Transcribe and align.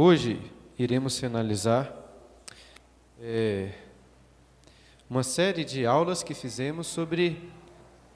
Hoje 0.00 0.40
iremos 0.78 1.18
finalizar 1.18 1.92
é, 3.20 3.72
uma 5.10 5.24
série 5.24 5.64
de 5.64 5.84
aulas 5.84 6.22
que 6.22 6.34
fizemos 6.34 6.86
sobre 6.86 7.50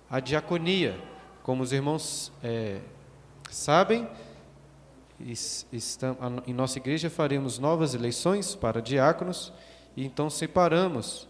a 0.09 0.21
diaconia. 0.21 0.97
Como 1.43 1.61
os 1.61 1.73
irmãos 1.73 2.31
é, 2.41 2.79
sabem, 3.51 4.09
em 6.47 6.55
nossa 6.55 6.79
igreja 6.79 7.11
faremos 7.11 7.59
novas 7.59 7.97
eleições 7.97 8.55
para 8.55 8.81
diáconos 8.81 9.53
e 9.97 10.07
então 10.07 10.31
separamos, 10.31 11.27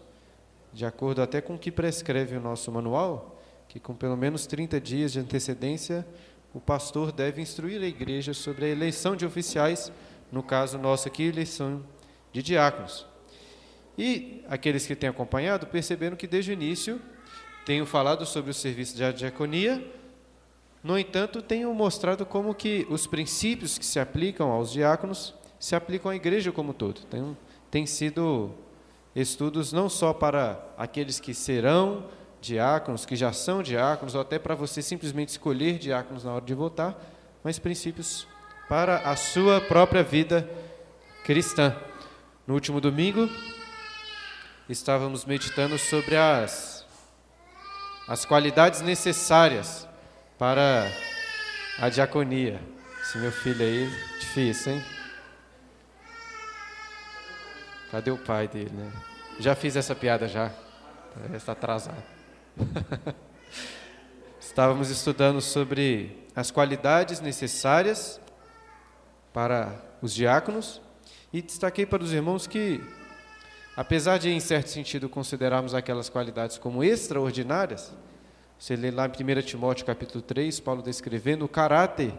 de 0.71 0.85
acordo 0.85 1.23
até 1.23 1.41
com 1.41 1.55
o 1.55 1.59
que 1.59 1.71
prescreve 1.71 2.37
o 2.37 2.39
nosso 2.39 2.71
manual, 2.71 3.41
que 3.67 3.79
com 3.79 3.95
pelo 3.95 4.15
menos 4.15 4.45
30 4.45 4.79
dias 4.79 5.13
de 5.13 5.19
antecedência 5.19 6.05
o 6.53 6.59
pastor 6.59 7.11
deve 7.11 7.41
instruir 7.41 7.81
a 7.81 7.87
igreja 7.87 8.35
sobre 8.35 8.65
a 8.65 8.69
eleição 8.69 9.15
de 9.15 9.25
oficiais, 9.25 9.91
no 10.33 10.41
caso 10.41 10.79
nosso 10.79 11.07
aqui, 11.07 11.23
eleição 11.23 11.83
de 12.31 12.41
diáconos. 12.41 13.05
E 13.95 14.43
aqueles 14.49 14.87
que 14.87 14.95
têm 14.95 15.07
acompanhado 15.07 15.67
perceberam 15.67 16.17
que 16.17 16.25
desde 16.25 16.49
o 16.49 16.53
início 16.53 16.99
tenho 17.67 17.85
falado 17.85 18.25
sobre 18.25 18.49
o 18.49 18.53
serviço 18.53 18.97
de 18.97 19.13
diaconia, 19.13 19.85
no 20.83 20.97
entanto, 20.97 21.39
tenho 21.39 21.71
mostrado 21.73 22.25
como 22.25 22.55
que 22.55 22.85
os 22.89 23.05
princípios 23.05 23.77
que 23.77 23.85
se 23.85 23.99
aplicam 23.99 24.51
aos 24.51 24.71
diáconos 24.71 25.35
se 25.59 25.75
aplicam 25.75 26.11
à 26.11 26.15
igreja 26.15 26.51
como 26.51 26.73
todo. 26.73 27.01
Tem, 27.05 27.37
tem 27.69 27.85
sido 27.85 28.51
estudos 29.15 29.71
não 29.71 29.87
só 29.87 30.13
para 30.13 30.61
aqueles 30.75 31.19
que 31.19 31.33
serão 31.33 32.09
diáconos, 32.41 33.05
que 33.05 33.15
já 33.15 33.31
são 33.31 33.61
diáconos, 33.61 34.15
ou 34.15 34.21
até 34.21 34.39
para 34.39 34.55
você 34.55 34.81
simplesmente 34.81 35.29
escolher 35.29 35.77
diáconos 35.77 36.23
na 36.23 36.33
hora 36.33 36.43
de 36.43 36.53
votar, 36.55 36.99
mas 37.43 37.59
princípios 37.59 38.27
para 38.67 38.97
a 39.09 39.15
sua 39.15 39.61
própria 39.61 40.03
vida 40.03 40.49
cristã. 41.23 41.75
No 42.45 42.53
último 42.53 42.81
domingo, 42.81 43.29
estávamos 44.67 45.25
meditando 45.25 45.77
sobre 45.77 46.15
as, 46.15 46.85
as 48.07 48.25
qualidades 48.25 48.81
necessárias 48.81 49.87
para 50.37 50.91
a 51.79 51.89
diaconia. 51.89 52.61
Esse 53.01 53.17
meu 53.17 53.31
filho 53.31 53.65
aí, 53.65 53.89
difícil, 54.19 54.73
hein? 54.73 54.83
Cadê 57.91 58.11
o 58.11 58.17
pai 58.17 58.47
dele, 58.47 58.71
né? 58.73 58.91
Já 59.39 59.55
fiz 59.55 59.75
essa 59.75 59.93
piada 59.93 60.27
já. 60.27 60.51
Está 61.33 61.51
atrasado. 61.51 62.01
Estávamos 64.39 64.89
estudando 64.89 65.41
sobre 65.41 66.27
as 66.35 66.49
qualidades 66.49 67.19
necessárias 67.19 68.19
para 69.33 69.75
os 70.01 70.13
diáconos 70.13 70.79
e 71.33 71.41
destaquei 71.41 71.85
para 71.85 72.03
os 72.03 72.13
irmãos 72.13 72.45
que, 72.45 72.81
apesar 73.75 74.19
de, 74.19 74.29
em 74.29 74.39
certo 74.39 74.67
sentido, 74.67 75.09
considerarmos 75.09 75.73
aquelas 75.73 76.07
qualidades 76.07 76.57
como 76.57 76.83
extraordinárias, 76.83 77.91
você 78.59 78.75
lê 78.75 78.91
lá 78.91 79.07
em 79.07 79.09
1 79.09 79.41
Timóteo 79.41 79.85
capítulo 79.85 80.21
3, 80.21 80.59
Paulo 80.59 80.83
descrevendo 80.83 81.43
o 81.43 81.49
caráter 81.49 82.13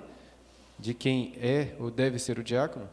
de 0.79 0.93
quem 0.93 1.35
é 1.41 1.75
ou 1.79 1.91
deve 1.91 2.19
ser 2.19 2.39
o 2.39 2.43
diácono, 2.43 2.89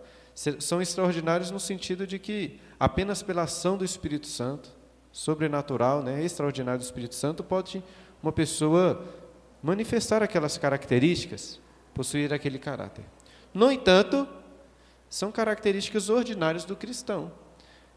são 0.59 0.81
extraordinários 0.81 1.51
no 1.51 1.59
sentido 1.59 2.07
de 2.07 2.17
que 2.17 2.59
apenas 2.79 3.21
pela 3.21 3.43
ação 3.43 3.75
do 3.75 3.83
Espírito 3.83 4.27
Santo, 4.27 4.69
sobrenatural, 5.11 6.01
né, 6.01 6.23
extraordinário 6.23 6.79
do 6.79 6.85
Espírito 6.85 7.15
Santo, 7.15 7.43
pode 7.43 7.83
uma 8.23 8.31
pessoa 8.31 9.03
manifestar 9.61 10.23
aquelas 10.23 10.57
características, 10.57 11.59
possuir 11.93 12.33
aquele 12.33 12.57
caráter. 12.57 13.03
No 13.53 13.71
entanto, 13.71 14.27
são 15.09 15.31
características 15.31 16.09
ordinárias 16.09 16.63
do 16.63 16.75
cristão. 16.75 17.31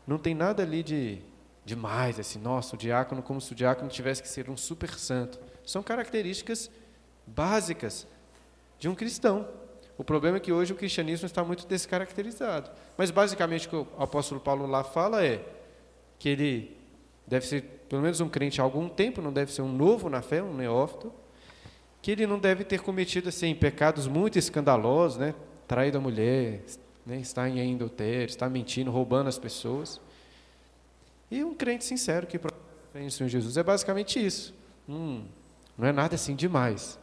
Não 0.06 0.18
tem 0.18 0.34
nada 0.34 0.62
ali 0.62 0.82
de 0.82 1.22
demais, 1.64 2.18
assim, 2.18 2.38
nossa, 2.38 2.74
o 2.74 2.78
diácono, 2.78 3.22
como 3.22 3.40
se 3.40 3.52
o 3.52 3.54
diácono 3.54 3.88
tivesse 3.88 4.22
que 4.22 4.28
ser 4.28 4.50
um 4.50 4.56
super 4.56 4.90
santo. 4.90 5.38
São 5.64 5.82
características 5.82 6.70
básicas 7.26 8.06
de 8.78 8.88
um 8.88 8.94
cristão. 8.94 9.48
O 9.96 10.04
problema 10.04 10.36
é 10.36 10.40
que 10.40 10.52
hoje 10.52 10.72
o 10.72 10.76
cristianismo 10.76 11.26
está 11.26 11.42
muito 11.42 11.66
descaracterizado. 11.66 12.70
Mas 12.98 13.10
basicamente 13.10 13.66
o 13.66 13.70
que 13.70 13.76
o 13.76 13.88
apóstolo 13.98 14.40
Paulo 14.40 14.66
lá 14.66 14.84
fala 14.84 15.24
é 15.24 15.42
que 16.18 16.28
ele 16.28 16.76
deve 17.26 17.46
ser 17.46 17.62
pelo 17.88 18.02
menos 18.02 18.20
um 18.20 18.28
crente 18.28 18.60
há 18.60 18.64
algum 18.64 18.88
tempo, 18.88 19.22
não 19.22 19.32
deve 19.32 19.52
ser 19.52 19.62
um 19.62 19.72
novo 19.72 20.10
na 20.10 20.20
fé, 20.20 20.42
um 20.42 20.54
neófito, 20.54 21.12
que 22.04 22.10
ele 22.10 22.26
não 22.26 22.38
deve 22.38 22.64
ter 22.64 22.82
cometido 22.82 23.30
assim 23.30 23.54
pecados 23.54 24.06
muito 24.06 24.38
escandalosos, 24.38 25.16
né? 25.16 25.34
Traído 25.66 25.96
a 25.96 26.00
mulher, 26.02 26.60
né? 27.06 27.16
está 27.16 27.48
em 27.48 27.74
adultério, 27.74 28.26
está 28.26 28.46
mentindo, 28.46 28.90
roubando 28.90 29.26
as 29.26 29.38
pessoas. 29.38 29.98
E 31.30 31.42
um 31.42 31.54
crente 31.54 31.82
sincero 31.82 32.26
que 32.26 32.38
em 32.94 33.08
Senhor 33.08 33.30
Jesus 33.30 33.56
é 33.56 33.62
basicamente 33.62 34.22
isso. 34.22 34.52
Hum, 34.86 35.24
não 35.78 35.88
é 35.88 35.92
nada 35.92 36.14
assim 36.14 36.36
demais. 36.36 36.98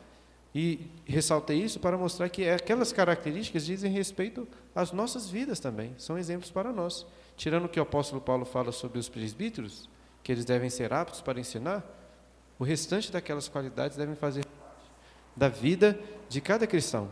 E 0.53 0.81
ressaltei 1.03 1.57
isso 1.57 1.79
para 1.79 1.97
mostrar 1.97 2.29
que 2.29 2.47
aquelas 2.47 2.94
características 2.94 3.66
dizem 3.66 3.91
respeito 3.91 4.47
às 4.75 4.91
nossas 4.91 5.28
vidas 5.28 5.59
também, 5.59 5.95
são 5.97 6.16
exemplos 6.16 6.51
para 6.51 6.72
nós. 6.72 7.07
Tirando 7.35 7.66
o 7.66 7.69
que 7.69 7.79
o 7.79 7.84
apóstolo 7.84 8.22
Paulo 8.22 8.45
fala 8.45 8.72
sobre 8.72 9.00
os 9.00 9.09
presbíteros, 9.09 9.90
que 10.22 10.31
eles 10.31 10.45
devem 10.45 10.69
ser 10.69 10.94
aptos 10.94 11.22
para 11.22 11.40
ensinar, 11.40 11.84
o 12.59 12.63
restante 12.63 13.11
daquelas 13.11 13.47
qualidades 13.47 13.97
devem 13.97 14.13
fazer 14.13 14.45
da 15.36 15.47
vida 15.47 16.00
de 16.30 16.42
cada 16.42 16.66
cristão. 16.66 17.12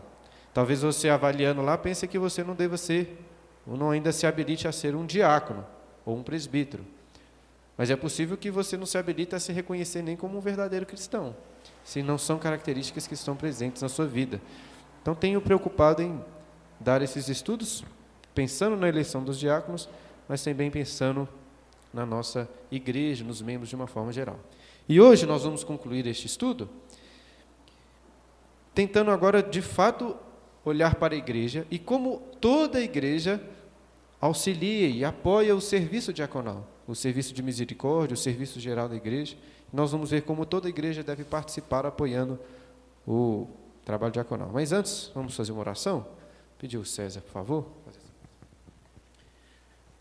Talvez 0.52 0.82
você 0.82 1.08
avaliando 1.08 1.62
lá 1.62 1.78
pense 1.78 2.06
que 2.08 2.18
você 2.18 2.42
não 2.42 2.54
deva 2.54 2.76
ser, 2.76 3.18
ou 3.66 3.76
não 3.76 3.90
ainda 3.90 4.12
se 4.12 4.26
habilite 4.26 4.66
a 4.66 4.72
ser 4.72 4.94
um 4.94 5.06
diácono 5.06 5.64
ou 6.04 6.16
um 6.16 6.22
presbítero. 6.22 6.84
Mas 7.76 7.90
é 7.90 7.96
possível 7.96 8.36
que 8.36 8.50
você 8.50 8.76
não 8.76 8.84
se 8.84 8.98
habilite 8.98 9.34
a 9.34 9.40
se 9.40 9.52
reconhecer 9.52 10.02
nem 10.02 10.16
como 10.16 10.36
um 10.36 10.40
verdadeiro 10.40 10.84
cristão, 10.84 11.34
se 11.84 12.02
não 12.02 12.18
são 12.18 12.38
características 12.38 13.06
que 13.06 13.14
estão 13.14 13.36
presentes 13.36 13.80
na 13.80 13.88
sua 13.88 14.06
vida. 14.06 14.40
Então 15.00 15.14
tenho 15.14 15.40
preocupado 15.40 16.02
em 16.02 16.22
dar 16.78 17.00
esses 17.00 17.28
estudos, 17.28 17.84
pensando 18.34 18.76
na 18.76 18.88
eleição 18.88 19.22
dos 19.22 19.38
diáconos, 19.38 19.88
mas 20.28 20.42
também 20.42 20.70
pensando 20.70 21.28
na 21.92 22.04
nossa 22.04 22.48
igreja, 22.70 23.24
nos 23.24 23.40
membros 23.40 23.68
de 23.68 23.76
uma 23.76 23.86
forma 23.86 24.12
geral. 24.12 24.38
E 24.88 25.00
hoje 25.00 25.26
nós 25.26 25.44
vamos 25.44 25.64
concluir 25.64 26.06
este 26.06 26.26
estudo 26.26 26.68
tentando 28.74 29.10
agora 29.10 29.42
de 29.42 29.62
fato 29.62 30.16
olhar 30.64 30.94
para 30.96 31.14
a 31.14 31.18
igreja 31.18 31.66
e 31.70 31.78
como 31.78 32.18
toda 32.40 32.78
a 32.78 32.82
igreja 32.82 33.42
auxilia 34.20 34.88
e 34.88 35.04
apoia 35.04 35.54
o 35.54 35.60
serviço 35.60 36.12
diaconal, 36.12 36.68
o 36.86 36.94
serviço 36.94 37.32
de 37.32 37.42
misericórdia, 37.42 38.14
o 38.14 38.18
serviço 38.18 38.60
geral 38.60 38.88
da 38.88 38.96
igreja. 38.96 39.36
Nós 39.72 39.92
vamos 39.92 40.10
ver 40.10 40.22
como 40.22 40.44
toda 40.44 40.68
a 40.68 40.70
igreja 40.70 41.02
deve 41.02 41.24
participar 41.24 41.86
apoiando 41.86 42.38
o 43.06 43.48
trabalho 43.84 44.12
diaconal. 44.12 44.50
Mas 44.52 44.72
antes, 44.72 45.10
vamos 45.14 45.34
fazer 45.34 45.52
uma 45.52 45.60
oração? 45.60 46.06
Pedir 46.58 46.76
o 46.76 46.84
César, 46.84 47.20
por 47.22 47.32
favor. 47.32 47.66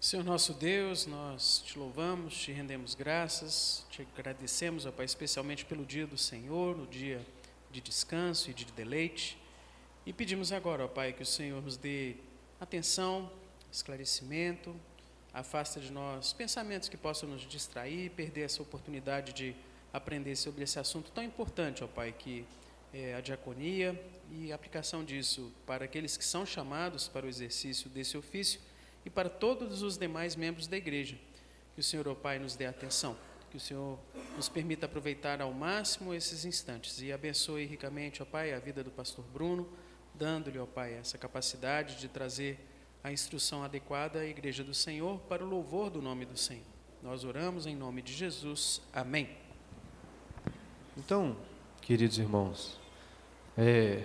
Senhor 0.02 0.24
nosso 0.24 0.53
Deus, 0.53 1.06
nós 1.06 1.62
te 1.66 1.78
louvamos, 1.78 2.34
te 2.34 2.52
rendemos 2.52 2.96
graças, 2.96 3.85
te 3.90 4.08
agradecemos, 4.18 4.85
ó 4.85 4.91
Pai, 4.91 5.06
especialmente 5.06 5.66
pelo 5.66 5.85
dia 5.85 6.08
do 6.08 6.18
Senhor, 6.18 6.78
no 6.78 6.88
dia 6.88 7.22
de 7.72 7.81
descanso 7.81 8.50
e 8.50 8.53
de 8.53 8.66
deleite. 8.66 9.38
E 10.06 10.13
pedimos 10.13 10.52
agora, 10.52 10.85
ó 10.85 10.88
Pai, 10.88 11.13
que 11.13 11.24
o 11.24 11.25
Senhor 11.25 11.62
nos 11.62 11.78
dê 11.78 12.16
atenção, 12.59 13.31
esclarecimento, 13.72 14.75
afasta 15.34 15.79
de 15.79 15.91
nós 15.91 16.34
pensamentos 16.34 16.90
que 16.90 16.97
possam 16.97 17.29
nos 17.29 17.41
distrair, 17.44 18.09
perder 18.12 18.41
essa 18.41 18.62
oportunidade 18.62 19.34
de 19.34 19.56
aprender 19.94 20.35
sobre 20.35 20.64
esse 20.64 20.79
assunto 20.79 21.11
tão 21.11 21.23
importante, 21.23 21.84
ó 21.84 21.88
Pai, 21.88 22.14
que 22.17 22.46
é 22.93 23.14
a 23.14 23.22
diaconia 23.22 23.99
e 24.32 24.52
a 24.52 24.55
aplicação 24.55 25.03
disso 25.03 25.52
para 25.66 25.85
aqueles 25.85 26.17
que 26.17 26.26
são 26.26 26.46
chamados 26.46 27.08
para 27.08 27.26
o 27.26 27.29
exercício 27.29 27.90
desse 27.90 28.17
ofício 28.17 28.59
e 29.05 29.09
para 29.09 29.29
todos 29.29 29.82
os 29.82 29.97
demais 29.97 30.35
membros 30.35 30.67
da 30.67 30.78
igreja. 30.78 31.17
Que 31.76 31.82
o 31.82 31.84
Senhor, 31.84 32.08
ó 32.08 32.16
Pai, 32.16 32.40
nos 32.40 32.55
dê 32.55 32.66
atenção, 32.66 33.16
que 33.49 33.57
o 33.57 33.59
Senhor 33.59 33.97
nos 34.35 34.47
permita 34.47 34.85
aproveitar 34.85 35.41
ao 35.41 35.51
máximo 35.51 36.13
esses 36.13 36.46
instantes 36.46 37.01
e 37.01 37.11
abençoe 37.11 37.66
ricamente, 37.66 38.22
ó 38.22 38.25
Pai, 38.25 38.53
a 38.53 38.59
vida 38.59 38.84
do 38.84 38.91
pastor 38.91 39.25
Bruno, 39.34 39.67
dando-lhe, 40.13 40.59
ó 40.59 40.66
Pai, 40.66 40.93
essa 40.93 41.17
capacidade 41.17 41.97
de 41.97 42.07
trazer 42.07 42.59
a 43.03 43.11
instrução 43.11 43.63
adequada 43.63 44.19
à 44.19 44.25
igreja 44.25 44.63
do 44.63 44.73
Senhor 44.73 45.19
para 45.22 45.43
o 45.43 45.47
louvor 45.47 45.90
do 45.90 46.01
nome 46.01 46.25
do 46.25 46.37
Senhor. 46.37 46.63
Nós 47.01 47.23
oramos 47.23 47.66
em 47.66 47.75
nome 47.75 48.01
de 48.01 48.13
Jesus. 48.13 48.81
Amém. 48.93 49.29
Então, 50.97 51.35
queridos 51.81 52.19
irmãos, 52.19 52.79
é, 53.57 54.03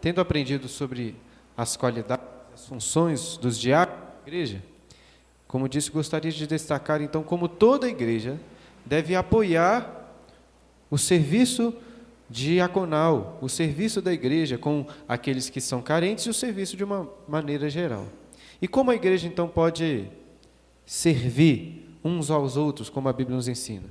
tendo 0.00 0.20
aprendido 0.20 0.68
sobre 0.68 1.16
as 1.56 1.76
qualidades, 1.76 2.26
as 2.52 2.66
funções 2.66 3.36
dos 3.36 3.58
diáconos, 3.58 4.04
igreja, 4.26 4.62
como 5.46 5.68
disse, 5.68 5.90
gostaria 5.90 6.32
de 6.32 6.46
destacar 6.46 7.00
então 7.00 7.22
como 7.22 7.48
toda 7.48 7.88
igreja 7.88 8.38
deve 8.84 9.14
apoiar 9.14 10.12
o 10.90 10.98
serviço 10.98 11.74
diaconal, 12.28 13.38
o 13.40 13.48
serviço 13.48 14.00
da 14.00 14.12
igreja 14.12 14.58
com 14.58 14.86
aqueles 15.08 15.50
que 15.50 15.60
são 15.60 15.82
carentes 15.82 16.24
e 16.26 16.30
o 16.30 16.34
serviço 16.34 16.76
de 16.76 16.84
uma 16.84 17.08
maneira 17.28 17.68
geral. 17.68 18.06
E 18.60 18.68
como 18.68 18.90
a 18.90 18.94
igreja 18.94 19.26
então 19.26 19.48
pode 19.48 20.08
servir 20.86 21.98
uns 22.02 22.30
aos 22.30 22.56
outros, 22.56 22.88
como 22.88 23.08
a 23.08 23.12
Bíblia 23.12 23.36
nos 23.36 23.48
ensina? 23.48 23.88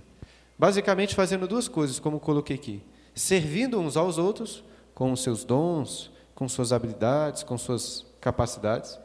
Basicamente 0.58 1.16
fazendo 1.16 1.48
duas 1.48 1.68
coisas, 1.68 2.00
como 2.00 2.20
coloquei 2.20 2.56
aqui: 2.56 2.82
servindo 3.14 3.80
uns 3.80 3.98
aos 3.98 4.18
outros 4.18 4.64
com 4.94 5.12
os 5.12 5.22
seus 5.22 5.44
dons, 5.44 6.12
com 6.36 6.48
suas 6.48 6.72
habilidades, 6.72 7.44
com 7.44 7.58
suas 7.58 8.06
capacidades, 8.22 8.98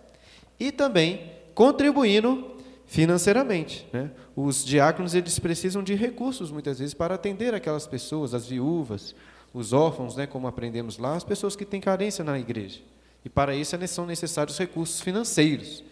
e 0.58 0.70
também 0.70 1.32
contribuindo 1.54 2.57
financeiramente. 2.88 3.86
Né? 3.92 4.10
Os 4.34 4.64
diáconos 4.64 5.14
eles 5.14 5.38
precisam 5.38 5.82
de 5.82 5.94
recursos 5.94 6.50
muitas 6.50 6.78
vezes 6.78 6.94
para 6.94 7.14
atender 7.14 7.54
aquelas 7.54 7.86
pessoas, 7.86 8.34
as 8.34 8.46
viúvas, 8.46 9.14
os 9.52 9.72
órfãos, 9.72 10.16
né, 10.16 10.26
como 10.26 10.48
aprendemos 10.48 10.98
lá, 10.98 11.14
as 11.14 11.22
pessoas 11.22 11.54
que 11.54 11.64
têm 11.64 11.80
carência 11.80 12.24
na 12.24 12.38
igreja. 12.38 12.80
E 13.24 13.28
para 13.28 13.54
isso 13.54 13.76
são 13.88 14.06
necessários 14.06 14.58
recursos 14.58 15.00
financeiros. 15.00 15.84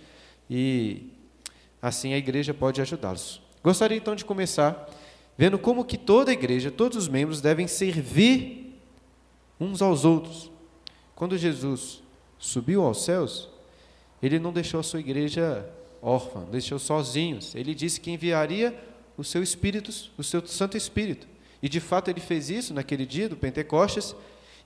E 0.49 1.11
assim 1.81 2.15
a 2.15 2.19
igreja 2.19 2.55
pode 2.55 2.81
ajudá-los. 2.81 3.43
Gostaria 3.63 3.97
então 3.97 4.17
de 4.17 4.25
começar 4.25 4.89
vendo 5.37 5.59
como 5.59 5.85
que 5.85 5.99
toda 5.99 6.31
a 6.31 6.35
igreja, 6.35 6.71
todos 6.71 6.97
os 6.97 7.09
membros 7.09 7.43
devem 7.43 7.67
servir 7.67 8.81
uns 9.61 9.83
aos 9.83 10.05
outros. 10.05 10.51
Quando 11.15 11.37
Jesus 11.37 12.03
subiu 12.39 12.85
aos 12.85 13.05
céus, 13.05 13.51
ele 14.23 14.39
não 14.39 14.53
deixou 14.53 14.81
a 14.81 14.83
sua 14.83 15.01
igreja 15.01 15.69
órfã, 16.07 16.45
deixou 16.45 16.79
sozinhos. 16.79 17.55
Ele 17.55 17.75
disse 17.75 18.01
que 18.01 18.13
enviaria 18.13 18.79
o 19.17 19.25
seu 19.25 19.43
Espírito, 19.43 19.91
o 20.17 20.23
seu 20.23 20.47
Santo 20.47 20.77
Espírito. 20.77 21.27
E 21.61 21.69
de 21.69 21.81
fato 21.81 22.09
ele 22.09 22.21
fez 22.21 22.49
isso 22.49 22.73
naquele 22.73 23.05
dia 23.05 23.29
do 23.29 23.37
Pentecostes, 23.37 24.15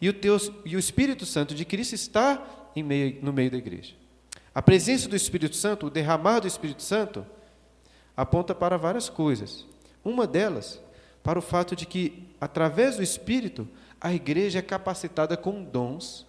e 0.00 0.08
o, 0.08 0.12
Deus, 0.12 0.52
e 0.64 0.76
o 0.76 0.78
Espírito 0.78 1.24
Santo 1.24 1.54
de 1.54 1.64
Cristo 1.64 1.94
está 1.94 2.42
meio, 2.76 3.18
no 3.22 3.32
meio 3.32 3.50
da 3.50 3.56
igreja. 3.56 3.94
A 4.54 4.60
presença 4.60 5.08
do 5.08 5.16
Espírito 5.16 5.56
Santo, 5.56 5.86
o 5.86 5.90
derramar 5.90 6.40
do 6.40 6.46
Espírito 6.46 6.82
Santo, 6.82 7.24
aponta 8.16 8.54
para 8.54 8.76
várias 8.76 9.08
coisas. 9.08 9.66
Uma 10.04 10.26
delas, 10.26 10.80
para 11.22 11.38
o 11.38 11.42
fato 11.42 11.76
de 11.76 11.86
que, 11.86 12.26
através 12.40 12.96
do 12.96 13.02
Espírito, 13.02 13.68
a 14.00 14.12
igreja 14.12 14.58
é 14.58 14.62
capacitada 14.62 15.36
com 15.36 15.62
dons 15.62 16.26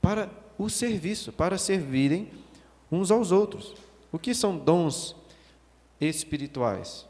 para 0.00 0.30
o 0.58 0.68
serviço, 0.68 1.32
para 1.32 1.56
servirem 1.58 2.30
uns 2.90 3.10
aos 3.10 3.30
outros. 3.30 3.74
O 4.12 4.18
que 4.18 4.34
são 4.34 4.56
dons 4.56 5.14
espirituais? 6.00 7.06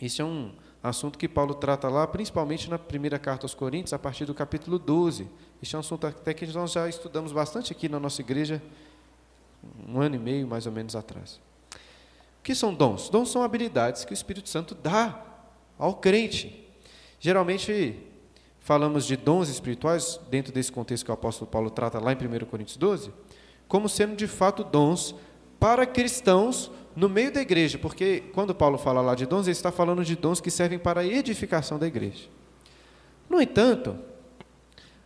Isso 0.00 0.20
é 0.20 0.24
um 0.24 0.52
assunto 0.82 1.18
que 1.18 1.28
Paulo 1.28 1.54
trata 1.54 1.88
lá, 1.88 2.06
principalmente 2.06 2.68
na 2.68 2.78
primeira 2.78 3.18
carta 3.18 3.44
aos 3.44 3.54
Coríntios, 3.54 3.92
a 3.92 3.98
partir 3.98 4.24
do 4.24 4.34
capítulo 4.34 4.78
12. 4.78 5.28
Isso 5.62 5.74
é 5.74 5.78
um 5.78 5.80
assunto 5.80 6.06
até 6.06 6.34
que 6.34 6.46
nós 6.46 6.72
já 6.72 6.88
estudamos 6.88 7.32
bastante 7.32 7.72
aqui 7.72 7.88
na 7.88 7.98
nossa 7.98 8.20
igreja, 8.20 8.62
um 9.88 10.00
ano 10.00 10.16
e 10.16 10.18
meio 10.18 10.46
mais 10.46 10.66
ou 10.66 10.72
menos 10.72 10.94
atrás. 10.94 11.40
O 12.38 12.42
que 12.42 12.54
são 12.54 12.72
dons? 12.74 13.08
Dons 13.08 13.30
são 13.30 13.42
habilidades 13.42 14.04
que 14.04 14.12
o 14.12 14.14
Espírito 14.14 14.48
Santo 14.48 14.74
dá 14.74 15.24
ao 15.78 15.94
crente. 15.96 16.64
Geralmente, 17.18 17.98
falamos 18.60 19.06
de 19.06 19.16
dons 19.16 19.48
espirituais, 19.48 20.20
dentro 20.30 20.52
desse 20.52 20.70
contexto 20.70 21.04
que 21.04 21.10
o 21.10 21.14
apóstolo 21.14 21.50
Paulo 21.50 21.70
trata 21.70 21.98
lá 21.98 22.12
em 22.12 22.16
1 22.16 22.44
Coríntios 22.46 22.76
12, 22.76 23.12
como 23.66 23.88
sendo 23.88 24.14
de 24.14 24.26
fato 24.26 24.62
dons 24.62 25.14
para 25.66 25.84
cristãos 25.84 26.70
no 26.94 27.08
meio 27.08 27.32
da 27.32 27.40
igreja, 27.40 27.76
porque 27.76 28.22
quando 28.32 28.54
Paulo 28.54 28.78
fala 28.78 29.00
lá 29.00 29.16
de 29.16 29.26
dons, 29.26 29.48
ele 29.48 29.50
está 29.50 29.72
falando 29.72 30.04
de 30.04 30.14
dons 30.14 30.40
que 30.40 30.48
servem 30.48 30.78
para 30.78 31.00
a 31.00 31.04
edificação 31.04 31.76
da 31.76 31.88
igreja. 31.88 32.28
No 33.28 33.40
entanto, 33.42 33.98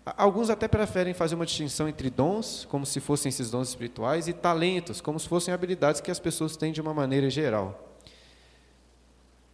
alguns 0.05 0.51
até 0.51 0.69
preferem 0.69 1.15
fazer 1.15 1.35
uma 1.35 1.47
distinção 1.47 1.89
entre 1.89 2.11
dons, 2.11 2.67
como 2.71 2.85
se 2.85 3.01
fossem 3.01 3.31
esses 3.31 3.51
dons 3.51 3.71
espirituais, 3.71 4.29
e 4.29 4.35
talentos, 4.35 5.01
como 5.01 5.19
se 5.19 5.27
fossem 5.27 5.55
habilidades 5.55 6.03
que 6.03 6.11
as 6.11 6.21
pessoas 6.21 6.59
têm 6.59 6.73
de 6.73 6.81
uma 6.83 6.93
maneira 6.93 7.31
geral. 7.31 7.97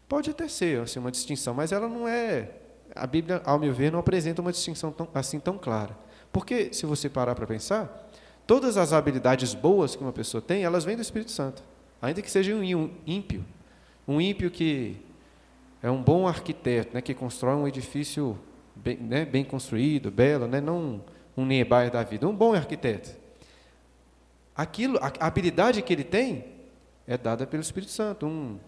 Pode 0.08 0.31
até 0.31 0.49
ser 0.49 0.81
assim, 0.81 0.99
uma 0.99 1.12
distinção, 1.12 1.55
mas 1.55 1.70
ela 1.70 1.88
não 1.88 2.08
é. 2.08 2.50
A 2.97 3.06
Bíblia, 3.06 3.41
ao 3.44 3.61
meu 3.61 3.73
ver, 3.73 3.93
não 3.93 4.00
apresenta 4.00 4.43
uma 4.43 4.50
distinção 4.50 4.91
tão, 4.91 5.08
assim 5.14 5.38
tão 5.38 5.56
clara. 5.56 5.97
Porque, 6.32 6.73
se 6.73 6.85
você 6.85 7.08
parar 7.08 7.37
para 7.37 7.47
pensar, 7.47 8.06
todas 8.46 8.76
as 8.76 8.93
habilidades 8.93 9.54
boas 9.54 9.96
que 9.96 10.02
uma 10.02 10.12
pessoa 10.12 10.40
tem, 10.40 10.64
elas 10.64 10.84
vêm 10.84 10.96
do 10.96 11.02
Espírito 11.02 11.31
Santo 11.31 11.62
ainda 12.00 12.22
que 12.22 12.31
seja 12.31 12.54
um 12.54 12.90
ímpio, 13.06 13.44
um 14.06 14.20
ímpio 14.20 14.50
que 14.50 14.96
é 15.82 15.90
um 15.90 16.02
bom 16.02 16.26
arquiteto, 16.26 16.94
né, 16.94 17.00
que 17.00 17.14
constrói 17.14 17.54
um 17.54 17.69
edifício 17.69 18.38
bem, 18.75 18.96
né, 18.96 19.25
bem 19.25 19.44
construído, 19.44 20.10
belo, 20.10 20.46
né, 20.46 20.60
não 20.60 21.02
um 21.37 21.44
Niebuhr 21.44 21.90
da 21.90 22.02
vida, 22.02 22.26
um 22.26 22.34
bom 22.34 22.54
arquiteto. 22.54 23.10
Aquilo, 24.54 24.98
a 24.98 25.26
habilidade 25.26 25.82
que 25.82 25.93
ele 25.93 26.04
tem 26.04 26.46
é 27.06 27.19
dada 27.19 27.46
pelo 27.46 27.62
Espírito 27.62 27.93
Santo, 27.93 28.26
um, 28.26 28.58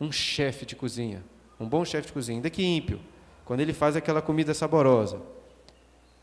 um 0.00 0.10
chefe 0.10 0.66
de 0.66 0.74
cozinha, 0.74 1.22
um 1.58 1.68
bom 1.68 1.84
chefe 1.84 2.08
de 2.08 2.12
cozinha, 2.12 2.38
ainda 2.38 2.50
que 2.50 2.64
ímpio, 2.64 3.00
quando 3.44 3.60
ele 3.60 3.72
faz 3.72 3.94
aquela 3.94 4.20
comida 4.20 4.52
saborosa. 4.52 5.20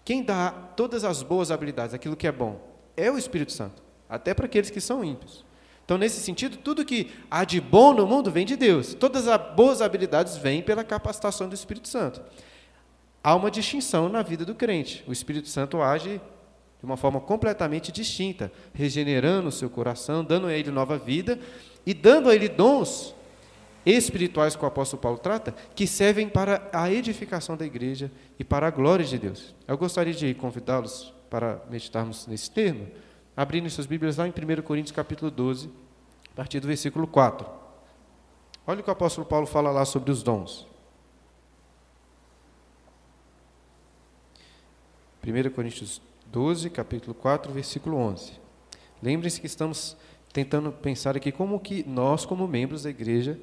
Quem 0.04 0.22
dá 0.22 0.52
todas 0.52 1.06
as 1.06 1.24
boas 1.24 1.52
habilidades, 1.52 1.94
aquilo 1.94 2.18
que 2.18 2.28
é 2.28 2.32
bom, 2.32 2.60
é 2.96 3.12
o 3.12 3.18
Espírito 3.18 3.52
Santo, 3.52 3.82
até 4.10 4.34
para 4.34 4.46
aqueles 4.46 4.70
que 4.70 4.82
são 4.82 5.04
ímpios. 5.04 5.46
Então, 5.86 5.98
nesse 5.98 6.22
sentido, 6.22 6.58
tudo 6.58 6.86
que 6.86 7.12
há 7.30 7.44
de 7.44 7.60
bom 7.60 7.94
no 7.94 8.08
mundo 8.08 8.32
vem 8.32 8.46
de 8.46 8.56
Deus. 8.56 8.94
Todas 8.94 9.28
as 9.28 9.56
boas 9.56 9.82
habilidades 9.82 10.38
vêm 10.38 10.62
pela 10.62 10.84
capacitação 10.84 11.50
do 11.50 11.56
Espírito 11.56 11.90
Santo. 11.90 12.22
Há 13.22 13.36
uma 13.36 13.52
distinção 13.52 14.08
na 14.08 14.22
vida 14.22 14.46
do 14.46 14.56
crente. 14.56 15.04
O 15.08 15.12
Espírito 15.12 15.50
Santo 15.50 15.82
age 15.82 16.22
de 16.80 16.86
uma 16.86 16.98
forma 16.98 17.20
completamente 17.20 17.92
distinta, 17.92 18.52
regenerando 18.74 19.48
o 19.48 19.52
seu 19.52 19.70
coração, 19.70 20.24
dando 20.24 20.48
a 20.48 20.54
ele 20.54 20.70
nova 20.70 20.98
vida 20.98 21.40
e 21.86 21.94
dando 21.94 22.30
a 22.30 22.36
ele 22.36 22.50
dons 22.50 23.16
espirituais 23.86 24.56
que 24.56 24.64
o 24.64 24.68
apóstolo 24.68 25.02
Paulo 25.02 25.18
trata, 25.18 25.54
que 25.76 25.86
servem 25.86 26.28
para 26.28 26.70
a 26.72 26.92
edificação 26.92 27.56
da 27.56 27.66
igreja 27.66 28.12
e 28.40 28.44
para 28.44 28.68
a 28.68 28.72
glória 28.72 29.06
de 29.06 29.18
Deus. 29.18 29.54
Eu 29.68 29.78
gostaria 29.78 30.14
de 30.14 30.34
convidá-los 30.34 31.14
para 31.34 31.66
meditarmos 31.68 32.28
nesse 32.28 32.52
termo 32.52 32.88
abrindo 33.36 33.68
suas 33.68 33.88
Bíblias 33.88 34.18
lá 34.18 34.28
em 34.28 34.30
1 34.30 34.62
Coríntios 34.62 34.96
capítulo 34.96 35.32
12, 35.32 35.68
a 36.32 36.36
partir 36.36 36.60
do 36.60 36.68
versículo 36.68 37.08
4. 37.08 37.50
Olha 38.68 38.82
o 38.82 38.84
que 38.84 38.90
o 38.92 38.94
apóstolo 38.94 39.26
Paulo 39.26 39.48
fala 39.48 39.72
lá 39.72 39.84
sobre 39.84 40.12
os 40.12 40.22
dons. 40.22 40.68
1 45.26 45.50
Coríntios 45.56 46.00
12, 46.28 46.70
capítulo 46.70 47.16
4, 47.16 47.52
versículo 47.52 47.98
11. 47.98 48.34
Lembrem-se 49.02 49.42
que 49.42 49.48
estamos 49.48 49.98
tentando 50.32 50.72
pensar 50.72 51.18
aqui 51.18 51.32
como 51.32 51.60
que 51.60 51.84
nós, 51.90 52.28
como 52.28 52.48
membros 52.48 52.84
da 52.84 52.92
igreja, 52.92 53.40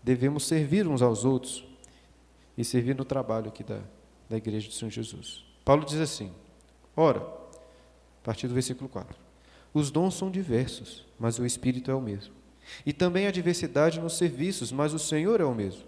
devemos 0.00 0.46
servir 0.46 0.86
uns 0.86 1.02
aos 1.02 1.24
outros 1.24 1.64
e 2.56 2.64
servir 2.64 2.94
no 2.94 3.04
trabalho 3.04 3.48
aqui 3.48 3.64
da, 3.64 3.80
da 4.30 4.36
igreja 4.36 4.68
do 4.68 4.74
Senhor 4.74 4.92
Jesus. 4.92 5.44
Paulo 5.64 5.84
diz 5.84 5.98
assim, 5.98 6.32
ora, 6.96 7.20
a 7.20 8.24
partir 8.24 8.46
do 8.48 8.54
versículo 8.54 8.88
4, 8.88 9.16
os 9.74 9.90
dons 9.90 10.14
são 10.14 10.30
diversos, 10.30 11.06
mas 11.18 11.38
o 11.38 11.46
Espírito 11.46 11.90
é 11.90 11.94
o 11.94 12.00
mesmo. 12.00 12.34
E 12.84 12.92
também 12.92 13.26
há 13.26 13.30
diversidade 13.30 14.00
nos 14.00 14.16
serviços, 14.16 14.70
mas 14.70 14.92
o 14.92 14.98
Senhor 14.98 15.40
é 15.40 15.44
o 15.44 15.54
mesmo. 15.54 15.82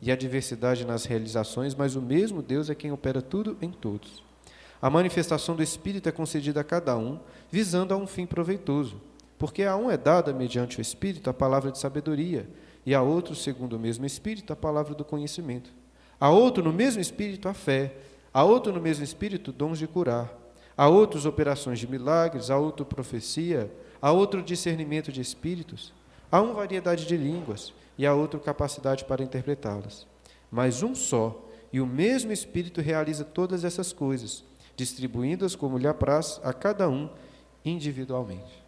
E 0.00 0.12
há 0.12 0.16
diversidade 0.16 0.84
nas 0.84 1.04
realizações, 1.04 1.74
mas 1.74 1.96
o 1.96 2.02
mesmo 2.02 2.42
Deus 2.42 2.70
é 2.70 2.74
quem 2.74 2.92
opera 2.92 3.20
tudo 3.20 3.56
em 3.60 3.70
todos. 3.70 4.22
A 4.80 4.88
manifestação 4.90 5.56
do 5.56 5.62
Espírito 5.62 6.08
é 6.08 6.12
concedida 6.12 6.60
a 6.60 6.64
cada 6.64 6.96
um, 6.96 7.18
visando 7.50 7.92
a 7.92 7.96
um 7.96 8.06
fim 8.06 8.26
proveitoso. 8.26 9.00
Porque 9.38 9.64
a 9.64 9.76
um 9.76 9.90
é 9.90 9.96
dada, 9.96 10.32
mediante 10.32 10.78
o 10.78 10.82
Espírito, 10.82 11.28
a 11.28 11.34
palavra 11.34 11.72
de 11.72 11.78
sabedoria, 11.78 12.48
e 12.86 12.94
a 12.94 13.02
outro, 13.02 13.34
segundo 13.34 13.76
o 13.76 13.78
mesmo 13.78 14.04
Espírito, 14.04 14.52
a 14.52 14.56
palavra 14.56 14.94
do 14.94 15.04
conhecimento. 15.04 15.70
A 16.20 16.30
outro, 16.30 16.62
no 16.62 16.72
mesmo 16.72 17.00
Espírito, 17.00 17.48
a 17.48 17.54
fé. 17.54 17.94
A 18.32 18.44
outro, 18.44 18.72
no 18.72 18.80
mesmo 18.80 19.02
Espírito, 19.02 19.52
dons 19.52 19.78
de 19.78 19.86
curar 19.86 20.43
Há 20.76 20.88
outras 20.88 21.24
operações 21.24 21.78
de 21.78 21.86
milagres, 21.86 22.50
há 22.50 22.58
outra 22.58 22.84
profecia, 22.84 23.70
há 24.02 24.10
outro 24.10 24.42
discernimento 24.42 25.12
de 25.12 25.20
espíritos, 25.20 25.92
há 26.30 26.40
uma 26.40 26.54
variedade 26.54 27.06
de 27.06 27.16
línguas 27.16 27.72
e 27.96 28.06
há 28.06 28.12
outra 28.12 28.40
capacidade 28.40 29.04
para 29.04 29.22
interpretá-las. 29.22 30.06
Mas 30.50 30.82
um 30.82 30.94
só 30.94 31.40
e 31.72 31.80
o 31.80 31.86
mesmo 31.86 32.32
Espírito 32.32 32.80
realiza 32.80 33.24
todas 33.24 33.64
essas 33.64 33.92
coisas, 33.92 34.44
distribuindo-as 34.76 35.56
como 35.56 35.78
lhe 35.78 35.86
apraz 35.86 36.40
a 36.42 36.52
cada 36.52 36.88
um 36.88 37.08
individualmente. 37.64 38.62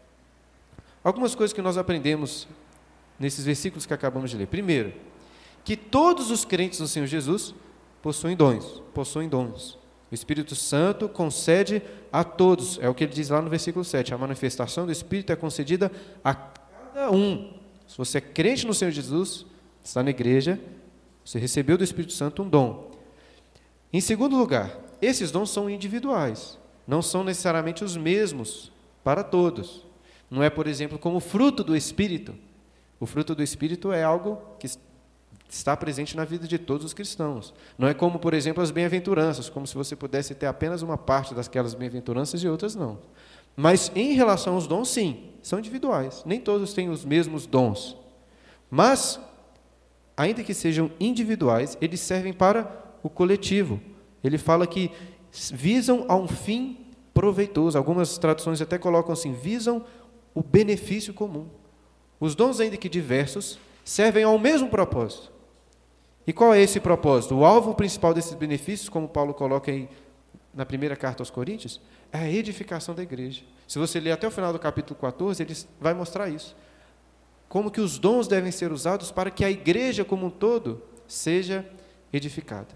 Algumas 1.03 1.35
coisas 1.35 1.53
que 1.53 1.63
nós 1.63 1.77
aprendemos 1.77 2.49
nesses 3.19 3.45
versículos 3.45 3.87
que 3.87 3.95
acabamos 3.95 4.31
de 4.31 4.37
ler. 4.37 4.47
Primeiro, 4.47 4.93
que 5.65 5.77
todos 5.77 6.31
os 6.31 6.45
crentes 6.45 6.81
no 6.81 6.89
Senhor 6.89 7.07
Jesus 7.07 7.55
possuem 8.03 8.37
dons, 8.37 8.83
possuem 8.95 9.29
dons. 9.29 9.79
O 10.11 10.15
Espírito 10.15 10.55
Santo 10.55 11.09
concede 11.09 11.83
a 12.13 12.23
todos, 12.23 12.79
é 12.81 12.89
o 12.89 12.95
que 12.95 13.05
ele 13.05 13.13
diz 13.13 13.29
lá 13.29 13.43
no 13.43 13.51
versículo 13.51 13.85
7. 13.85 14.15
A 14.15 14.19
manifestação 14.19 14.87
do 14.87 14.93
Espírito 14.93 15.33
é 15.33 15.37
concedida 15.37 15.91
a 16.23 16.35
cada 16.35 17.11
um. 17.11 17.53
Se 17.89 17.99
você 17.99 18.19
é 18.19 18.21
crente 18.21 18.67
no 18.67 18.75
Senhor 18.75 18.91
Jesus, 18.91 19.45
está 19.83 20.03
na 20.03 20.11
igreja, 20.11 20.61
você 21.25 21.39
recebeu 21.39 21.77
do 21.77 21.85
Espírito 21.85 22.13
Santo 22.13 22.43
um 22.43 22.49
dom. 22.49 22.93
Em 23.93 24.01
segundo 24.01 24.37
lugar, 24.37 24.79
esses 25.03 25.31
dons 25.31 25.51
são 25.51 25.69
individuais, 25.69 26.59
não 26.87 27.03
são 27.03 27.25
necessariamente 27.25 27.83
os 27.83 27.97
mesmos 27.97 28.71
para 29.03 29.25
todos. 29.25 29.85
Não 30.31 30.43
é, 30.43 30.51
por 30.51 30.67
exemplo, 30.67 30.99
como 30.99 31.21
fruto 31.21 31.63
do 31.63 31.77
Espírito. 31.77 32.35
O 32.99 33.07
fruto 33.07 33.35
do 33.35 33.43
Espírito 33.43 33.93
é 33.93 34.03
algo 34.03 34.41
que 34.59 34.69
está 35.49 35.77
presente 35.77 36.17
na 36.17 36.25
vida 36.25 36.47
de 36.47 36.59
todos 36.59 36.85
os 36.85 36.93
cristãos. 36.93 37.55
Não 37.79 37.87
é 37.89 37.95
como, 37.95 38.19
por 38.19 38.35
exemplo, 38.35 38.63
as 38.63 38.71
bem-aventuranças, 38.71 39.49
como 39.49 39.67
se 39.67 39.75
você 39.75 39.95
pudesse 39.95 40.35
ter 40.35 40.47
apenas 40.47 40.83
uma 40.83 40.99
parte 40.99 41.35
daquelas 41.35 41.75
bem-aventuranças 41.75 42.43
e 42.43 42.49
outras 42.49 42.75
não. 42.75 42.99
Mas 43.57 43.91
em 43.95 44.13
relação 44.13 44.55
aos 44.55 44.67
dons, 44.67 44.89
sim, 44.89 45.31
são 45.43 45.59
individuais. 45.59 46.23
Nem 46.27 46.41
todos 46.41 46.75
têm 46.75 46.91
os 46.91 47.05
mesmos 47.05 47.47
dons. 47.47 47.97
Mas, 48.71 49.21
ainda 50.17 50.43
que 50.43 50.53
sejam 50.53 50.91
individuais, 51.01 51.79
eles 51.81 52.01
servem 52.01 52.33
para 52.33 52.85
o 53.03 53.09
coletivo. 53.09 53.81
Ele 54.23 54.37
fala 54.37 54.67
que 54.67 54.91
visam 55.53 56.05
a 56.09 56.17
um 56.17 56.29
fim 56.29 56.87
proveitoso. 57.15 57.79
Algumas 57.79 58.19
traduções 58.19 58.61
até 58.61 58.77
colocam 58.77 59.13
assim: 59.13 59.33
visam 59.33 59.85
o 60.35 60.43
benefício 60.43 61.15
comum. 61.15 61.47
Os 62.21 62.35
dons, 62.35 62.61
ainda 62.61 62.77
que 62.77 62.89
diversos, 62.89 63.59
servem 63.85 64.25
ao 64.25 64.39
mesmo 64.39 64.69
propósito. 64.69 65.36
E 66.27 66.33
qual 66.33 66.53
é 66.53 66.61
esse 66.61 66.81
propósito? 66.81 67.37
O 67.37 67.45
alvo 67.45 67.75
principal 67.75 68.13
desses 68.13 68.35
benefícios, 68.35 68.89
como 68.89 69.09
Paulo 69.09 69.33
coloca 69.33 69.71
aí 69.71 69.89
na 70.53 70.67
primeira 70.67 70.97
carta 70.97 71.23
aos 71.23 71.31
Coríntios, 71.31 71.81
é 72.13 72.19
a 72.19 72.31
edificação 72.31 72.95
da 72.95 73.03
igreja. 73.03 73.43
Se 73.69 73.79
você 73.79 74.01
ler 74.01 74.13
até 74.13 74.27
o 74.27 74.31
final 74.31 74.53
do 74.53 74.59
capítulo 74.59 74.99
14, 74.99 75.43
ele 75.43 75.55
vai 75.81 75.95
mostrar 75.95 76.29
isso. 76.29 76.57
Como 77.49 77.71
que 77.71 77.81
os 77.81 77.99
dons 77.99 78.27
devem 78.27 78.51
ser 78.51 78.73
usados 78.73 79.13
para 79.13 79.31
que 79.31 79.45
a 79.45 79.51
igreja 79.51 80.05
como 80.05 80.27
um 80.27 80.31
todo 80.31 80.83
seja 81.07 81.65
edificada. 82.13 82.69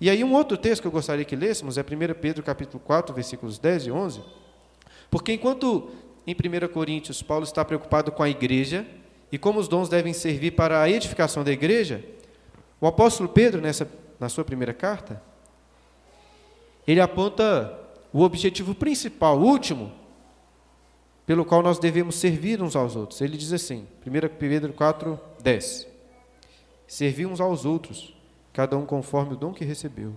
E 0.00 0.08
aí 0.08 0.24
um 0.24 0.32
outro 0.32 0.56
texto 0.56 0.80
que 0.80 0.88
eu 0.88 0.92
gostaria 0.92 1.24
que 1.24 1.36
lêssemos 1.36 1.76
é 1.76 1.82
1 1.82 2.14
Pedro 2.18 2.42
capítulo 2.42 2.82
4, 2.82 3.14
versículos 3.14 3.58
10 3.58 3.86
e 3.86 3.90
11. 3.90 4.22
Porque 5.10 5.34
enquanto 5.34 5.90
em 6.26 6.32
1 6.32 6.68
Coríntios 6.72 7.22
Paulo 7.22 7.44
está 7.44 7.62
preocupado 7.62 8.10
com 8.10 8.22
a 8.22 8.30
igreja 8.30 8.86
e 9.30 9.36
como 9.36 9.60
os 9.60 9.68
dons 9.68 9.90
devem 9.90 10.14
servir 10.14 10.52
para 10.52 10.80
a 10.80 10.88
edificação 10.88 11.44
da 11.44 11.52
igreja, 11.52 12.02
o 12.80 12.86
apóstolo 12.86 13.28
Pedro, 13.28 13.60
nessa, 13.60 13.90
na 14.18 14.28
sua 14.28 14.44
primeira 14.44 14.72
carta, 14.72 15.22
ele 16.86 17.00
aponta 17.00 17.78
o 18.12 18.22
objetivo 18.22 18.74
principal, 18.74 19.38
último, 19.38 19.92
pelo 21.26 21.44
qual 21.44 21.62
nós 21.62 21.78
devemos 21.78 22.16
servir 22.16 22.60
uns 22.60 22.74
aos 22.74 22.96
outros. 22.96 23.20
Ele 23.20 23.36
diz 23.36 23.52
assim, 23.52 23.86
1 24.04 24.36
Pedro 24.36 24.72
4, 24.72 25.20
10. 25.42 25.86
Servir 26.88 27.26
uns 27.26 27.40
aos 27.40 27.64
outros, 27.64 28.16
cada 28.52 28.76
um 28.76 28.84
conforme 28.84 29.34
o 29.34 29.36
dom 29.36 29.52
que 29.52 29.64
recebeu, 29.64 30.14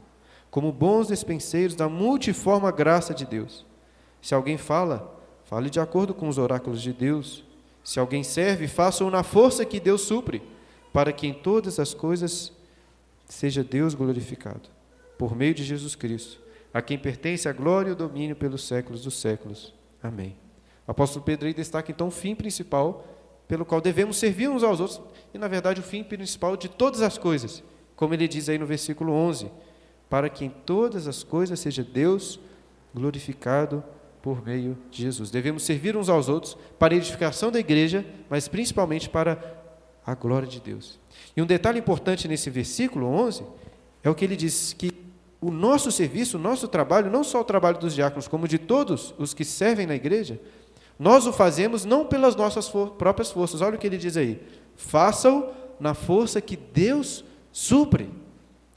como 0.49 0.71
bons 0.71 1.09
despenseiros 1.09 1.75
da 1.75 1.87
multiforme 1.87 2.71
graça 2.71 3.13
de 3.13 3.25
Deus. 3.25 3.65
Se 4.21 4.33
alguém 4.33 4.57
fala, 4.57 5.19
fale 5.43 5.69
de 5.69 5.79
acordo 5.79 6.13
com 6.13 6.27
os 6.27 6.37
oráculos 6.37 6.81
de 6.81 6.93
Deus. 6.93 7.43
Se 7.83 7.99
alguém 7.99 8.23
serve, 8.23 8.67
faça-o 8.67 9.11
na 9.11 9.21
força 9.21 9.65
que 9.65 9.79
Deus 9.79 10.01
supre, 10.01 10.41
para 10.93 11.11
que 11.11 11.27
em 11.27 11.33
todas 11.33 11.77
as 11.77 11.93
coisas 11.93 12.52
seja 13.33 13.63
Deus 13.63 13.95
glorificado, 13.95 14.69
por 15.17 15.35
meio 15.35 15.53
de 15.55 15.63
Jesus 15.63 15.95
Cristo, 15.95 16.39
a 16.73 16.81
quem 16.81 16.97
pertence 16.97 17.49
a 17.49 17.53
glória 17.53 17.89
e 17.89 17.93
o 17.93 17.95
domínio 17.95 18.35
pelos 18.35 18.65
séculos 18.67 19.03
dos 19.03 19.19
séculos. 19.19 19.73
Amém. 20.01 20.35
O 20.87 20.91
apóstolo 20.91 21.25
Pedro 21.25 21.47
aí 21.47 21.53
destaca 21.53 21.91
então 21.91 22.07
o 22.07 22.11
fim 22.11 22.35
principal 22.35 23.07
pelo 23.47 23.65
qual 23.65 23.81
devemos 23.81 24.17
servir 24.17 24.49
uns 24.49 24.63
aos 24.63 24.79
outros, 24.79 25.01
e 25.33 25.37
na 25.37 25.47
verdade 25.47 25.79
o 25.79 25.83
fim 25.83 26.03
principal 26.03 26.55
de 26.55 26.69
todas 26.69 27.01
as 27.01 27.17
coisas, 27.17 27.63
como 27.95 28.13
ele 28.13 28.27
diz 28.27 28.49
aí 28.49 28.57
no 28.57 28.65
versículo 28.65 29.11
11, 29.11 29.51
para 30.09 30.29
que 30.29 30.45
em 30.45 30.49
todas 30.49 31.07
as 31.07 31.23
coisas 31.23 31.59
seja 31.59 31.83
Deus 31.83 32.39
glorificado 32.93 33.83
por 34.21 34.45
meio 34.45 34.77
de 34.91 35.01
Jesus. 35.01 35.31
Devemos 35.31 35.63
servir 35.63 35.97
uns 35.97 36.07
aos 36.07 36.29
outros 36.29 36.55
para 36.77 36.93
a 36.93 36.97
edificação 36.97 37.51
da 37.51 37.59
igreja, 37.59 38.05
mas 38.29 38.47
principalmente 38.47 39.09
para 39.09 39.62
a 40.05 40.13
glória 40.13 40.47
de 40.47 40.59
Deus. 40.59 40.99
E 41.35 41.41
um 41.41 41.45
detalhe 41.45 41.79
importante 41.79 42.27
nesse 42.27 42.49
versículo 42.49 43.07
11 43.07 43.43
é 44.03 44.09
o 44.09 44.15
que 44.15 44.25
ele 44.25 44.35
diz 44.35 44.73
que 44.73 44.91
o 45.39 45.51
nosso 45.51 45.91
serviço, 45.91 46.37
o 46.37 46.39
nosso 46.39 46.67
trabalho, 46.67 47.11
não 47.11 47.23
só 47.23 47.41
o 47.41 47.43
trabalho 47.43 47.77
dos 47.77 47.93
diáconos, 47.93 48.27
como 48.27 48.47
de 48.47 48.57
todos 48.57 49.13
os 49.17 49.33
que 49.33 49.43
servem 49.43 49.85
na 49.85 49.95
igreja, 49.95 50.39
nós 50.97 51.25
o 51.27 51.33
fazemos 51.33 51.83
não 51.83 52.05
pelas 52.05 52.35
nossas 52.35 52.67
for 52.67 52.91
próprias 52.91 53.31
forças. 53.31 53.61
Olha 53.61 53.75
o 53.75 53.77
que 53.77 53.87
ele 53.87 53.97
diz 53.97 54.15
aí: 54.15 54.41
façam 54.75 55.51
na 55.79 55.93
força 55.93 56.39
que 56.39 56.55
Deus 56.55 57.25
supre. 57.51 58.09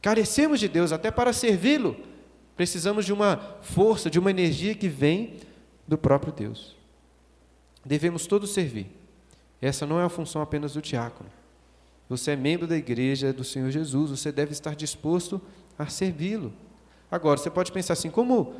Carecemos 0.02 0.58
de 0.60 0.68
Deus 0.68 0.92
até 0.92 1.10
para 1.10 1.32
servi-lo. 1.32 1.96
Precisamos 2.56 3.04
de 3.04 3.12
uma 3.12 3.58
força, 3.60 4.08
de 4.08 4.18
uma 4.18 4.30
energia 4.30 4.74
que 4.74 4.88
vem 4.88 5.36
do 5.86 5.98
próprio 5.98 6.32
Deus. 6.32 6.74
Devemos 7.84 8.26
todos 8.26 8.52
servir. 8.52 8.90
Essa 9.60 9.86
não 9.86 10.00
é 10.00 10.04
a 10.04 10.08
função 10.08 10.42
apenas 10.42 10.74
do 10.74 10.82
diácono. 10.82 11.30
Você 12.08 12.32
é 12.32 12.36
membro 12.36 12.66
da 12.66 12.76
igreja 12.76 13.32
do 13.32 13.42
Senhor 13.42 13.70
Jesus, 13.70 14.10
você 14.10 14.30
deve 14.30 14.52
estar 14.52 14.74
disposto 14.74 15.40
a 15.78 15.86
servi-lo. 15.86 16.52
Agora, 17.10 17.36
você 17.36 17.50
pode 17.50 17.72
pensar 17.72 17.94
assim: 17.94 18.10
como, 18.10 18.54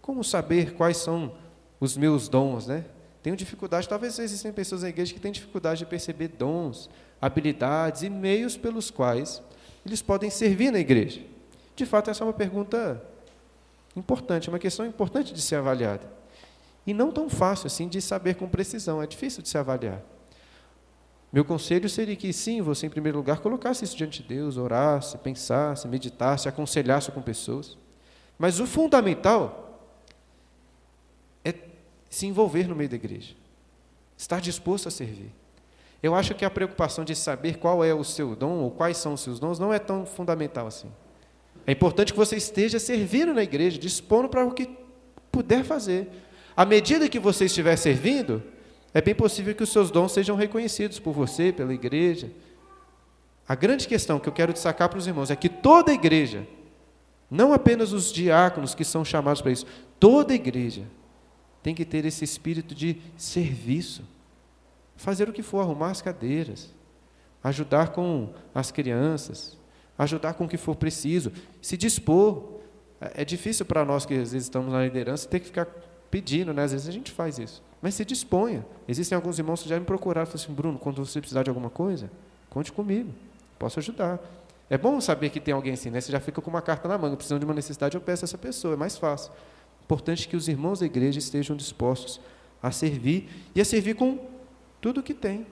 como 0.00 0.24
saber 0.24 0.74
quais 0.74 0.96
são 0.96 1.32
os 1.80 1.96
meus 1.96 2.28
dons, 2.28 2.66
né? 2.66 2.84
Tenho 3.22 3.36
dificuldade, 3.36 3.88
talvez 3.88 4.18
existem 4.18 4.52
pessoas 4.52 4.82
na 4.82 4.88
igreja 4.88 5.12
que 5.12 5.20
têm 5.20 5.32
dificuldade 5.32 5.80
de 5.80 5.86
perceber 5.86 6.28
dons, 6.28 6.88
habilidades 7.20 8.02
e 8.02 8.10
meios 8.10 8.56
pelos 8.56 8.90
quais 8.90 9.42
eles 9.84 10.00
podem 10.00 10.30
servir 10.30 10.70
na 10.70 10.78
igreja. 10.78 11.20
De 11.74 11.84
fato, 11.84 12.10
essa 12.10 12.22
é 12.22 12.26
uma 12.26 12.32
pergunta 12.32 13.02
importante, 13.96 14.48
uma 14.48 14.58
questão 14.58 14.86
importante 14.86 15.32
de 15.34 15.42
ser 15.42 15.56
avaliada. 15.56 16.10
E 16.86 16.94
não 16.94 17.10
tão 17.10 17.28
fácil 17.28 17.66
assim 17.66 17.88
de 17.88 18.00
saber 18.00 18.36
com 18.36 18.48
precisão, 18.48 19.02
é 19.02 19.06
difícil 19.06 19.42
de 19.42 19.48
se 19.48 19.58
avaliar. 19.58 20.02
Meu 21.32 21.44
conselho 21.44 21.88
seria 21.88 22.16
que, 22.16 22.32
sim, 22.32 22.62
você, 22.62 22.86
em 22.86 22.90
primeiro 22.90 23.18
lugar, 23.18 23.40
colocasse 23.40 23.84
isso 23.84 23.96
diante 23.96 24.22
de 24.22 24.28
Deus, 24.28 24.56
orasse, 24.56 25.18
pensasse, 25.18 25.86
meditasse, 25.86 26.48
aconselhasse 26.48 27.12
com 27.12 27.20
pessoas. 27.20 27.76
Mas 28.38 28.60
o 28.60 28.66
fundamental 28.66 29.82
é 31.44 31.54
se 32.08 32.26
envolver 32.26 32.66
no 32.66 32.74
meio 32.74 32.88
da 32.88 32.96
igreja, 32.96 33.34
estar 34.16 34.40
disposto 34.40 34.88
a 34.88 34.90
servir. 34.90 35.30
Eu 36.02 36.14
acho 36.14 36.34
que 36.34 36.44
a 36.44 36.50
preocupação 36.50 37.04
de 37.04 37.14
saber 37.14 37.58
qual 37.58 37.84
é 37.84 37.92
o 37.92 38.04
seu 38.04 38.34
dom 38.36 38.60
ou 38.60 38.70
quais 38.70 38.96
são 38.96 39.14
os 39.14 39.20
seus 39.20 39.38
dons 39.38 39.58
não 39.58 39.74
é 39.74 39.78
tão 39.78 40.06
fundamental 40.06 40.66
assim. 40.66 40.90
É 41.66 41.72
importante 41.72 42.12
que 42.12 42.18
você 42.18 42.36
esteja 42.36 42.78
servindo 42.78 43.34
na 43.34 43.42
igreja, 43.42 43.78
dispondo 43.78 44.28
para 44.28 44.46
o 44.46 44.52
que 44.52 44.70
puder 45.30 45.64
fazer. 45.64 46.08
À 46.56 46.64
medida 46.64 47.08
que 47.08 47.18
você 47.18 47.44
estiver 47.44 47.76
servindo, 47.76 48.42
é 48.92 49.00
bem 49.00 49.14
possível 49.14 49.54
que 49.54 49.62
os 49.62 49.70
seus 49.70 49.90
dons 49.90 50.12
sejam 50.12 50.36
reconhecidos 50.36 50.98
por 50.98 51.12
você, 51.12 51.52
pela 51.52 51.74
igreja. 51.74 52.30
A 53.46 53.54
grande 53.54 53.86
questão 53.86 54.18
que 54.18 54.28
eu 54.28 54.32
quero 54.32 54.52
destacar 54.52 54.88
para 54.88 54.98
os 54.98 55.06
irmãos 55.06 55.30
é 55.30 55.36
que 55.36 55.48
toda 55.48 55.92
igreja, 55.92 56.46
não 57.30 57.52
apenas 57.52 57.92
os 57.92 58.12
diáconos 58.12 58.74
que 58.74 58.84
são 58.84 59.04
chamados 59.04 59.42
para 59.42 59.52
isso, 59.52 59.66
toda 60.00 60.34
igreja 60.34 60.84
tem 61.62 61.74
que 61.74 61.84
ter 61.84 62.04
esse 62.04 62.24
espírito 62.24 62.74
de 62.74 62.96
serviço. 63.16 64.02
Fazer 64.96 65.28
o 65.28 65.32
que 65.32 65.42
for, 65.42 65.60
arrumar 65.60 65.90
as 65.90 66.02
cadeiras, 66.02 66.74
ajudar 67.42 67.90
com 67.90 68.32
as 68.54 68.70
crianças, 68.70 69.56
ajudar 69.96 70.34
com 70.34 70.44
o 70.44 70.48
que 70.48 70.56
for 70.56 70.74
preciso, 70.74 71.32
se 71.60 71.76
dispor. 71.76 72.58
É 73.00 73.24
difícil 73.24 73.64
para 73.64 73.84
nós 73.84 74.04
que 74.04 74.14
às 74.14 74.32
vezes 74.32 74.46
estamos 74.46 74.72
na 74.72 74.82
liderança 74.82 75.28
ter 75.28 75.40
que 75.40 75.46
ficar 75.46 75.66
pedindo, 76.10 76.52
né? 76.52 76.64
às 76.64 76.72
vezes 76.72 76.88
a 76.88 76.92
gente 76.92 77.12
faz 77.12 77.38
isso. 77.38 77.62
Mas 77.80 77.94
se 77.94 78.04
disponha. 78.04 78.66
Existem 78.86 79.14
alguns 79.14 79.38
irmãos 79.38 79.62
que 79.62 79.68
já 79.68 79.78
me 79.78 79.84
procuraram 79.84 80.24
e 80.24 80.26
falaram 80.26 80.44
assim, 80.44 80.54
Bruno, 80.54 80.78
quando 80.78 81.04
você 81.04 81.20
precisar 81.20 81.42
de 81.42 81.50
alguma 81.50 81.70
coisa, 81.70 82.10
conte 82.50 82.72
comigo, 82.72 83.12
posso 83.58 83.78
ajudar. 83.78 84.18
É 84.70 84.76
bom 84.76 85.00
saber 85.00 85.30
que 85.30 85.40
tem 85.40 85.54
alguém 85.54 85.72
assim, 85.72 85.90
né? 85.90 86.00
Você 86.00 86.12
já 86.12 86.20
fica 86.20 86.42
com 86.42 86.50
uma 86.50 86.60
carta 86.60 86.88
na 86.88 86.98
manga, 86.98 87.16
precisando 87.16 87.40
de 87.40 87.44
uma 87.44 87.54
necessidade, 87.54 87.94
eu 87.94 88.00
peço 88.00 88.24
a 88.24 88.26
essa 88.26 88.36
pessoa, 88.36 88.74
é 88.74 88.76
mais 88.76 88.98
fácil. 88.98 89.32
Importante 89.84 90.28
que 90.28 90.36
os 90.36 90.48
irmãos 90.48 90.80
da 90.80 90.86
igreja 90.86 91.18
estejam 91.18 91.56
dispostos 91.56 92.20
a 92.62 92.70
servir 92.70 93.28
e 93.54 93.60
a 93.60 93.64
servir 93.64 93.94
com 93.94 94.18
tudo 94.80 95.00
o 95.00 95.02
que 95.02 95.14
tem. 95.14 95.46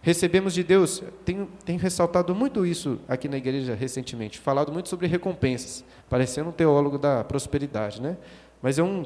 Recebemos 0.00 0.54
de 0.54 0.62
Deus, 0.62 1.02
tenho, 1.24 1.48
tenho 1.64 1.80
ressaltado 1.80 2.32
muito 2.32 2.64
isso 2.64 3.00
aqui 3.08 3.28
na 3.28 3.36
igreja 3.36 3.74
recentemente, 3.74 4.38
falado 4.38 4.72
muito 4.72 4.88
sobre 4.88 5.08
recompensas, 5.08 5.84
parecendo 6.08 6.50
um 6.50 6.52
teólogo 6.52 6.96
da 6.96 7.24
prosperidade, 7.24 8.00
né? 8.00 8.16
Mas 8.62 8.78
é 8.78 8.84
um 8.84 9.04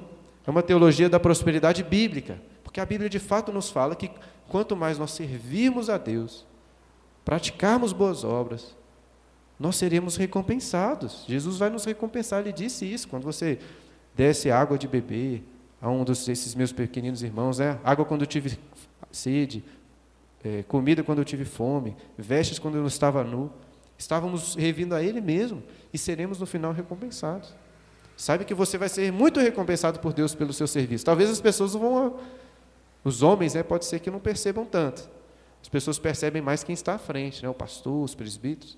é 0.50 0.52
uma 0.52 0.62
teologia 0.64 1.09
da 1.09 1.21
prosperidade 1.21 1.85
bíblica, 1.85 2.40
porque 2.64 2.80
a 2.80 2.85
Bíblia 2.85 3.09
de 3.09 3.21
fato 3.21 3.52
nos 3.52 3.71
fala 3.71 3.95
que 3.95 4.11
quanto 4.49 4.75
mais 4.75 4.99
nós 4.99 5.12
servirmos 5.12 5.88
a 5.88 5.97
Deus, 5.97 6.45
praticarmos 7.25 7.92
boas 7.92 8.25
obras, 8.25 8.76
nós 9.59 9.76
seremos 9.76 10.16
recompensados. 10.16 11.25
Jesus 11.28 11.59
vai 11.59 11.71
nos 11.71 11.85
recompensar, 11.85 12.40
ele 12.40 12.52
disse 12.52 12.85
isso, 12.85 13.07
quando 13.07 13.23
você 13.23 13.61
desse 14.12 14.50
água 14.50 14.76
de 14.76 14.88
beber 14.88 15.45
a 15.80 15.88
um 15.88 16.02
desses 16.02 16.54
meus 16.57 16.73
pequeninos 16.73 17.23
irmãos, 17.23 17.59
né? 17.59 17.78
água 17.85 18.04
quando 18.04 18.23
eu 18.23 18.26
tive 18.26 18.59
sede, 19.12 19.62
é, 20.42 20.64
comida 20.64 21.04
quando 21.04 21.19
eu 21.19 21.25
tive 21.25 21.45
fome, 21.45 21.97
vestes 22.19 22.59
quando 22.59 22.76
eu 22.76 22.87
estava 22.88 23.23
nu, 23.23 23.52
estávamos 23.97 24.57
revindo 24.57 24.97
a 24.97 25.02
Ele 25.02 25.21
mesmo 25.21 25.62
e 25.92 25.99
seremos 25.99 26.40
no 26.40 26.47
final 26.47 26.73
recompensados. 26.73 27.54
Sabe 28.20 28.44
que 28.44 28.52
você 28.52 28.76
vai 28.76 28.90
ser 28.90 29.10
muito 29.10 29.40
recompensado 29.40 29.98
por 29.98 30.12
Deus 30.12 30.34
pelo 30.34 30.52
seu 30.52 30.66
serviço. 30.66 31.06
Talvez 31.06 31.30
as 31.30 31.40
pessoas 31.40 31.72
vão 31.72 32.20
Os 33.02 33.22
homens, 33.22 33.54
né, 33.54 33.62
pode 33.62 33.86
ser 33.86 33.98
que 33.98 34.10
não 34.10 34.20
percebam 34.20 34.66
tanto. 34.66 35.08
As 35.62 35.70
pessoas 35.70 35.98
percebem 35.98 36.42
mais 36.42 36.62
quem 36.62 36.74
está 36.74 36.96
à 36.96 36.98
frente, 36.98 37.42
né, 37.42 37.48
o 37.48 37.54
pastor, 37.54 38.04
os 38.04 38.14
presbíteros. 38.14 38.76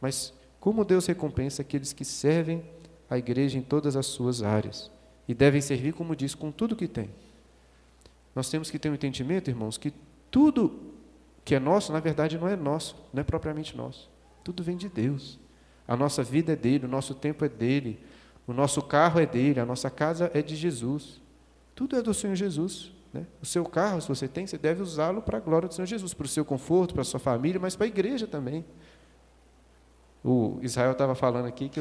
Mas 0.00 0.34
como 0.58 0.84
Deus 0.84 1.06
recompensa 1.06 1.62
aqueles 1.62 1.92
que 1.92 2.04
servem 2.04 2.64
a 3.08 3.16
igreja 3.16 3.56
em 3.56 3.62
todas 3.62 3.94
as 3.94 4.06
suas 4.06 4.42
áreas 4.42 4.90
e 5.28 5.34
devem 5.34 5.60
servir, 5.60 5.92
como 5.92 6.16
diz, 6.16 6.34
com 6.34 6.50
tudo 6.50 6.74
que 6.74 6.88
tem. 6.88 7.10
Nós 8.34 8.50
temos 8.50 8.72
que 8.72 8.78
ter 8.78 8.90
um 8.90 8.94
entendimento, 8.94 9.48
irmãos, 9.48 9.78
que 9.78 9.94
tudo 10.32 10.92
que 11.44 11.54
é 11.54 11.60
nosso, 11.60 11.92
na 11.92 12.00
verdade, 12.00 12.36
não 12.36 12.48
é 12.48 12.56
nosso, 12.56 12.96
não 13.12 13.20
é 13.20 13.24
propriamente 13.24 13.76
nosso. 13.76 14.10
Tudo 14.42 14.64
vem 14.64 14.76
de 14.76 14.88
Deus. 14.88 15.38
A 15.86 15.96
nossa 15.96 16.24
vida 16.24 16.54
é 16.54 16.56
dele, 16.56 16.86
o 16.86 16.88
nosso 16.88 17.14
tempo 17.14 17.44
é 17.44 17.48
dele, 17.48 18.00
o 18.50 18.52
nosso 18.52 18.82
carro 18.82 19.20
é 19.20 19.26
dele, 19.26 19.60
a 19.60 19.64
nossa 19.64 19.88
casa 19.88 20.28
é 20.34 20.42
de 20.42 20.56
Jesus. 20.56 21.20
Tudo 21.72 21.96
é 21.96 22.02
do 22.02 22.12
Senhor 22.12 22.34
Jesus. 22.34 22.92
Né? 23.12 23.24
O 23.40 23.46
seu 23.46 23.64
carro, 23.64 24.00
se 24.00 24.08
você 24.08 24.26
tem, 24.26 24.44
você 24.44 24.58
deve 24.58 24.82
usá-lo 24.82 25.22
para 25.22 25.38
a 25.38 25.40
glória 25.40 25.68
do 25.68 25.74
Senhor 25.74 25.86
Jesus, 25.86 26.12
para 26.12 26.24
o 26.24 26.28
seu 26.28 26.44
conforto, 26.44 26.92
para 26.92 27.02
a 27.02 27.04
sua 27.04 27.20
família, 27.20 27.60
mas 27.60 27.76
para 27.76 27.86
a 27.86 27.88
igreja 27.88 28.26
também. 28.26 28.64
O 30.24 30.58
Israel 30.62 30.90
estava 30.90 31.14
falando 31.14 31.46
aqui 31.46 31.68
que, 31.68 31.80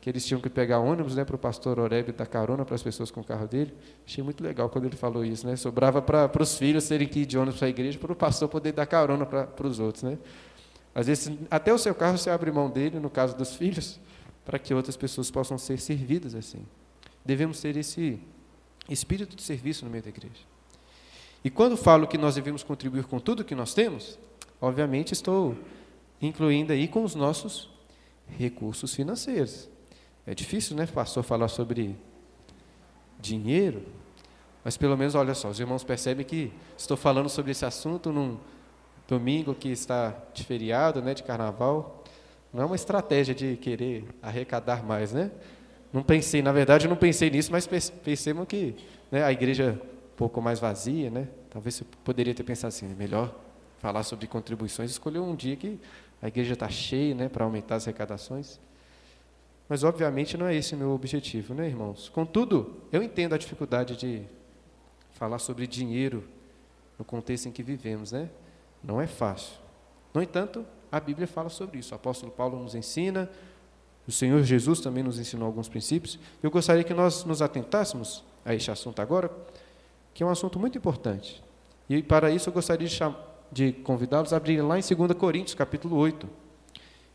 que 0.00 0.10
eles 0.10 0.26
tinham 0.26 0.40
que 0.40 0.50
pegar 0.50 0.80
ônibus 0.80 1.14
né, 1.14 1.24
para 1.24 1.36
o 1.36 1.38
pastor 1.38 1.78
Oreb 1.78 2.10
dar 2.10 2.26
carona 2.26 2.64
para 2.64 2.74
as 2.74 2.82
pessoas 2.82 3.12
com 3.12 3.20
o 3.20 3.24
carro 3.24 3.46
dele. 3.46 3.72
Achei 4.04 4.24
muito 4.24 4.42
legal 4.42 4.68
quando 4.68 4.86
ele 4.86 4.96
falou 4.96 5.24
isso. 5.24 5.46
Né? 5.46 5.54
Sobrava 5.54 6.02
para, 6.02 6.42
os 6.42 6.58
filhos 6.58 6.88
terem 6.88 7.06
que 7.06 7.20
ir 7.20 7.26
de 7.26 7.38
ônibus 7.38 7.60
para 7.60 7.68
a 7.68 7.70
igreja, 7.70 7.96
para 7.96 8.12
o 8.12 8.16
pastor 8.16 8.48
poder 8.48 8.72
dar 8.72 8.86
carona 8.86 9.24
para 9.24 9.66
os 9.66 9.78
outros. 9.78 10.02
Né? 10.02 10.18
Às 10.92 11.06
vezes, 11.06 11.38
até 11.48 11.72
o 11.72 11.78
seu 11.78 11.94
carro 11.94 12.18
você 12.18 12.28
abre 12.28 12.50
mão 12.50 12.68
dele, 12.68 12.98
no 12.98 13.08
caso 13.08 13.36
dos 13.36 13.54
filhos, 13.54 14.00
para 14.46 14.58
que 14.58 14.72
outras 14.72 14.96
pessoas 14.96 15.30
possam 15.30 15.58
ser 15.58 15.78
servidas 15.78 16.34
assim. 16.34 16.64
Devemos 17.24 17.60
ter 17.60 17.76
esse 17.76 18.18
espírito 18.88 19.34
de 19.34 19.42
serviço 19.42 19.84
no 19.84 19.90
meio 19.90 20.04
da 20.04 20.08
igreja. 20.08 20.46
E 21.44 21.50
quando 21.50 21.76
falo 21.76 22.06
que 22.06 22.16
nós 22.16 22.36
devemos 22.36 22.62
contribuir 22.62 23.04
com 23.04 23.18
tudo 23.18 23.44
que 23.44 23.54
nós 23.54 23.74
temos, 23.74 24.16
obviamente 24.60 25.12
estou 25.12 25.56
incluindo 26.22 26.72
aí 26.72 26.86
com 26.86 27.02
os 27.02 27.14
nossos 27.14 27.68
recursos 28.38 28.94
financeiros. 28.94 29.68
É 30.24 30.34
difícil, 30.34 30.76
né, 30.76 30.86
pastor, 30.86 31.22
falar 31.22 31.48
sobre 31.48 31.96
dinheiro, 33.20 33.82
mas 34.64 34.76
pelo 34.76 34.96
menos, 34.96 35.14
olha 35.14 35.34
só, 35.34 35.48
os 35.48 35.60
irmãos 35.60 35.84
percebem 35.84 36.24
que 36.24 36.52
estou 36.76 36.96
falando 36.96 37.28
sobre 37.28 37.52
esse 37.52 37.64
assunto 37.64 38.12
num 38.12 38.36
domingo 39.06 39.54
que 39.54 39.68
está 39.68 40.16
de 40.34 40.44
feriado, 40.44 41.00
né, 41.00 41.14
de 41.14 41.22
carnaval. 41.22 42.04
Não 42.52 42.62
é 42.62 42.66
uma 42.66 42.76
estratégia 42.76 43.34
de 43.34 43.56
querer 43.56 44.04
arrecadar 44.22 44.84
mais, 44.84 45.12
né? 45.12 45.30
Não 45.92 46.02
pensei, 46.02 46.42
na 46.42 46.52
verdade, 46.52 46.88
não 46.88 46.96
pensei 46.96 47.30
nisso, 47.30 47.50
mas 47.52 47.66
percebam 47.66 48.44
que 48.44 48.74
né, 49.10 49.22
a 49.22 49.32
igreja 49.32 49.80
um 49.82 50.16
pouco 50.16 50.40
mais 50.40 50.58
vazia, 50.58 51.10
né? 51.10 51.28
Talvez 51.50 51.74
você 51.76 51.84
poderia 52.04 52.34
ter 52.34 52.42
pensado 52.42 52.68
assim, 52.68 52.90
é 52.90 52.94
melhor 52.94 53.34
falar 53.78 54.02
sobre 54.02 54.26
contribuições, 54.26 54.90
escolher 54.90 55.18
um 55.18 55.34
dia 55.34 55.56
que 55.56 55.78
a 56.20 56.28
igreja 56.28 56.54
está 56.54 56.68
cheia, 56.68 57.14
né, 57.14 57.28
para 57.28 57.44
aumentar 57.44 57.76
as 57.76 57.84
arrecadações. 57.84 58.58
Mas, 59.68 59.84
obviamente, 59.84 60.36
não 60.36 60.46
é 60.46 60.54
esse 60.54 60.74
o 60.74 60.78
meu 60.78 60.90
objetivo, 60.90 61.52
né, 61.54 61.66
irmãos? 61.66 62.08
Contudo, 62.08 62.82
eu 62.92 63.02
entendo 63.02 63.34
a 63.34 63.38
dificuldade 63.38 63.96
de 63.96 64.22
falar 65.12 65.38
sobre 65.38 65.66
dinheiro 65.66 66.24
no 66.98 67.04
contexto 67.04 67.46
em 67.46 67.52
que 67.52 67.62
vivemos, 67.62 68.12
né? 68.12 68.30
Não 68.82 69.00
é 69.00 69.06
fácil. 69.06 69.54
No 70.14 70.22
entanto, 70.22 70.64
a 70.96 71.00
Bíblia 71.00 71.26
fala 71.26 71.48
sobre 71.48 71.78
isso. 71.78 71.92
O 71.92 71.96
apóstolo 71.96 72.32
Paulo 72.32 72.62
nos 72.62 72.74
ensina, 72.74 73.30
o 74.06 74.12
Senhor 74.12 74.42
Jesus 74.42 74.80
também 74.80 75.02
nos 75.02 75.18
ensinou 75.18 75.46
alguns 75.46 75.68
princípios. 75.68 76.18
Eu 76.42 76.50
gostaria 76.50 76.84
que 76.84 76.94
nós 76.94 77.24
nos 77.24 77.42
atentássemos 77.42 78.24
a 78.44 78.54
este 78.54 78.70
assunto 78.70 79.02
agora, 79.02 79.30
que 80.14 80.22
é 80.22 80.26
um 80.26 80.30
assunto 80.30 80.58
muito 80.58 80.78
importante. 80.78 81.42
E 81.88 82.02
para 82.02 82.30
isso 82.30 82.48
eu 82.48 82.52
gostaria 82.52 82.86
de, 82.86 82.98
de 83.52 83.72
convidá-los 83.72 84.32
a 84.32 84.36
abrir 84.36 84.60
lá 84.62 84.78
em 84.78 84.82
2 84.82 85.12
Coríntios, 85.18 85.54
capítulo 85.54 85.96
8, 85.96 86.28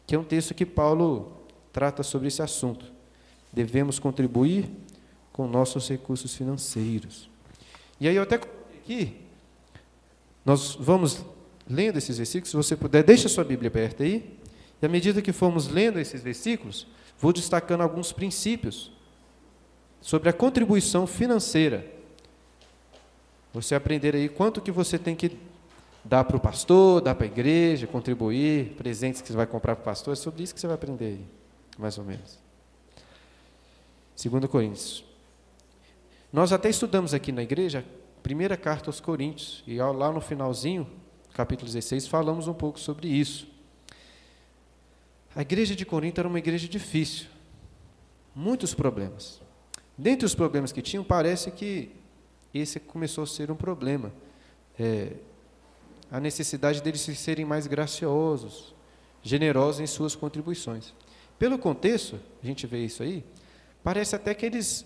que 0.05 0.15
é 0.15 0.19
um 0.19 0.23
texto 0.23 0.53
que 0.53 0.65
Paulo 0.65 1.31
trata 1.71 2.03
sobre 2.03 2.27
esse 2.27 2.41
assunto. 2.41 2.85
Devemos 3.51 3.97
contribuir 3.97 4.69
com 5.31 5.47
nossos 5.47 5.87
recursos 5.89 6.35
financeiros. 6.35 7.29
E 7.99 8.07
aí 8.07 8.15
eu 8.15 8.23
até 8.23 8.35
aqui, 8.35 9.17
nós 10.43 10.75
vamos 10.75 11.23
lendo 11.71 11.97
esses 11.97 12.17
versículos, 12.17 12.49
se 12.49 12.55
você 12.55 12.75
puder, 12.75 13.03
deixe 13.03 13.25
a 13.25 13.29
sua 13.29 13.43
Bíblia 13.43 13.69
aberta 13.69 14.03
aí. 14.03 14.37
E 14.81 14.85
à 14.85 14.89
medida 14.89 15.21
que 15.21 15.31
formos 15.31 15.67
lendo 15.67 15.99
esses 15.99 16.21
versículos, 16.21 16.87
vou 17.17 17.31
destacando 17.31 17.81
alguns 17.81 18.11
princípios 18.11 18.91
sobre 20.01 20.29
a 20.29 20.33
contribuição 20.33 21.05
financeira. 21.05 21.85
Você 23.53 23.75
aprender 23.75 24.15
aí 24.15 24.27
quanto 24.27 24.61
que 24.61 24.71
você 24.71 24.97
tem 24.97 25.15
que 25.15 25.37
dar 26.03 26.23
para 26.23 26.37
o 26.37 26.39
pastor, 26.39 27.01
dar 27.01 27.13
para 27.13 27.25
a 27.25 27.29
igreja, 27.29 27.85
contribuir, 27.85 28.73
presentes 28.75 29.21
que 29.21 29.27
você 29.27 29.35
vai 29.35 29.45
comprar 29.45 29.75
para 29.75 29.83
o 29.83 29.85
pastor, 29.85 30.13
é 30.13 30.15
sobre 30.15 30.41
isso 30.41 30.53
que 30.53 30.59
você 30.59 30.67
vai 30.67 30.75
aprender 30.75 31.05
aí, 31.05 31.25
mais 31.77 31.97
ou 31.97 32.03
menos. 32.03 32.39
2 34.21 34.45
Coríntios. 34.45 35.03
Nós 36.33 36.51
até 36.51 36.69
estudamos 36.69 37.13
aqui 37.13 37.31
na 37.31 37.43
igreja, 37.43 37.85
primeira 38.23 38.55
carta 38.55 38.89
aos 38.89 38.99
Coríntios, 38.99 39.63
e 39.67 39.77
lá 39.77 40.11
no 40.11 40.21
finalzinho, 40.21 40.87
capítulo 41.33 41.67
16, 41.67 42.07
falamos 42.07 42.47
um 42.47 42.53
pouco 42.53 42.79
sobre 42.79 43.07
isso. 43.07 43.47
A 45.35 45.41
igreja 45.41 45.75
de 45.75 45.85
Corinto 45.85 46.19
era 46.19 46.27
uma 46.27 46.39
igreja 46.39 46.67
difícil, 46.67 47.27
muitos 48.35 48.73
problemas. 48.73 49.41
Dentre 49.97 50.25
os 50.25 50.35
problemas 50.35 50.71
que 50.71 50.81
tinham, 50.81 51.03
parece 51.03 51.51
que 51.51 51.91
esse 52.53 52.79
começou 52.79 53.23
a 53.23 53.27
ser 53.27 53.49
um 53.49 53.55
problema. 53.55 54.11
É, 54.77 55.13
a 56.11 56.19
necessidade 56.19 56.81
deles 56.81 57.01
serem 57.01 57.45
mais 57.45 57.65
graciosos, 57.65 58.75
generosos 59.23 59.79
em 59.79 59.87
suas 59.87 60.15
contribuições. 60.15 60.93
Pelo 61.39 61.57
contexto, 61.57 62.19
a 62.43 62.45
gente 62.45 62.67
vê 62.67 62.83
isso 62.83 63.01
aí, 63.01 63.23
parece 63.81 64.15
até 64.15 64.33
que 64.33 64.45
eles, 64.45 64.85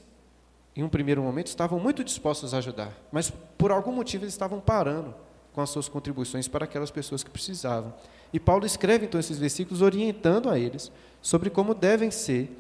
em 0.76 0.84
um 0.84 0.90
primeiro 0.90 1.24
momento, 1.24 1.48
estavam 1.48 1.80
muito 1.80 2.04
dispostos 2.04 2.54
a 2.54 2.60
ajudar, 2.60 2.94
mas 3.12 3.32
por 3.58 3.72
algum 3.72 3.92
motivo 3.92 4.26
eles 4.26 4.34
estavam 4.34 4.60
parando 4.60 5.25
com 5.56 5.62
as 5.62 5.70
suas 5.70 5.88
contribuições 5.88 6.50
para 6.50 6.66
aquelas 6.66 6.92
pessoas 6.92 7.24
que 7.24 7.30
precisavam. 7.30 7.94
E 8.34 8.40
Paulo 8.40 8.66
escreve 8.66 9.06
então 9.06 9.18
esses 9.18 9.40
versículos 9.40 9.82
orientando 9.82 10.50
a 10.50 10.60
eles 10.60 10.92
sobre 11.22 11.50
como 11.50 11.74
devem 11.74 12.12
ser 12.12 12.52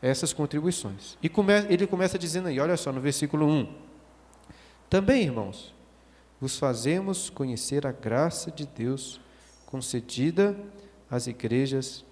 essas 0.00 0.32
contribuições. 0.32 1.18
E 1.22 1.28
come, 1.28 1.52
ele 1.68 1.86
começa 1.86 2.18
dizendo 2.18 2.48
aí, 2.48 2.58
olha 2.58 2.78
só, 2.78 2.90
no 2.90 3.00
versículo 3.00 3.46
1. 3.46 3.74
Também, 4.88 5.24
irmãos, 5.24 5.74
vos 6.40 6.58
fazemos 6.58 7.28
conhecer 7.28 7.86
a 7.86 7.92
graça 7.92 8.50
de 8.50 8.66
Deus 8.66 9.20
concedida 9.66 10.56
às 11.10 11.26
igrejas 11.26 12.04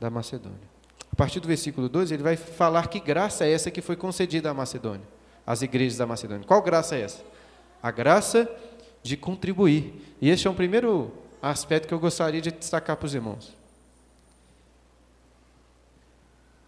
da 0.00 0.10
Macedônia. 0.10 0.68
A 1.12 1.14
partir 1.14 1.38
do 1.38 1.46
versículo 1.46 1.88
2, 1.88 2.10
ele 2.10 2.24
vai 2.24 2.36
falar 2.36 2.88
que 2.88 2.98
graça 2.98 3.44
é 3.44 3.52
essa 3.52 3.70
que 3.70 3.80
foi 3.80 3.94
concedida 3.94 4.50
à 4.50 4.54
Macedônia, 4.54 5.06
às 5.46 5.62
igrejas 5.62 5.98
da 5.98 6.06
Macedônia. 6.06 6.44
Qual 6.44 6.60
graça 6.60 6.96
é 6.96 7.02
essa? 7.02 7.22
A 7.80 7.90
graça 7.90 8.48
contribuir. 9.16 9.94
E 10.20 10.28
este 10.28 10.46
é 10.46 10.50
um 10.50 10.54
primeiro 10.54 11.12
aspecto 11.40 11.88
que 11.88 11.94
eu 11.94 11.98
gostaria 11.98 12.40
de 12.40 12.50
destacar 12.50 12.96
para 12.96 13.06
os 13.06 13.14
irmãos. 13.14 13.54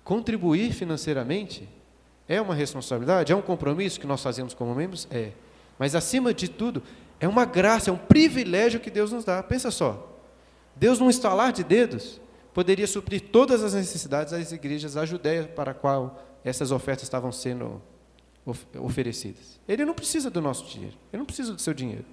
Contribuir 0.05 0.73
financeiramente 0.73 1.69
é 2.29 2.41
uma 2.41 2.55
responsabilidade, 2.55 3.33
é 3.33 3.37
um 3.37 3.43
compromisso 3.43 4.01
que 4.01 4.07
nós 4.07 4.23
fazemos 4.23 4.55
como 4.55 4.75
membros? 4.75 5.07
É. 5.11 5.33
Mas, 5.79 5.95
acima 5.95 6.33
de 6.33 6.49
tudo, 6.49 6.83
é 7.21 7.29
uma 7.29 7.45
graça, 7.45 7.91
é 7.91 7.93
um 7.93 7.99
privilégio 7.99 8.81
que 8.81 8.91
Deus 8.91 9.13
nos 9.13 9.25
dá. 9.25 9.43
Pensa 9.43 9.71
só. 9.71 10.09
Deus, 10.75 10.99
num 10.99 11.11
estalar 11.11 11.53
de 11.53 11.63
dedos, 11.63 12.21
poderia 12.55 12.87
suprir 12.87 13.21
todas 13.31 13.63
as 13.63 13.75
necessidades 13.75 14.33
das 14.33 14.53
igrejas 14.53 14.95
da 14.95 15.05
Judéia 15.05 15.45
para 15.45 15.73
a 15.73 15.75
qual 15.75 16.23
essas 16.45 16.71
ofertas 16.73 17.05
estavam 17.05 17.31
sendo 17.31 17.81
oferecidas. 18.81 19.61
Ele 19.69 19.85
não 19.85 19.95
precisa 19.95 20.31
do 20.31 20.41
nosso 20.41 20.67
dinheiro, 20.67 20.97
ele 21.13 21.19
não 21.19 21.27
precisa 21.27 21.53
do 21.53 21.61
seu 21.61 21.73
dinheiro. 21.73 22.05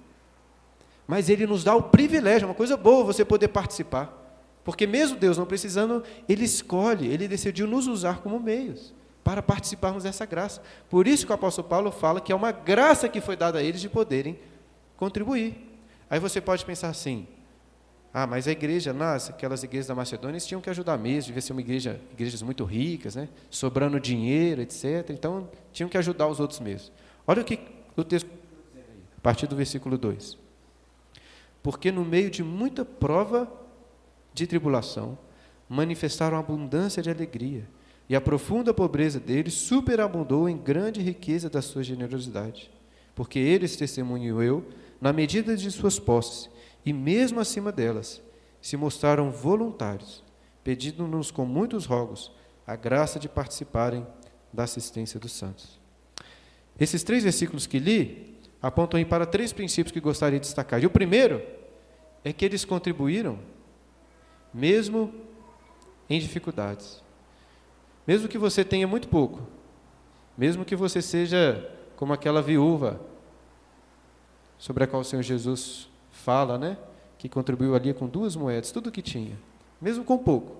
Mas 1.10 1.28
Ele 1.28 1.44
nos 1.44 1.64
dá 1.64 1.74
o 1.74 1.82
privilégio, 1.82 2.44
é 2.44 2.48
uma 2.48 2.54
coisa 2.54 2.76
boa 2.76 3.02
você 3.02 3.24
poder 3.24 3.48
participar. 3.48 4.16
Porque 4.62 4.86
mesmo 4.86 5.18
Deus 5.18 5.36
não 5.36 5.44
precisando, 5.44 6.04
Ele 6.28 6.44
escolhe, 6.44 7.08
Ele 7.08 7.26
decidiu 7.26 7.66
nos 7.66 7.88
usar 7.88 8.20
como 8.20 8.38
meios 8.38 8.94
para 9.24 9.42
participarmos 9.42 10.04
dessa 10.04 10.24
graça. 10.24 10.62
Por 10.88 11.08
isso 11.08 11.26
que 11.26 11.32
o 11.32 11.34
apóstolo 11.34 11.66
Paulo 11.66 11.90
fala 11.90 12.20
que 12.20 12.30
é 12.30 12.34
uma 12.34 12.52
graça 12.52 13.08
que 13.08 13.20
foi 13.20 13.34
dada 13.34 13.58
a 13.58 13.62
eles 13.62 13.80
de 13.80 13.88
poderem 13.88 14.38
contribuir. 14.96 15.56
Aí 16.08 16.20
você 16.20 16.40
pode 16.40 16.64
pensar 16.64 16.90
assim, 16.90 17.26
ah, 18.14 18.28
mas 18.28 18.46
a 18.46 18.52
igreja, 18.52 18.92
nas, 18.92 19.30
aquelas 19.30 19.64
igrejas 19.64 19.88
da 19.88 19.96
Macedônia, 19.96 20.38
tinham 20.38 20.60
que 20.60 20.70
ajudar 20.70 20.96
mesmo, 20.96 21.26
devia 21.26 21.42
ser 21.42 21.50
uma 21.50 21.60
igreja, 21.60 22.00
igrejas 22.12 22.40
muito 22.40 22.62
ricas, 22.62 23.16
né? 23.16 23.28
sobrando 23.50 23.98
dinheiro, 23.98 24.62
etc. 24.62 25.10
Então, 25.10 25.48
tinham 25.72 25.90
que 25.90 25.98
ajudar 25.98 26.28
os 26.28 26.38
outros 26.38 26.60
mesmos. 26.60 26.92
Olha 27.26 27.42
o 27.42 27.44
que 27.44 27.58
o 27.96 28.04
texto 28.04 28.30
a 29.18 29.20
partir 29.20 29.48
do 29.48 29.56
versículo 29.56 29.98
2 29.98 30.38
porque 31.62 31.92
no 31.92 32.04
meio 32.04 32.30
de 32.30 32.42
muita 32.42 32.84
prova 32.84 33.50
de 34.32 34.46
tribulação, 34.46 35.18
manifestaram 35.68 36.38
abundância 36.38 37.02
de 37.02 37.10
alegria, 37.10 37.68
e 38.08 38.16
a 38.16 38.20
profunda 38.20 38.74
pobreza 38.74 39.20
deles 39.20 39.54
superabundou 39.54 40.48
em 40.48 40.56
grande 40.56 41.00
riqueza 41.00 41.48
da 41.48 41.62
sua 41.62 41.82
generosidade. 41.82 42.70
porque 43.14 43.38
eles 43.38 43.76
testemunho 43.76 44.42
eu, 44.42 44.64
na 44.98 45.12
medida 45.12 45.54
de 45.54 45.70
suas 45.70 45.98
posses, 45.98 46.48
e 46.84 46.90
mesmo 46.90 47.38
acima 47.38 47.70
delas, 47.70 48.22
se 48.62 48.78
mostraram 48.78 49.30
voluntários, 49.30 50.24
pedindo-nos 50.64 51.30
com 51.30 51.44
muitos 51.44 51.84
rogos 51.84 52.32
a 52.66 52.76
graça 52.76 53.18
de 53.18 53.28
participarem 53.28 54.06
da 54.50 54.62
assistência 54.62 55.20
dos 55.20 55.32
santos. 55.32 55.78
Esses 56.78 57.02
três 57.02 57.22
versículos 57.22 57.66
que 57.66 57.78
li 57.78 58.29
apontam 58.62 59.02
para 59.04 59.26
três 59.26 59.52
princípios 59.52 59.92
que 59.92 60.00
gostaria 60.00 60.38
de 60.38 60.46
destacar. 60.46 60.82
E 60.82 60.86
o 60.86 60.90
primeiro 60.90 61.42
é 62.24 62.32
que 62.32 62.44
eles 62.44 62.64
contribuíram, 62.64 63.38
mesmo 64.52 65.12
em 66.08 66.18
dificuldades. 66.18 67.02
Mesmo 68.06 68.28
que 68.28 68.38
você 68.38 68.64
tenha 68.64 68.86
muito 68.86 69.08
pouco, 69.08 69.40
mesmo 70.36 70.64
que 70.64 70.74
você 70.74 71.00
seja 71.00 71.70
como 71.96 72.12
aquela 72.12 72.42
viúva 72.42 73.00
sobre 74.58 74.84
a 74.84 74.86
qual 74.86 75.02
o 75.02 75.04
Senhor 75.04 75.22
Jesus 75.22 75.88
fala, 76.10 76.58
né? 76.58 76.76
Que 77.18 77.28
contribuiu 77.28 77.74
ali 77.74 77.94
com 77.94 78.06
duas 78.06 78.34
moedas, 78.34 78.70
tudo 78.72 78.90
que 78.90 79.02
tinha, 79.02 79.38
mesmo 79.80 80.04
com 80.04 80.18
pouco. 80.18 80.56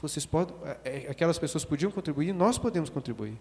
Vocês 0.00 0.24
podem, 0.24 0.54
é, 0.64 1.06
é, 1.06 1.10
aquelas 1.10 1.38
pessoas 1.38 1.64
podiam 1.64 1.90
contribuir, 1.90 2.32
nós 2.32 2.58
podemos 2.58 2.88
contribuir. 2.88 3.38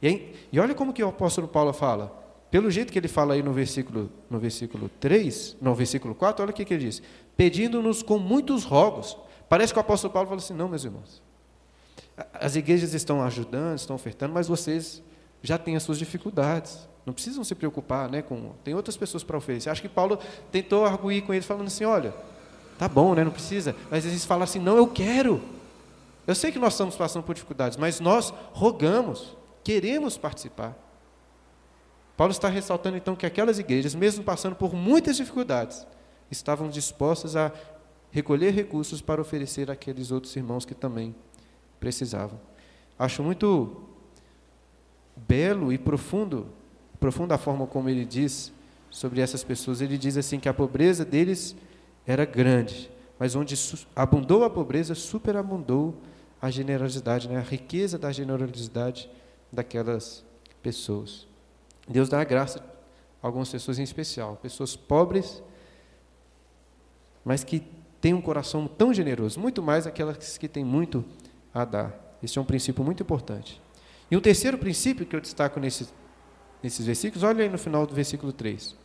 E, 0.00 0.06
aí, 0.06 0.46
e 0.52 0.60
olha 0.60 0.74
como 0.74 0.92
que 0.92 1.02
o 1.02 1.08
apóstolo 1.08 1.48
Paulo 1.48 1.72
fala. 1.72 2.29
Pelo 2.50 2.70
jeito 2.70 2.92
que 2.92 2.98
ele 2.98 3.08
fala 3.08 3.34
aí 3.34 3.42
no 3.42 3.52
versículo, 3.52 4.10
no 4.28 4.38
versículo 4.38 4.90
3, 4.98 5.56
no 5.60 5.74
versículo 5.74 6.14
4, 6.14 6.42
olha 6.42 6.50
o 6.50 6.54
que, 6.54 6.64
que 6.64 6.74
ele 6.74 6.86
diz. 6.86 7.02
Pedindo-nos 7.36 8.02
com 8.02 8.18
muitos 8.18 8.64
rogos. 8.64 9.16
Parece 9.48 9.72
que 9.72 9.78
o 9.78 9.80
apóstolo 9.80 10.12
Paulo 10.12 10.28
fala 10.28 10.40
assim, 10.40 10.54
não, 10.54 10.68
meus 10.68 10.84
irmãos. 10.84 11.22
As 12.34 12.56
igrejas 12.56 12.92
estão 12.92 13.22
ajudando, 13.22 13.76
estão 13.78 13.94
ofertando, 13.94 14.34
mas 14.34 14.48
vocês 14.48 15.00
já 15.42 15.56
têm 15.56 15.76
as 15.76 15.84
suas 15.84 15.98
dificuldades. 15.98 16.88
Não 17.06 17.14
precisam 17.14 17.42
se 17.44 17.54
preocupar, 17.54 18.10
né? 18.10 18.20
Com, 18.20 18.52
tem 18.62 18.74
outras 18.74 18.96
pessoas 18.96 19.22
para 19.22 19.36
oferecer. 19.36 19.70
Acho 19.70 19.80
que 19.80 19.88
Paulo 19.88 20.18
tentou 20.52 20.84
arguir 20.84 21.22
com 21.22 21.32
eles, 21.32 21.46
falando 21.46 21.68
assim: 21.68 21.84
olha, 21.84 22.14
tá 22.78 22.86
bom, 22.88 23.14
né? 23.14 23.24
Não 23.24 23.32
precisa. 23.32 23.74
Mas 23.90 24.04
eles 24.04 24.24
falam 24.24 24.44
assim: 24.44 24.58
não, 24.58 24.76
eu 24.76 24.86
quero. 24.86 25.40
Eu 26.26 26.34
sei 26.34 26.52
que 26.52 26.58
nós 26.58 26.74
estamos 26.74 26.96
passando 26.96 27.22
por 27.22 27.34
dificuldades, 27.34 27.78
mas 27.78 28.00
nós 28.00 28.34
rogamos, 28.52 29.36
queremos 29.64 30.18
participar. 30.18 30.76
Paulo 32.20 32.32
está 32.32 32.50
ressaltando 32.50 32.98
então 32.98 33.16
que 33.16 33.24
aquelas 33.24 33.58
igrejas, 33.58 33.94
mesmo 33.94 34.22
passando 34.22 34.54
por 34.54 34.74
muitas 34.74 35.16
dificuldades, 35.16 35.86
estavam 36.30 36.68
dispostas 36.68 37.34
a 37.34 37.50
recolher 38.10 38.50
recursos 38.52 39.00
para 39.00 39.22
oferecer 39.22 39.70
àqueles 39.70 40.10
outros 40.10 40.36
irmãos 40.36 40.66
que 40.66 40.74
também 40.74 41.14
precisavam. 41.80 42.38
Acho 42.98 43.22
muito 43.22 43.74
belo 45.16 45.72
e 45.72 45.78
profundo 45.78 46.48
profunda 47.00 47.38
forma 47.38 47.66
como 47.66 47.88
ele 47.88 48.04
diz 48.04 48.52
sobre 48.90 49.22
essas 49.22 49.42
pessoas. 49.42 49.80
Ele 49.80 49.96
diz 49.96 50.18
assim 50.18 50.38
que 50.38 50.46
a 50.50 50.52
pobreza 50.52 51.06
deles 51.06 51.56
era 52.06 52.26
grande, 52.26 52.90
mas 53.18 53.34
onde 53.34 53.54
abundou 53.96 54.44
a 54.44 54.50
pobreza, 54.50 54.94
superabundou 54.94 55.94
a 56.38 56.50
generosidade, 56.50 57.30
né? 57.30 57.38
a 57.38 57.40
riqueza 57.40 57.98
da 57.98 58.12
generosidade 58.12 59.08
daquelas 59.50 60.22
pessoas. 60.62 61.29
Deus 61.92 62.08
dá 62.08 62.20
a 62.20 62.24
graça 62.24 62.64
a 63.22 63.26
algumas 63.26 63.48
pessoas 63.48 63.78
em 63.78 63.82
especial, 63.82 64.36
pessoas 64.36 64.76
pobres, 64.76 65.42
mas 67.24 67.44
que 67.44 67.62
têm 68.00 68.14
um 68.14 68.22
coração 68.22 68.66
tão 68.66 68.94
generoso, 68.94 69.38
muito 69.38 69.62
mais 69.62 69.86
aquelas 69.86 70.38
que 70.38 70.48
têm 70.48 70.64
muito 70.64 71.04
a 71.52 71.64
dar. 71.64 72.18
Esse 72.22 72.38
é 72.38 72.40
um 72.40 72.44
princípio 72.44 72.84
muito 72.84 73.02
importante. 73.02 73.60
E 74.10 74.16
um 74.16 74.20
terceiro 74.20 74.56
princípio 74.56 75.04
que 75.06 75.14
eu 75.14 75.20
destaco 75.20 75.60
nesse 75.60 75.88
nesses 76.62 76.86
versículos, 76.86 77.22
olha 77.22 77.42
aí 77.42 77.48
no 77.48 77.58
final 77.58 77.86
do 77.86 77.94
versículo 77.94 78.32
3. 78.32 78.76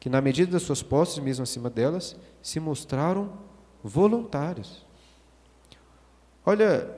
Que 0.00 0.08
na 0.08 0.20
medida 0.20 0.50
das 0.52 0.62
suas 0.62 0.82
posses, 0.82 1.18
mesmo 1.18 1.42
acima 1.42 1.70
delas, 1.70 2.16
se 2.42 2.58
mostraram 2.58 3.38
voluntários. 3.82 4.84
Olha, 6.44 6.90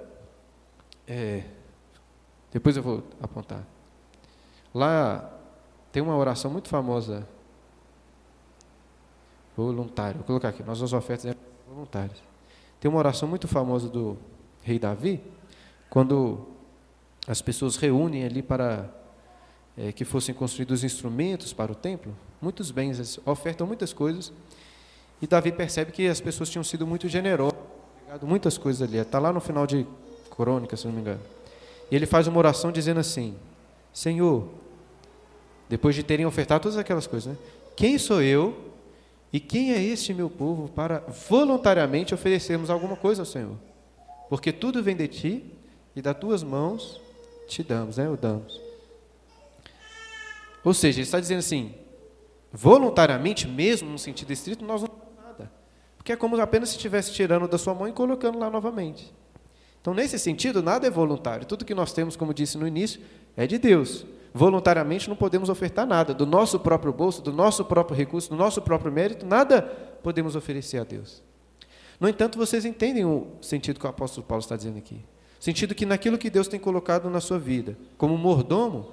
é, 1.06 1.44
depois 2.50 2.76
eu 2.76 2.82
vou 2.82 3.04
apontar. 3.20 3.62
Lá 4.74 5.30
tem 5.92 6.02
uma 6.02 6.16
oração 6.16 6.50
muito 6.50 6.68
famosa. 6.68 7.26
Voluntário. 9.56 10.16
Vou 10.18 10.26
colocar 10.26 10.48
aqui. 10.48 10.62
Nossas 10.64 10.92
ofertas 10.92 11.30
são 11.30 11.74
voluntárias. 11.74 12.20
Tem 12.80 12.90
uma 12.90 12.98
oração 12.98 13.28
muito 13.28 13.46
famosa 13.46 13.88
do 13.88 14.18
rei 14.62 14.78
Davi, 14.78 15.22
quando 15.88 16.46
as 17.26 17.40
pessoas 17.40 17.76
reúnem 17.76 18.24
ali 18.24 18.42
para 18.42 18.90
é, 19.76 19.92
que 19.92 20.04
fossem 20.04 20.34
construídos 20.34 20.84
instrumentos 20.84 21.52
para 21.52 21.70
o 21.70 21.74
templo, 21.74 22.14
muitos 22.40 22.70
bens, 22.70 23.18
ofertam 23.24 23.66
muitas 23.66 23.92
coisas. 23.92 24.32
E 25.22 25.26
Davi 25.26 25.52
percebe 25.52 25.92
que 25.92 26.08
as 26.08 26.20
pessoas 26.20 26.50
tinham 26.50 26.64
sido 26.64 26.86
muito 26.86 27.08
generosas, 27.08 27.58
muitas 28.22 28.58
coisas 28.58 28.82
ali. 28.86 28.98
Está 28.98 29.18
lá 29.18 29.32
no 29.32 29.40
final 29.40 29.66
de 29.66 29.86
Crônica, 30.30 30.76
se 30.76 30.86
não 30.86 30.92
me 30.92 31.00
engano. 31.00 31.20
E 31.90 31.94
ele 31.94 32.06
faz 32.06 32.26
uma 32.26 32.38
oração 32.38 32.72
dizendo 32.72 33.00
assim: 33.00 33.36
Senhor, 33.92 34.48
depois 35.68 35.94
de 35.94 36.02
terem 36.02 36.26
ofertado 36.26 36.62
todas 36.62 36.78
aquelas 36.78 37.06
coisas, 37.06 37.32
né? 37.32 37.38
quem 37.76 37.98
sou 37.98 38.22
eu 38.22 38.72
e 39.32 39.40
quem 39.40 39.72
é 39.72 39.82
este 39.82 40.14
meu 40.14 40.30
povo 40.30 40.68
para 40.68 41.00
voluntariamente 41.28 42.14
oferecermos 42.14 42.70
alguma 42.70 42.96
coisa 42.96 43.22
ao 43.22 43.26
Senhor? 43.26 43.56
Porque 44.28 44.52
tudo 44.52 44.82
vem 44.82 44.96
de 44.96 45.08
ti 45.08 45.44
e 45.94 46.00
das 46.00 46.16
tuas 46.16 46.42
mãos 46.42 47.00
te 47.46 47.62
damos, 47.62 47.96
né? 47.96 48.08
O 48.08 48.16
damos. 48.16 48.60
Ou 50.64 50.72
seja, 50.72 50.98
ele 50.98 51.04
está 51.04 51.20
dizendo 51.20 51.40
assim, 51.40 51.74
voluntariamente 52.52 53.46
mesmo, 53.46 53.90
no 53.90 53.98
sentido 53.98 54.32
estrito, 54.32 54.64
nós 54.64 54.82
não 54.82 54.88
fazemos 54.88 55.16
nada. 55.22 55.52
Porque 55.96 56.12
é 56.12 56.16
como 56.16 56.40
apenas 56.40 56.70
se 56.70 56.76
estivesse 56.76 57.12
tirando 57.12 57.46
da 57.46 57.58
sua 57.58 57.74
mão 57.74 57.86
e 57.86 57.92
colocando 57.92 58.38
lá 58.38 58.48
novamente. 58.48 59.12
Então, 59.84 59.92
nesse 59.92 60.18
sentido, 60.18 60.62
nada 60.62 60.86
é 60.86 60.90
voluntário. 60.90 61.44
Tudo 61.44 61.62
que 61.62 61.74
nós 61.74 61.92
temos, 61.92 62.16
como 62.16 62.32
disse 62.32 62.56
no 62.56 62.66
início, 62.66 63.02
é 63.36 63.46
de 63.46 63.58
Deus. 63.58 64.06
Voluntariamente 64.32 65.10
não 65.10 65.14
podemos 65.14 65.50
ofertar 65.50 65.86
nada. 65.86 66.14
Do 66.14 66.24
nosso 66.24 66.58
próprio 66.58 66.90
bolso, 66.90 67.20
do 67.20 67.30
nosso 67.30 67.66
próprio 67.66 67.94
recurso, 67.94 68.30
do 68.30 68.34
nosso 68.34 68.62
próprio 68.62 68.90
mérito, 68.90 69.26
nada 69.26 69.60
podemos 70.02 70.34
oferecer 70.34 70.78
a 70.78 70.84
Deus. 70.84 71.22
No 72.00 72.08
entanto, 72.08 72.38
vocês 72.38 72.64
entendem 72.64 73.04
o 73.04 73.26
sentido 73.42 73.78
que 73.78 73.84
o 73.84 73.90
apóstolo 73.90 74.26
Paulo 74.26 74.40
está 74.40 74.56
dizendo 74.56 74.78
aqui. 74.78 75.04
O 75.38 75.44
sentido 75.44 75.74
que 75.74 75.84
naquilo 75.84 76.16
que 76.16 76.30
Deus 76.30 76.48
tem 76.48 76.58
colocado 76.58 77.10
na 77.10 77.20
sua 77.20 77.38
vida, 77.38 77.76
como 77.98 78.16
mordomo, 78.16 78.90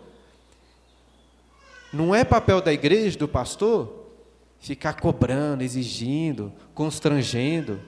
não 1.94 2.14
é 2.14 2.26
papel 2.26 2.60
da 2.60 2.74
igreja, 2.74 3.18
do 3.18 3.30
pastor, 3.30 4.08
ficar 4.60 5.00
cobrando, 5.00 5.64
exigindo, 5.64 6.52
constrangendo, 6.74 7.80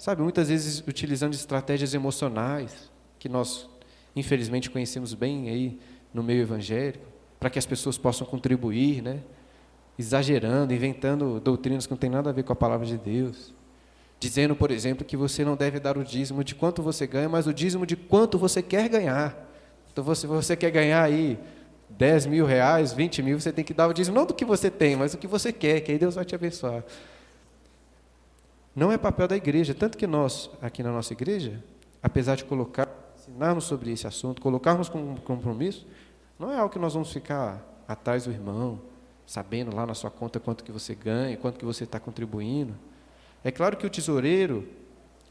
sabe, 0.00 0.22
muitas 0.22 0.48
vezes 0.48 0.82
utilizando 0.88 1.34
estratégias 1.34 1.92
emocionais, 1.92 2.90
que 3.18 3.28
nós, 3.28 3.68
infelizmente, 4.16 4.70
conhecemos 4.70 5.12
bem 5.12 5.50
aí 5.50 5.78
no 6.12 6.22
meio 6.22 6.40
evangélico, 6.40 7.04
para 7.38 7.50
que 7.50 7.58
as 7.58 7.66
pessoas 7.66 7.98
possam 7.98 8.26
contribuir, 8.26 9.02
né? 9.02 9.20
exagerando, 9.98 10.72
inventando 10.72 11.38
doutrinas 11.38 11.86
que 11.86 11.92
não 11.92 11.98
tem 11.98 12.08
nada 12.08 12.30
a 12.30 12.32
ver 12.32 12.44
com 12.44 12.52
a 12.54 12.56
palavra 12.56 12.86
de 12.86 12.96
Deus. 12.96 13.52
Dizendo, 14.18 14.56
por 14.56 14.70
exemplo, 14.70 15.04
que 15.04 15.18
você 15.18 15.44
não 15.44 15.54
deve 15.54 15.78
dar 15.78 15.98
o 15.98 16.02
dízimo 16.02 16.42
de 16.42 16.54
quanto 16.54 16.82
você 16.82 17.06
ganha, 17.06 17.28
mas 17.28 17.46
o 17.46 17.52
dízimo 17.52 17.84
de 17.84 17.96
quanto 17.96 18.38
você 18.38 18.62
quer 18.62 18.88
ganhar. 18.88 19.50
Então, 19.92 20.14
se 20.14 20.26
você 20.26 20.56
quer 20.56 20.70
ganhar 20.70 21.02
aí 21.02 21.38
10 21.90 22.24
mil 22.24 22.46
reais, 22.46 22.94
20 22.94 23.22
mil, 23.22 23.38
você 23.38 23.52
tem 23.52 23.62
que 23.62 23.74
dar 23.74 23.86
o 23.86 23.92
dízimo, 23.92 24.16
não 24.16 24.24
do 24.24 24.32
que 24.32 24.46
você 24.46 24.70
tem, 24.70 24.96
mas 24.96 25.12
do 25.12 25.18
que 25.18 25.26
você 25.26 25.52
quer, 25.52 25.80
que 25.82 25.92
aí 25.92 25.98
Deus 25.98 26.14
vai 26.14 26.24
te 26.24 26.34
abençoar. 26.34 26.82
Não 28.74 28.92
é 28.92 28.98
papel 28.98 29.26
da 29.26 29.36
igreja, 29.36 29.74
tanto 29.74 29.98
que 29.98 30.06
nós, 30.06 30.50
aqui 30.62 30.82
na 30.82 30.92
nossa 30.92 31.12
igreja, 31.12 31.62
apesar 32.02 32.36
de 32.36 32.44
colocar, 32.44 32.88
ensinarmos 33.16 33.64
sobre 33.64 33.92
esse 33.92 34.06
assunto, 34.06 34.40
colocarmos 34.40 34.88
como 34.88 35.20
compromisso, 35.20 35.86
não 36.38 36.52
é 36.52 36.56
algo 36.56 36.72
que 36.72 36.78
nós 36.78 36.94
vamos 36.94 37.12
ficar 37.12 37.62
atrás 37.86 38.24
do 38.24 38.30
irmão, 38.30 38.80
sabendo 39.26 39.74
lá 39.74 39.84
na 39.86 39.94
sua 39.94 40.10
conta 40.10 40.40
quanto 40.40 40.64
que 40.64 40.72
você 40.72 40.94
ganha, 40.94 41.36
quanto 41.36 41.58
que 41.58 41.64
você 41.64 41.84
está 41.84 42.00
contribuindo. 42.00 42.74
É 43.44 43.50
claro 43.50 43.76
que 43.76 43.86
o 43.86 43.90
tesoureiro, 43.90 44.68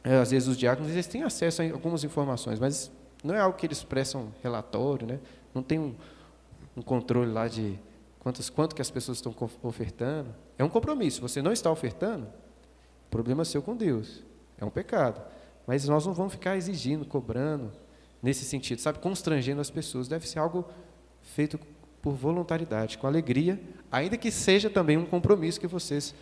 é, 0.03 0.17
às 0.17 0.31
vezes 0.31 0.47
os 0.47 0.57
diáconos, 0.57 0.91
eles 0.91 1.07
têm 1.07 1.23
acesso 1.23 1.61
a 1.61 1.65
algumas 1.65 2.03
informações, 2.03 2.59
mas 2.59 2.91
não 3.23 3.35
é 3.35 3.39
algo 3.39 3.57
que 3.57 3.65
eles 3.65 3.83
prestam 3.83 4.33
relatório, 4.41 5.07
né? 5.07 5.19
não 5.53 5.63
tem 5.63 5.79
um, 5.79 5.95
um 6.75 6.81
controle 6.81 7.31
lá 7.31 7.47
de 7.47 7.77
quantos, 8.19 8.49
quanto 8.49 8.75
que 8.75 8.81
as 8.81 8.89
pessoas 8.89 9.17
estão 9.17 9.35
ofertando. 9.63 10.33
É 10.57 10.63
um 10.63 10.69
compromisso. 10.69 11.21
Você 11.21 11.41
não 11.41 11.51
está 11.51 11.71
ofertando, 11.71 12.27
problema 13.09 13.45
seu 13.45 13.61
com 13.61 13.75
Deus. 13.75 14.23
É 14.59 14.65
um 14.65 14.69
pecado. 14.69 15.21
Mas 15.65 15.87
nós 15.87 16.05
não 16.05 16.13
vamos 16.13 16.33
ficar 16.33 16.57
exigindo, 16.57 17.05
cobrando, 17.05 17.71
nesse 18.21 18.43
sentido, 18.43 18.79
sabe? 18.79 18.99
Constrangendo 18.99 19.61
as 19.61 19.69
pessoas. 19.69 20.07
Deve 20.07 20.27
ser 20.27 20.39
algo 20.39 20.65
feito 21.21 21.59
por 22.01 22.13
voluntariedade, 22.13 22.97
com 22.97 23.07
alegria, 23.07 23.59
ainda 23.91 24.17
que 24.17 24.31
seja 24.31 24.69
também 24.69 24.97
um 24.97 25.05
compromisso 25.05 25.59
que 25.59 25.67
vocês 25.67 26.15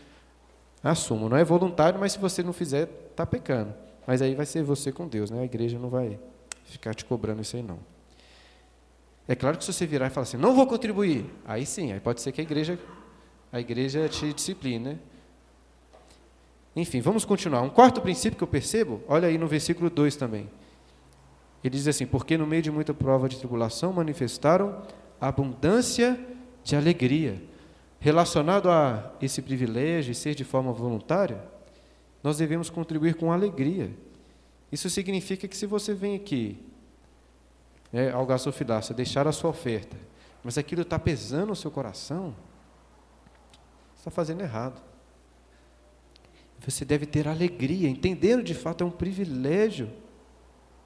assumam. 0.83 1.29
Não 1.29 1.37
é 1.37 1.43
voluntário, 1.43 1.99
mas 1.99 2.13
se 2.13 2.19
você 2.19 2.41
não 2.41 2.53
fizer, 2.53 2.89
está 3.11 3.25
pecando. 3.25 3.73
Mas 4.05 4.21
aí 4.21 4.33
vai 4.35 4.45
ser 4.45 4.63
você 4.63 4.91
com 4.91 5.07
Deus, 5.07 5.29
né? 5.29 5.41
A 5.41 5.45
igreja 5.45 5.77
não 5.77 5.89
vai 5.89 6.19
ficar 6.65 6.93
te 6.93 7.05
cobrando 7.05 7.41
isso 7.41 7.55
aí, 7.55 7.63
não. 7.63 7.79
É 9.27 9.35
claro 9.35 9.57
que 9.57 9.65
se 9.65 9.73
você 9.73 9.85
virar 9.85 10.07
e 10.07 10.09
falar 10.09 10.23
assim, 10.23 10.37
não 10.37 10.55
vou 10.55 10.65
contribuir, 10.65 11.25
aí 11.45 11.65
sim, 11.65 11.91
aí 11.91 11.99
pode 11.99 12.21
ser 12.21 12.31
que 12.31 12.39
a 12.39 12.43
igreja, 12.43 12.79
a 13.51 13.59
igreja 13.59 14.07
te 14.07 14.31
discipline, 14.31 14.79
né? 14.79 14.99
Enfim, 16.77 17.01
vamos 17.01 17.25
continuar. 17.25 17.63
Um 17.63 17.69
quarto 17.69 17.99
princípio 18.01 18.37
que 18.37 18.43
eu 18.43 18.47
percebo, 18.47 19.01
olha 19.07 19.27
aí 19.27 19.35
no 19.35 19.47
versículo 19.47 19.89
2 19.89 20.15
também. 20.15 20.47
Ele 21.63 21.75
diz 21.75 21.87
assim: 21.87 22.05
Porque 22.05 22.37
no 22.37 22.45
meio 22.45 22.61
de 22.61 22.69
muita 22.69 22.93
prova 22.93 23.27
de 23.27 23.37
tribulação 23.37 23.91
manifestaram 23.91 24.83
abundância 25.19 26.19
de 26.63 26.75
alegria. 26.75 27.41
Relacionado 27.99 28.69
a 28.69 29.11
esse 29.19 29.41
privilégio 29.41 30.11
e 30.11 30.15
ser 30.15 30.35
de 30.35 30.43
forma 30.43 30.71
voluntária, 30.71 31.43
nós 32.23 32.37
devemos 32.37 32.69
contribuir 32.69 33.15
com 33.15 33.31
alegria. 33.31 33.91
Isso 34.71 34.87
significa 34.87 35.47
que 35.47 35.57
se 35.57 35.65
você 35.65 35.95
vem 35.95 36.15
aqui 36.15 36.63
é, 37.91 38.11
ao 38.11 38.23
gasofilácio, 38.23 38.93
deixar 38.93 39.27
a 39.27 39.31
sua 39.31 39.49
oferta, 39.49 39.97
mas 40.43 40.59
aquilo 40.59 40.83
está 40.83 40.99
pesando 40.99 41.47
no 41.47 41.55
seu 41.55 41.71
coração, 41.71 42.35
está 43.97 44.11
fazendo 44.11 44.41
errado. 44.41 44.86
Você 46.65 46.83
deve 46.83 47.05
ter 47.05 47.27
alegria, 47.27 47.89
entendendo 47.89 48.43
de 48.43 48.53
fato 48.53 48.83
é 48.83 48.87
um 48.87 48.91
privilégio 48.91 49.89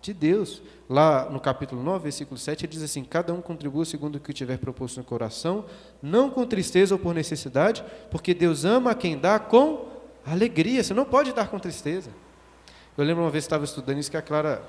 de 0.01 0.13
Deus. 0.13 0.61
Lá 0.89 1.29
no 1.29 1.39
capítulo 1.39 1.81
9, 1.83 2.03
versículo 2.03 2.37
7, 2.37 2.65
ele 2.65 2.73
diz 2.73 2.81
assim: 2.81 3.03
Cada 3.03 3.33
um 3.33 3.41
contribua 3.41 3.85
segundo 3.85 4.15
o 4.15 4.19
que 4.19 4.33
tiver 4.33 4.57
proposto 4.57 4.97
no 4.97 5.03
coração, 5.03 5.65
não 6.01 6.29
com 6.29 6.45
tristeza 6.45 6.95
ou 6.95 6.99
por 6.99 7.13
necessidade, 7.13 7.83
porque 8.09 8.33
Deus 8.33 8.65
ama 8.65 8.93
quem 8.93 9.17
dá 9.17 9.39
com 9.39 9.87
alegria. 10.25 10.83
Você 10.83 10.93
não 10.93 11.05
pode 11.05 11.33
dar 11.33 11.49
com 11.49 11.59
tristeza. 11.59 12.11
Eu 12.97 13.05
lembro 13.05 13.23
uma 13.23 13.29
vez 13.29 13.45
que 13.45 13.47
estava 13.47 13.63
estudando 13.63 13.99
isso 13.99 14.11
que 14.11 14.17
a 14.17 14.21
Clara 14.21 14.67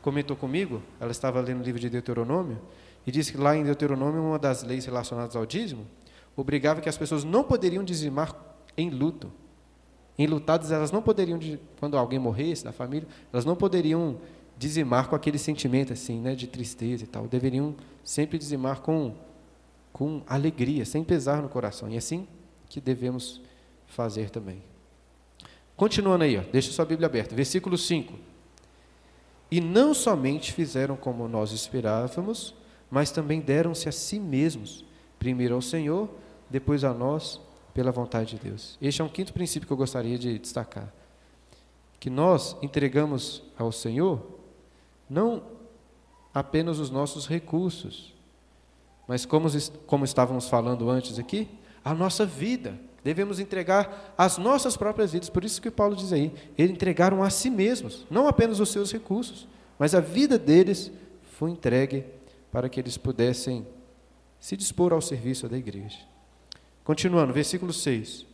comentou 0.00 0.36
comigo, 0.36 0.80
ela 1.00 1.10
estava 1.10 1.40
lendo 1.40 1.60
o 1.60 1.64
livro 1.64 1.80
de 1.80 1.90
Deuteronômio, 1.90 2.60
e 3.06 3.10
disse 3.10 3.32
que 3.32 3.38
lá 3.38 3.56
em 3.56 3.64
Deuteronômio, 3.64 4.22
uma 4.22 4.38
das 4.38 4.62
leis 4.62 4.86
relacionadas 4.86 5.34
ao 5.34 5.44
dízimo, 5.44 5.86
obrigava 6.36 6.80
que 6.80 6.88
as 6.88 6.96
pessoas 6.96 7.24
não 7.24 7.42
poderiam 7.42 7.82
dizimar 7.82 8.34
em 8.76 8.90
luto. 8.90 9.30
Enlutadas, 10.18 10.72
elas 10.72 10.90
não 10.90 11.00
poderiam, 11.00 11.38
quando 11.78 11.96
alguém 11.96 12.18
morresse 12.18 12.64
da 12.64 12.72
família, 12.72 13.08
elas 13.32 13.44
não 13.44 13.54
poderiam 13.54 14.16
dizimar 14.58 15.08
com 15.08 15.14
aquele 15.14 15.38
sentimento 15.38 15.92
assim, 15.92 16.20
né, 16.20 16.34
de 16.34 16.48
tristeza 16.48 17.04
e 17.04 17.06
tal. 17.06 17.28
Deveriam 17.28 17.74
sempre 18.02 18.36
dizimar 18.36 18.80
com, 18.80 19.14
com 19.92 20.22
alegria, 20.26 20.84
sem 20.84 21.04
pesar 21.04 21.40
no 21.40 21.48
coração. 21.48 21.88
E 21.88 21.94
é 21.94 21.98
assim 21.98 22.26
que 22.68 22.80
devemos 22.80 23.40
fazer 23.86 24.30
também. 24.30 24.60
Continuando 25.76 26.24
aí, 26.24 26.36
ó, 26.36 26.42
deixa 26.50 26.72
sua 26.72 26.84
Bíblia 26.84 27.06
aberta. 27.06 27.36
Versículo 27.36 27.78
5. 27.78 28.12
E 29.50 29.60
não 29.60 29.94
somente 29.94 30.52
fizeram 30.52 30.96
como 30.96 31.28
nós 31.28 31.52
esperávamos, 31.52 32.54
mas 32.90 33.12
também 33.12 33.40
deram-se 33.40 33.88
a 33.88 33.92
si 33.92 34.18
mesmos, 34.18 34.84
primeiro 35.18 35.54
ao 35.54 35.62
Senhor, 35.62 36.10
depois 36.50 36.82
a 36.82 36.92
nós, 36.92 37.40
pela 37.74 37.92
vontade 37.92 38.36
de 38.36 38.48
Deus. 38.48 38.76
Este 38.80 39.00
é 39.00 39.04
um 39.04 39.08
quinto 39.08 39.32
princípio 39.32 39.66
que 39.66 39.72
eu 39.72 39.76
gostaria 39.76 40.18
de 40.18 40.38
destacar. 40.38 40.92
Que 42.00 42.10
nós 42.10 42.56
entregamos 42.62 43.42
ao 43.58 43.72
Senhor 43.72 44.38
não 45.08 45.42
apenas 46.32 46.78
os 46.78 46.90
nossos 46.90 47.26
recursos, 47.26 48.14
mas 49.06 49.24
como, 49.24 49.48
como 49.86 50.04
estávamos 50.04 50.48
falando 50.48 50.90
antes 50.90 51.18
aqui, 51.18 51.48
a 51.84 51.94
nossa 51.94 52.26
vida. 52.26 52.78
Devemos 53.02 53.40
entregar 53.40 54.14
as 54.18 54.36
nossas 54.36 54.76
próprias 54.76 55.12
vidas. 55.12 55.30
Por 55.30 55.44
isso 55.44 55.62
que 55.62 55.70
Paulo 55.70 55.96
diz 55.96 56.12
aí, 56.12 56.32
eles 56.58 56.72
entregaram 56.72 57.22
a 57.22 57.30
si 57.30 57.48
mesmos, 57.48 58.06
não 58.10 58.28
apenas 58.28 58.60
os 58.60 58.68
seus 58.68 58.92
recursos, 58.92 59.48
mas 59.78 59.94
a 59.94 60.00
vida 60.00 60.38
deles 60.38 60.92
foi 61.38 61.50
entregue 61.50 62.04
para 62.52 62.68
que 62.68 62.78
eles 62.78 62.98
pudessem 62.98 63.66
se 64.38 64.56
dispor 64.56 64.92
ao 64.92 65.00
serviço 65.00 65.48
da 65.48 65.56
igreja. 65.56 65.98
Continuando, 66.88 67.34
versículo 67.34 67.70
6. 67.70 68.24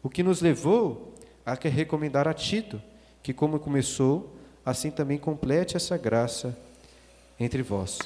O 0.00 0.08
que 0.08 0.22
nos 0.22 0.40
levou 0.40 1.12
a 1.44 1.54
recomendar 1.54 2.28
a 2.28 2.32
Tito, 2.32 2.80
que 3.20 3.34
como 3.34 3.58
começou, 3.58 4.32
assim 4.64 4.92
também 4.92 5.18
complete 5.18 5.76
essa 5.76 5.98
graça 5.98 6.56
entre 7.36 7.60
vós. 7.60 7.98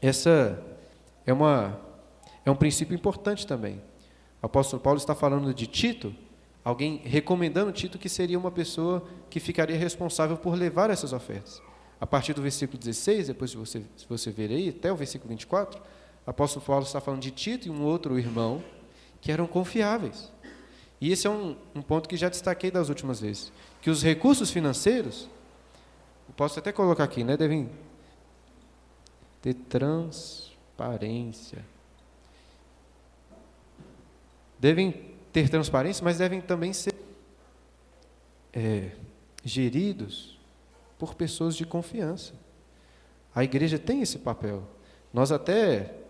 Essa 0.00 0.62
é 1.26 1.32
uma 1.32 1.76
é 2.44 2.52
um 2.52 2.54
princípio 2.54 2.94
importante 2.94 3.48
também. 3.48 3.82
O 4.40 4.46
apóstolo 4.46 4.80
Paulo 4.80 4.96
está 4.96 5.16
falando 5.16 5.52
de 5.52 5.66
Tito, 5.66 6.14
alguém 6.62 6.98
recomendando 6.98 7.72
Tito 7.72 7.98
que 7.98 8.08
seria 8.08 8.38
uma 8.38 8.52
pessoa 8.52 9.04
que 9.28 9.40
ficaria 9.40 9.76
responsável 9.76 10.36
por 10.36 10.54
levar 10.54 10.88
essas 10.88 11.12
ofertas. 11.12 11.60
A 12.00 12.06
partir 12.06 12.32
do 12.32 12.42
versículo 12.42 12.78
16, 12.78 13.26
depois 13.26 13.50
se 13.50 13.56
você, 13.56 13.82
se 13.96 14.06
você 14.08 14.30
ver 14.30 14.50
aí, 14.50 14.68
até 14.68 14.92
o 14.92 14.94
versículo 14.94 15.30
24, 15.30 15.82
o 16.26 16.30
apóstolo 16.30 16.64
Paulo 16.64 16.84
está 16.84 17.00
falando 17.00 17.20
de 17.20 17.30
Tito 17.30 17.66
e 17.66 17.70
um 17.70 17.84
outro 17.84 18.18
irmão 18.18 18.62
que 19.20 19.32
eram 19.32 19.46
confiáveis. 19.46 20.30
E 21.00 21.10
esse 21.10 21.26
é 21.26 21.30
um, 21.30 21.56
um 21.74 21.82
ponto 21.82 22.08
que 22.08 22.16
já 22.16 22.28
destaquei 22.28 22.70
das 22.70 22.88
últimas 22.88 23.20
vezes. 23.20 23.52
Que 23.80 23.90
os 23.90 24.02
recursos 24.02 24.50
financeiros, 24.50 25.28
posso 26.36 26.58
até 26.58 26.70
colocar 26.70 27.04
aqui, 27.04 27.24
né, 27.24 27.36
devem 27.36 27.68
ter 29.40 29.54
transparência. 29.54 31.64
Devem 34.60 34.92
ter 35.32 35.48
transparência, 35.48 36.04
mas 36.04 36.18
devem 36.18 36.40
também 36.40 36.72
ser 36.72 36.94
é, 38.52 38.92
geridos 39.44 40.38
por 40.98 41.14
pessoas 41.14 41.56
de 41.56 41.66
confiança. 41.66 42.32
A 43.34 43.42
igreja 43.42 43.76
tem 43.76 44.02
esse 44.02 44.18
papel. 44.18 44.62
Nós 45.12 45.32
até 45.32 46.01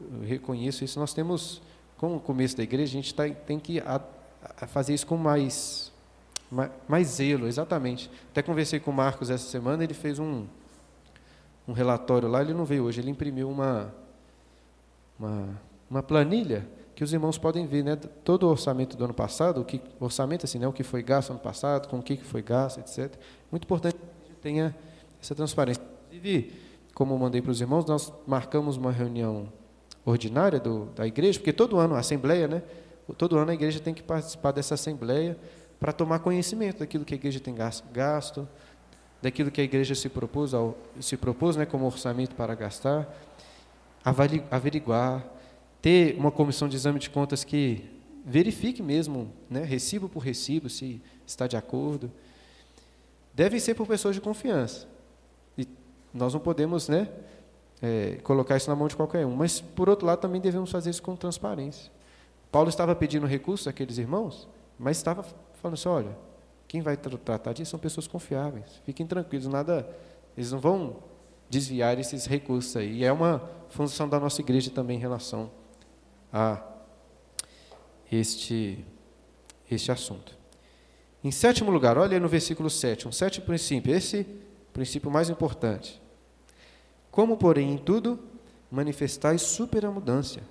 eu 0.00 0.20
reconheço 0.26 0.84
isso. 0.84 0.98
Nós 0.98 1.14
temos, 1.14 1.62
com 1.96 2.16
o 2.16 2.20
começo 2.20 2.56
da 2.56 2.62
igreja, 2.62 2.90
a 2.90 3.02
gente 3.02 3.14
tá, 3.14 3.28
tem 3.28 3.58
que 3.58 3.80
a, 3.80 4.00
a 4.60 4.66
fazer 4.66 4.94
isso 4.94 5.06
com 5.06 5.16
mais, 5.16 5.92
mais, 6.50 6.70
mais, 6.88 7.06
zelo, 7.08 7.46
exatamente. 7.46 8.10
Até 8.30 8.42
conversei 8.42 8.80
com 8.80 8.90
o 8.90 8.94
Marcos 8.94 9.30
essa 9.30 9.48
semana, 9.48 9.84
ele 9.84 9.94
fez 9.94 10.18
um, 10.18 10.46
um 11.66 11.72
relatório 11.72 12.28
lá, 12.28 12.42
ele 12.42 12.54
não 12.54 12.64
veio 12.64 12.84
hoje, 12.84 13.00
ele 13.00 13.10
imprimiu 13.10 13.48
uma, 13.48 13.94
uma, 15.18 15.60
uma 15.90 16.02
planilha 16.02 16.66
que 16.94 17.02
os 17.02 17.12
irmãos 17.12 17.36
podem 17.36 17.66
ver, 17.66 17.82
né, 17.82 17.96
todo 17.96 18.44
o 18.44 18.50
orçamento 18.50 18.96
do 18.96 19.04
ano 19.04 19.14
passado, 19.14 19.60
o 19.60 19.64
que 19.64 19.80
orçamento 19.98 20.46
assim, 20.46 20.60
né, 20.60 20.68
o 20.68 20.72
que 20.72 20.84
foi 20.84 21.02
gasto 21.02 21.30
ano 21.30 21.40
passado, 21.40 21.88
com 21.88 21.98
o 21.98 22.02
que 22.02 22.16
foi 22.18 22.40
gasto, 22.40 22.78
etc. 22.78 23.18
Muito 23.50 23.64
importante 23.64 23.96
que 23.96 24.02
a 24.02 24.28
gente 24.28 24.40
tenha 24.40 24.76
essa 25.20 25.34
transparência. 25.34 25.82
Inclusive, 26.06 26.52
como 26.94 27.14
eu 27.14 27.18
mandei 27.18 27.42
para 27.42 27.50
os 27.50 27.60
irmãos, 27.60 27.84
nós 27.86 28.12
marcamos 28.26 28.76
uma 28.76 28.92
reunião 28.92 29.48
ordinária 30.04 30.60
do, 30.60 30.86
da 30.96 31.06
igreja, 31.06 31.38
porque 31.38 31.52
todo 31.52 31.78
ano, 31.78 31.94
a 31.94 31.98
assembleia, 31.98 32.46
né? 32.46 32.62
Todo 33.18 33.36
ano 33.36 33.50
a 33.50 33.54
igreja 33.54 33.80
tem 33.80 33.94
que 33.94 34.02
participar 34.02 34.52
dessa 34.52 34.74
assembleia 34.74 35.36
para 35.78 35.92
tomar 35.92 36.18
conhecimento 36.20 36.78
daquilo 36.78 37.04
que 37.04 37.14
a 37.14 37.16
igreja 37.16 37.40
tem 37.40 37.54
gasto, 37.92 38.48
daquilo 39.20 39.50
que 39.50 39.60
a 39.60 39.64
igreja 39.64 39.94
se 39.94 40.08
propôs, 40.08 40.54
ao, 40.54 40.76
se 41.00 41.16
propôs 41.16 41.56
né, 41.56 41.66
como 41.66 41.86
orçamento 41.86 42.34
para 42.34 42.54
gastar, 42.54 43.08
averiguar, 44.50 45.24
ter 45.80 46.16
uma 46.18 46.30
comissão 46.30 46.68
de 46.68 46.76
exame 46.76 46.98
de 46.98 47.10
contas 47.10 47.44
que 47.44 47.84
verifique 48.24 48.82
mesmo, 48.82 49.30
né, 49.50 49.62
recibo 49.62 50.08
por 50.08 50.20
recibo, 50.20 50.68
se 50.68 51.00
está 51.26 51.46
de 51.46 51.56
acordo. 51.56 52.10
Devem 53.34 53.60
ser 53.60 53.74
por 53.74 53.86
pessoas 53.86 54.14
de 54.14 54.20
confiança. 54.20 54.86
E 55.58 55.66
nós 56.12 56.32
não 56.32 56.40
podemos 56.40 56.88
né, 56.88 57.08
é, 57.84 58.18
colocar 58.22 58.56
isso 58.56 58.70
na 58.70 58.74
mão 58.74 58.88
de 58.88 58.96
qualquer 58.96 59.26
um. 59.26 59.36
Mas, 59.36 59.60
por 59.60 59.90
outro 59.90 60.06
lado, 60.06 60.18
também 60.18 60.40
devemos 60.40 60.70
fazer 60.70 60.88
isso 60.88 61.02
com 61.02 61.14
transparência. 61.14 61.92
Paulo 62.50 62.70
estava 62.70 62.94
pedindo 62.94 63.26
recursos 63.26 63.68
àqueles 63.68 63.98
irmãos, 63.98 64.48
mas 64.78 64.96
estava 64.96 65.22
falando 65.60 65.74
assim: 65.74 65.88
olha, 65.90 66.16
quem 66.66 66.80
vai 66.80 66.96
tra 66.96 67.18
tratar 67.18 67.52
disso 67.52 67.72
são 67.72 67.78
pessoas 67.78 68.06
confiáveis. 68.06 68.80
Fiquem 68.86 69.06
tranquilos, 69.06 69.46
nada, 69.46 69.86
eles 70.34 70.50
não 70.50 70.60
vão 70.60 70.96
desviar 71.50 71.98
esses 71.98 72.24
recursos 72.24 72.74
aí. 72.74 73.00
E 73.00 73.04
é 73.04 73.12
uma 73.12 73.42
função 73.68 74.08
da 74.08 74.18
nossa 74.18 74.40
igreja 74.40 74.70
também 74.70 74.96
em 74.96 75.00
relação 75.00 75.50
a 76.32 76.62
este, 78.10 78.82
este 79.70 79.92
assunto. 79.92 80.34
Em 81.22 81.30
sétimo 81.30 81.70
lugar, 81.70 81.98
olha 81.98 82.14
aí 82.14 82.20
no 82.20 82.28
versículo 82.28 82.70
7, 82.70 83.08
um 83.08 83.12
sétimo 83.12 83.44
princípio, 83.44 83.94
esse 83.94 84.26
princípio 84.72 85.10
mais 85.10 85.28
importante. 85.28 86.02
Como, 87.14 87.36
porém, 87.36 87.74
em 87.74 87.78
tudo 87.78 88.18
manifestais 88.68 89.40
superabundância, 89.40 90.42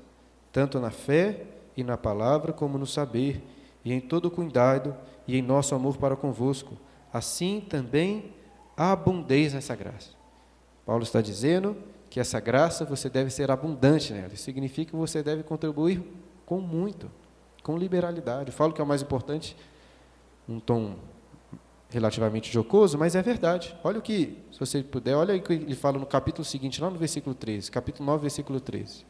tanto 0.50 0.80
na 0.80 0.92
fé 0.92 1.44
e 1.76 1.84
na 1.84 1.98
palavra, 1.98 2.54
como 2.54 2.78
no 2.78 2.88
saber, 2.88 3.44
e 3.84 3.92
em 3.92 4.00
todo 4.00 4.32
cuidado 4.32 4.96
e 5.28 5.38
em 5.38 5.42
nosso 5.42 5.76
amor 5.76 5.98
para 5.98 6.16
convosco. 6.16 6.78
Assim 7.12 7.60
também 7.60 8.32
abundeis 8.78 9.54
nessa 9.54 9.76
graça. 9.76 10.12
Paulo 10.86 11.04
está 11.04 11.20
dizendo 11.20 11.76
que 12.10 12.18
essa 12.18 12.40
graça 12.40 12.86
você 12.86 13.10
deve 13.10 13.30
ser 13.30 13.52
abundante 13.52 14.14
nela. 14.14 14.34
Isso 14.34 14.46
significa 14.46 14.92
que 14.92 14.96
você 14.96 15.22
deve 15.22 15.44
contribuir 15.44 16.02
com 16.46 16.62
muito, 16.62 17.12
com 17.62 17.78
liberalidade. 17.78 18.52
Eu 18.52 18.54
falo 18.54 18.72
que 18.72 18.80
é 18.80 18.84
o 18.86 18.88
mais 18.88 19.02
importante, 19.02 19.54
um 20.48 20.62
tom 20.62 20.96
relativamente 21.94 22.52
jocoso, 22.52 22.98
mas 22.98 23.16
é 23.16 23.22
verdade. 23.22 23.76
Olha 23.84 24.00
o 24.00 24.02
que, 24.02 24.38
se 24.52 24.60
você 24.60 24.82
puder, 24.82 25.16
olha 25.16 25.36
o 25.36 25.42
que 25.42 25.54
ele 25.54 25.76
fala 25.76 26.00
no 26.00 26.06
capítulo 26.06 26.44
seguinte, 26.44 26.82
lá 26.82 26.90
no 26.90 26.98
versículo 26.98 27.36
13, 27.36 27.70
capítulo 27.70 28.06
9, 28.08 28.22
versículo 28.22 28.60
13. 28.60 29.06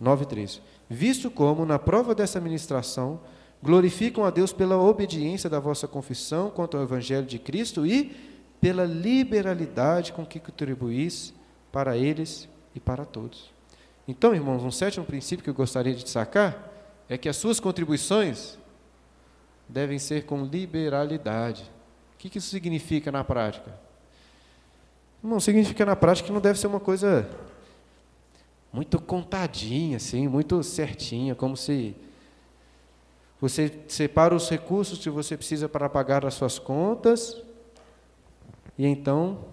9, 0.00 0.26
13. 0.26 0.60
Visto 0.90 1.30
como, 1.30 1.64
na 1.64 1.78
prova 1.78 2.14
dessa 2.14 2.40
ministração, 2.40 3.20
glorificam 3.62 4.24
a 4.24 4.30
Deus 4.30 4.52
pela 4.52 4.76
obediência 4.76 5.48
da 5.48 5.60
vossa 5.60 5.86
confissão 5.86 6.50
quanto 6.50 6.76
ao 6.76 6.82
Evangelho 6.82 7.26
de 7.26 7.38
Cristo 7.38 7.86
e 7.86 8.16
pela 8.60 8.84
liberalidade 8.84 10.12
com 10.12 10.26
que 10.26 10.40
contribuís 10.40 11.32
para 11.70 11.96
eles 11.96 12.48
e 12.74 12.80
para 12.80 13.04
todos. 13.04 13.50
Então, 14.06 14.34
irmãos, 14.34 14.64
um 14.64 14.70
sétimo 14.70 15.04
princípio 15.04 15.44
que 15.44 15.50
eu 15.50 15.54
gostaria 15.54 15.94
de 15.94 16.02
destacar 16.02 16.72
é 17.08 17.16
que 17.16 17.28
as 17.28 17.36
suas 17.36 17.60
contribuições 17.60 18.58
devem 19.68 19.98
ser 19.98 20.24
com 20.24 20.44
liberalidade. 20.44 21.70
O 22.14 22.18
que 22.18 22.38
isso 22.38 22.48
significa 22.48 23.12
na 23.12 23.22
prática? 23.22 23.72
Não 25.22 25.38
significa 25.38 25.84
na 25.84 25.94
prática 25.94 26.26
que 26.26 26.32
não 26.32 26.40
deve 26.40 26.58
ser 26.58 26.66
uma 26.66 26.80
coisa 26.80 27.28
muito 28.72 29.00
contadinha, 29.00 29.96
assim, 29.96 30.28
muito 30.28 30.62
certinha, 30.62 31.34
como 31.34 31.56
se 31.56 31.96
você 33.40 33.80
separa 33.88 34.34
os 34.34 34.48
recursos 34.48 34.98
que 34.98 35.10
você 35.10 35.36
precisa 35.36 35.68
para 35.68 35.88
pagar 35.88 36.26
as 36.26 36.34
suas 36.34 36.58
contas, 36.58 37.40
e 38.76 38.86
então 38.86 39.44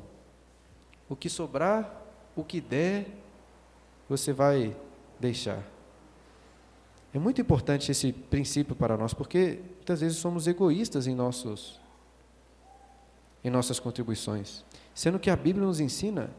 o 1.09 1.15
que 1.15 1.29
sobrar, 1.29 2.01
o 2.35 2.43
que 2.43 2.59
der, 2.59 3.07
você 4.09 4.33
vai 4.33 4.75
deixar. 5.19 5.63
É 7.13 7.19
muito 7.19 7.39
importante 7.39 7.91
esse 7.91 8.11
princípio 8.11 8.75
para 8.75 8.97
nós, 8.97 9.13
porque 9.13 9.59
muitas 9.85 10.01
vezes 10.01 10.17
somos 10.17 10.47
egoístas 10.47 11.05
em, 11.05 11.13
nossos, 11.13 11.79
em 13.43 13.51
nossas 13.51 13.79
contribuições, 13.79 14.65
sendo 14.95 15.19
que 15.19 15.29
a 15.29 15.35
Bíblia 15.35 15.63
nos 15.63 15.79
ensina 15.79 16.31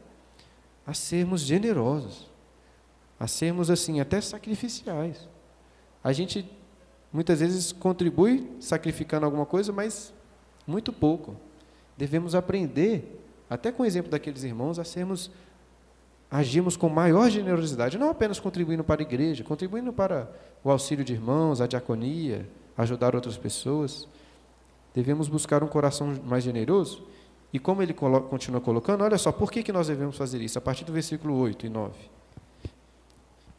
a 0.85 0.92
sermos 0.92 1.42
generosos, 1.42 2.28
a 3.20 3.28
sermos 3.28 3.70
assim, 3.70 4.00
até 4.00 4.20
sacrificiais. 4.20 5.28
A 6.02 6.12
gente 6.12 6.50
muitas 7.12 7.38
vezes 7.38 7.70
contribui 7.70 8.50
sacrificando 8.59 9.24
alguma 9.24 9.46
coisa, 9.46 9.72
mas 9.72 10.12
muito 10.66 10.92
pouco. 10.92 11.37
Devemos 11.96 12.35
aprender, 12.35 13.24
até 13.48 13.70
com 13.70 13.85
o 13.85 13.87
exemplo 13.87 14.11
daqueles 14.11 14.42
irmãos, 14.42 14.80
a 14.80 14.85
sermos 14.85 15.30
agimos 16.28 16.76
com 16.76 16.88
maior 16.88 17.30
generosidade, 17.30 17.96
não 17.96 18.11
apenas 18.11 18.40
contribuindo 18.40 18.82
para 18.82 19.02
a 19.02 19.04
igreja, 19.04 19.44
contribuindo 19.44 19.92
para 19.92 20.28
o 20.64 20.70
auxílio 20.72 21.04
de 21.04 21.12
irmãos, 21.12 21.61
a 21.61 21.68
diaconia, 21.68 22.44
ajudar 22.76 23.14
outras 23.14 23.36
pessoas. 23.36 24.06
Devemos 24.94 25.28
buscar 25.28 25.62
um 25.62 25.68
coração 25.68 26.18
mais 26.24 26.44
generoso. 26.44 27.06
E 27.52 27.58
como 27.58 27.82
ele 27.82 27.94
continua 27.94 28.60
colocando, 28.60 29.04
olha 29.04 29.16
só, 29.16 29.32
por 29.32 29.50
que, 29.50 29.62
que 29.62 29.72
nós 29.72 29.86
devemos 29.86 30.16
fazer 30.16 30.40
isso? 30.42 30.58
A 30.58 30.60
partir 30.60 30.84
do 30.84 30.92
versículo 30.92 31.34
8 31.36 31.66
e 31.66 31.68
9. 31.68 31.94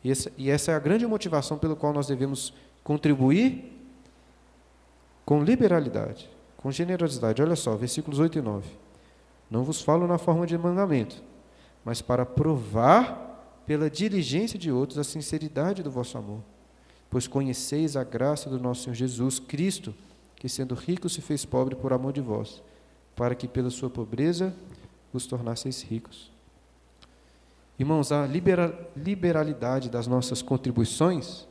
E 0.04 0.12
essa, 0.12 0.32
e 0.38 0.50
essa 0.50 0.72
é 0.72 0.76
a 0.76 0.80
grande 0.80 1.06
motivação 1.08 1.58
pelo 1.58 1.76
qual 1.76 1.94
nós 1.94 2.08
devemos 2.08 2.54
contribuir 2.84 3.74
com 5.26 5.44
liberalidade, 5.44 6.30
com 6.58 6.72
generosidade. 6.72 7.42
Olha 7.42 7.56
só, 7.56 7.76
versículos 7.76 8.20
8 8.20 8.38
e 8.38 8.42
9. 8.42 8.68
Não 9.50 9.64
vos 9.64 9.82
falo 9.82 10.08
na 10.08 10.18
forma 10.18 10.46
de 10.46 10.58
mandamento, 10.58 11.24
mas 11.84 12.02
para 12.02 12.26
provar 12.26 13.62
pela 13.66 13.90
diligência 13.90 14.58
de 14.58 14.72
outros 14.72 14.98
a 14.98 15.04
sinceridade 15.04 15.84
do 15.84 15.92
vosso 15.92 16.18
amor. 16.18 16.42
Pois 17.10 17.28
conheceis 17.28 17.96
a 17.96 18.04
graça 18.04 18.50
do 18.50 18.60
nosso 18.60 18.84
Senhor 18.84 18.96
Jesus 18.96 19.40
Cristo, 19.40 19.94
que 20.36 20.50
sendo 20.50 20.76
rico 20.76 21.10
se 21.10 21.22
fez 21.22 21.46
pobre 21.46 21.76
por 21.76 21.94
amor 21.94 22.14
de 22.14 22.22
vós, 22.22 22.62
para 23.16 23.36
que 23.36 23.48
pela 23.48 23.70
sua 23.70 23.90
pobreza 23.90 24.54
vos 25.12 25.26
tornasseis 25.26 25.82
ricos. 25.82 26.32
Irmãos, 27.80 28.12
a 28.12 28.28
liberalidade 28.96 29.90
das 29.90 30.08
nossas 30.08 30.42
contribuições, 30.42 31.48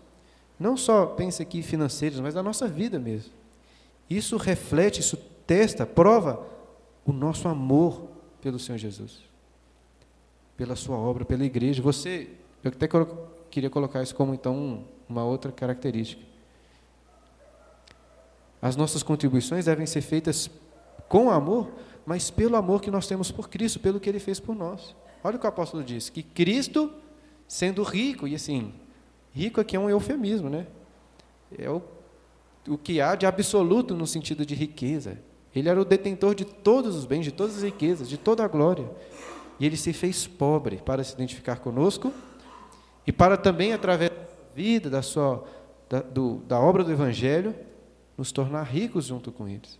não 0.59 0.77
só 0.77 1.07
pense 1.07 1.43
aqui 1.43 1.63
financeiras, 1.63 2.21
mas 2.21 2.35
da 2.35 2.43
nossa 2.43 2.67
vida 2.67 2.99
mesmo. 2.99 3.33
Isso 4.11 4.37
reflete, 4.37 5.01
isso 5.01 5.17
testa, 5.47 5.87
prova 5.87 6.45
o 7.05 7.13
nosso 7.13 7.49
amor 7.49 8.09
pelo 8.41 8.59
Senhor 8.59 8.79
Jesus 8.79 9.27
pela 10.57 10.75
sua 10.75 10.97
obra, 10.97 11.25
pela 11.25 11.45
igreja. 11.45 11.83
Você, 11.83 12.31
eu 12.65 12.71
até 12.71 12.89
queria 13.51 13.69
colocar 13.69 14.03
isso 14.03 14.15
como 14.15 14.35
então 14.35 14.85
uma 15.09 15.25
outra 15.25 15.53
característica. 15.53 16.23
As 18.61 18.77
nossas 18.77 19.03
contribuições 19.03 19.67
devem 19.67 19.87
ser 19.87 20.01
feitas 20.01 20.51
com 21.09 21.31
amor, 21.31 21.71
mas 22.05 22.31
pelo 22.31 22.57
amor 22.57 22.81
que 22.81 22.91
nós 22.91 23.07
temos 23.07 23.31
por 23.31 23.49
Cristo, 23.49 23.81
pelo 23.81 24.01
que 24.01 24.09
Ele 24.09 24.19
fez 24.19 24.41
por 24.41 24.55
nós. 24.55 24.95
Olha 25.23 25.37
o 25.37 25.39
que 25.39 25.47
o 25.47 25.49
apóstolo 25.49 25.85
diz: 25.85 26.09
que 26.09 26.23
Cristo, 26.23 26.93
sendo 27.47 27.83
rico, 27.83 28.27
e 28.27 28.35
assim, 28.35 28.73
rico 29.33 29.61
aqui 29.61 29.77
é 29.77 29.79
um 29.79 29.91
eufemismo, 29.91 30.49
né? 30.49 30.67
É 31.57 31.71
o, 31.71 31.83
o 32.69 32.79
que 32.79 33.01
há 33.01 33.15
de 33.15 33.27
absoluto 33.27 33.95
no 33.95 34.07
sentido 34.07 34.45
de 34.45 34.55
riqueza. 34.55 35.19
Ele 35.55 35.69
era 35.69 35.81
o 35.81 35.85
detentor 35.85 36.35
de 36.35 36.45
todos 36.45 36.95
os 36.97 37.07
bens, 37.07 37.25
de 37.25 37.33
todas 37.33 37.57
as 37.57 37.63
riquezas, 37.63 38.09
de 38.09 38.19
toda 38.19 38.45
a 38.45 38.49
glória. 38.49 38.91
E 39.59 39.65
ele 39.65 39.77
se 39.77 39.93
fez 39.93 40.27
pobre 40.27 40.77
para 40.85 41.03
se 41.03 41.15
identificar 41.15 41.61
conosco 41.61 42.13
e 43.07 43.13
para 43.13 43.37
também, 43.37 43.73
através 43.73 44.11
vida, 44.57 44.89
da, 44.89 45.03
sua, 45.03 45.47
da, 45.89 46.01
do, 46.01 46.39
da 46.49 46.59
obra 46.59 46.83
do 46.83 46.91
Evangelho, 46.91 47.55
nos 48.17 48.33
tornar 48.33 48.63
ricos 48.63 49.05
junto 49.05 49.31
com 49.31 49.47
eles. 49.47 49.79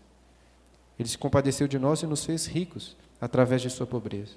Ele 0.99 1.09
se 1.09 1.17
compadeceu 1.17 1.67
de 1.67 1.79
nós 1.79 2.03
e 2.03 2.05
nos 2.05 2.23
fez 2.23 2.45
ricos 2.45 2.95
através 3.19 3.63
de 3.63 3.71
sua 3.71 3.87
pobreza. 3.87 4.33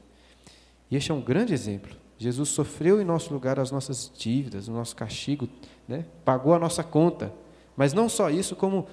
E 0.91 0.97
este 0.97 1.11
é 1.11 1.15
um 1.15 1.21
grande 1.21 1.53
exemplo. 1.53 1.95
Jesus 2.19 2.49
sofreu 2.49 3.01
em 3.01 3.05
nosso 3.05 3.33
lugar 3.33 3.61
as 3.61 3.71
nossas 3.71 4.11
dívidas, 4.17 4.67
o 4.67 4.73
nosso 4.73 4.97
castigo, 4.97 5.47
né? 5.87 6.07
pagou 6.25 6.55
a 6.55 6.59
nossa 6.59 6.83
conta. 6.83 7.33
Mas 7.77 7.93
não 7.93 8.09
só 8.09 8.31
isso, 8.31 8.57
como 8.57 8.87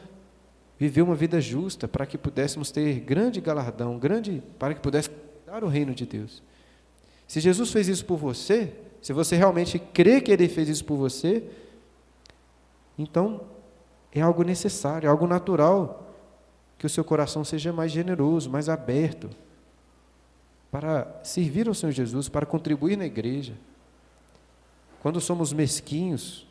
viveu 0.78 1.06
uma 1.06 1.16
vida 1.16 1.40
justa 1.40 1.88
para 1.88 2.06
que 2.06 2.18
pudéssemos 2.18 2.72
ter 2.72 3.00
grande 3.00 3.40
galardão, 3.40 3.98
grande 3.98 4.44
para 4.60 4.74
que 4.74 4.82
pudéssemos 4.82 5.18
dar 5.46 5.64
o 5.64 5.68
reino 5.68 5.96
de 5.96 6.06
Deus. 6.06 6.44
Se 7.26 7.40
Jesus 7.40 7.72
fez 7.72 7.88
isso 7.88 8.06
por 8.06 8.18
você, 8.18 8.74
se 9.02 9.14
você 9.14 9.36
realmente 9.36 9.80
crê 9.80 10.22
que 10.22 10.32
Ele 10.32 10.48
fez 10.48 10.70
isso 10.70 10.86
por 10.86 10.98
você, 10.98 11.44
então 12.98 13.42
é 14.12 14.22
algo 14.22 14.44
necessário, 14.44 15.08
é 15.08 15.10
algo 15.10 15.28
natural 15.28 16.08
que 16.78 16.86
o 16.86 16.90
seu 16.90 17.04
coração 17.04 17.44
seja 17.44 17.74
mais 17.74 17.92
generoso, 17.92 18.50
mais 18.50 18.70
aberto 18.70 19.30
para 20.72 21.22
servir 21.24 21.68
ao 21.68 21.74
Senhor 21.74 21.92
Jesus, 21.92 22.30
para 22.30 22.46
contribuir 22.46 22.98
na 22.98 23.06
igreja. 23.06 23.54
Quando 25.02 25.22
somos 25.22 25.54
mesquinhos, 25.54 26.46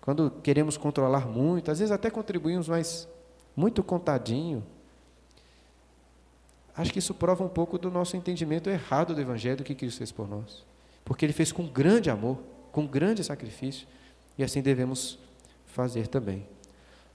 quando 0.00 0.30
queremos 0.42 0.76
controlar 0.76 1.26
muito, 1.26 1.70
às 1.70 1.78
vezes 1.78 1.92
até 1.92 2.10
contribuímos, 2.10 2.68
mas 2.68 3.08
muito 3.56 3.82
contadinho, 3.82 4.64
acho 6.76 6.92
que 6.92 6.98
isso 6.98 7.14
prova 7.14 7.44
um 7.44 7.48
pouco 7.48 7.78
do 7.78 7.90
nosso 7.90 8.16
entendimento 8.16 8.68
errado 8.68 9.14
do 9.14 9.20
Evangelho, 9.20 9.64
que 9.64 9.74
Cristo 9.74 9.98
fez 9.98 10.12
por 10.12 10.28
nós. 10.28 10.64
Porque 11.04 11.24
Ele 11.24 11.32
fez 11.32 11.52
com 11.52 11.66
grande 11.66 12.10
amor, 12.10 12.38
com 12.70 12.86
grande 12.86 13.22
sacrifício, 13.22 13.86
e 14.36 14.44
assim 14.44 14.62
devemos 14.62 15.18
fazer 15.66 16.06
também. 16.06 16.46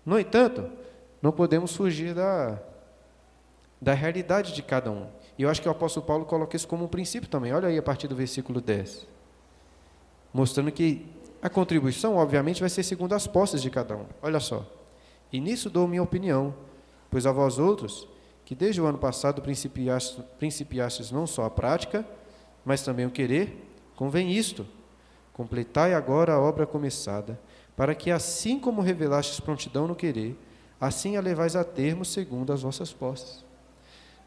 No 0.05 0.19
entanto, 0.19 0.69
não 1.21 1.31
podemos 1.31 1.75
fugir 1.75 2.13
da, 2.13 2.59
da 3.81 3.93
realidade 3.93 4.53
de 4.53 4.61
cada 4.61 4.91
um. 4.91 5.07
E 5.37 5.43
eu 5.43 5.49
acho 5.49 5.61
que 5.61 5.67
o 5.67 5.71
apóstolo 5.71 6.05
Paulo 6.05 6.25
coloca 6.25 6.55
isso 6.55 6.67
como 6.67 6.85
um 6.85 6.87
princípio 6.87 7.29
também. 7.29 7.53
Olha 7.53 7.67
aí 7.67 7.77
a 7.77 7.83
partir 7.83 8.07
do 8.07 8.15
versículo 8.15 8.59
10. 8.59 9.07
Mostrando 10.33 10.71
que 10.71 11.05
a 11.41 11.49
contribuição, 11.49 12.15
obviamente, 12.15 12.59
vai 12.59 12.69
ser 12.69 12.83
segundo 12.83 13.13
as 13.13 13.27
posses 13.27 13.61
de 13.61 13.69
cada 13.69 13.95
um. 13.95 14.05
Olha 14.21 14.39
só. 14.39 14.65
E 15.31 15.39
nisso 15.39 15.69
dou 15.69 15.87
minha 15.87 16.01
opinião, 16.01 16.53
pois 17.09 17.25
a 17.25 17.31
vós 17.31 17.59
outros 17.59 18.07
que 18.47 18.55
desde 18.55 18.79
o 18.79 18.85
ano 18.85 18.97
passado 18.97 19.41
principiastes, 19.41 20.23
principiastes 20.39 21.11
não 21.11 21.27
só 21.27 21.43
a 21.43 21.49
prática, 21.49 22.07
mas 22.63 22.81
também 22.81 23.05
o 23.05 23.11
querer, 23.11 23.66
convém 23.97 24.31
isto: 24.31 24.65
completai 25.33 25.93
agora 25.93 26.31
a 26.31 26.39
obra 26.39 26.65
começada, 26.65 27.37
para 27.75 27.93
que, 27.93 28.09
assim 28.09 28.57
como 28.57 28.81
revelastes 28.81 29.41
prontidão 29.41 29.85
no 29.85 29.95
querer, 29.95 30.37
assim 30.79 31.17
a 31.17 31.21
levais 31.21 31.55
a 31.57 31.65
termo 31.65 32.05
segundo 32.05 32.53
as 32.53 32.61
vossas 32.61 32.93
posses. 32.93 33.45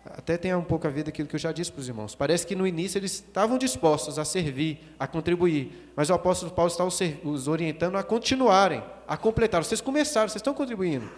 Até 0.05 0.37
tem 0.39 0.55
um 0.55 0.65
pouco 0.65 0.87
a 0.87 0.91
ver 0.91 1.05
daquilo 1.05 1.29
que 1.29 1.37
eu 1.37 1.41
já 1.41 1.53
disse 1.53 1.71
para 1.71 1.81
os 1.81 1.89
irmãos. 1.89 2.15
Parece 2.15 2.47
que 2.47 2.57
no 2.57 2.67
início 2.67 2.99
eles 2.99 3.13
estavam 3.13 3.59
dispostos 3.59 4.19
a 4.19 4.25
servir, 4.25 4.81
a 4.99 5.07
contribuir, 5.07 5.93
mas 5.95 6.09
o 6.09 6.15
apóstolo 6.15 6.51
Paulo 6.53 6.71
está 6.71 6.85
os 6.85 7.49
orientando 7.49 7.97
a 7.97 8.03
continuarem, 8.03 8.83
a 9.07 9.17
completar. 9.17 9.63
Vocês 9.63 9.81
começaram, 9.81 10.29
vocês 10.29 10.41
estão 10.41 10.55
contribuindo. 10.55 11.09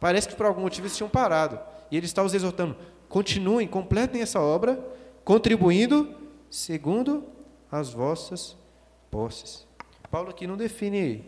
Parece 0.00 0.28
que 0.28 0.34
por 0.34 0.44
algum 0.44 0.62
motivo 0.62 0.86
eles 0.86 0.96
tinham 0.96 1.08
parado. 1.08 1.58
E 1.90 1.96
ele 1.96 2.06
está 2.06 2.22
os 2.22 2.34
exortando: 2.34 2.76
continuem, 3.08 3.68
completem 3.68 4.20
essa 4.20 4.40
obra, 4.40 4.78
contribuindo 5.24 6.12
segundo 6.50 7.24
as 7.70 7.92
vossas 7.92 8.56
posses. 9.10 9.66
Paulo 10.10 10.30
aqui 10.30 10.46
não 10.46 10.56
define 10.56 11.24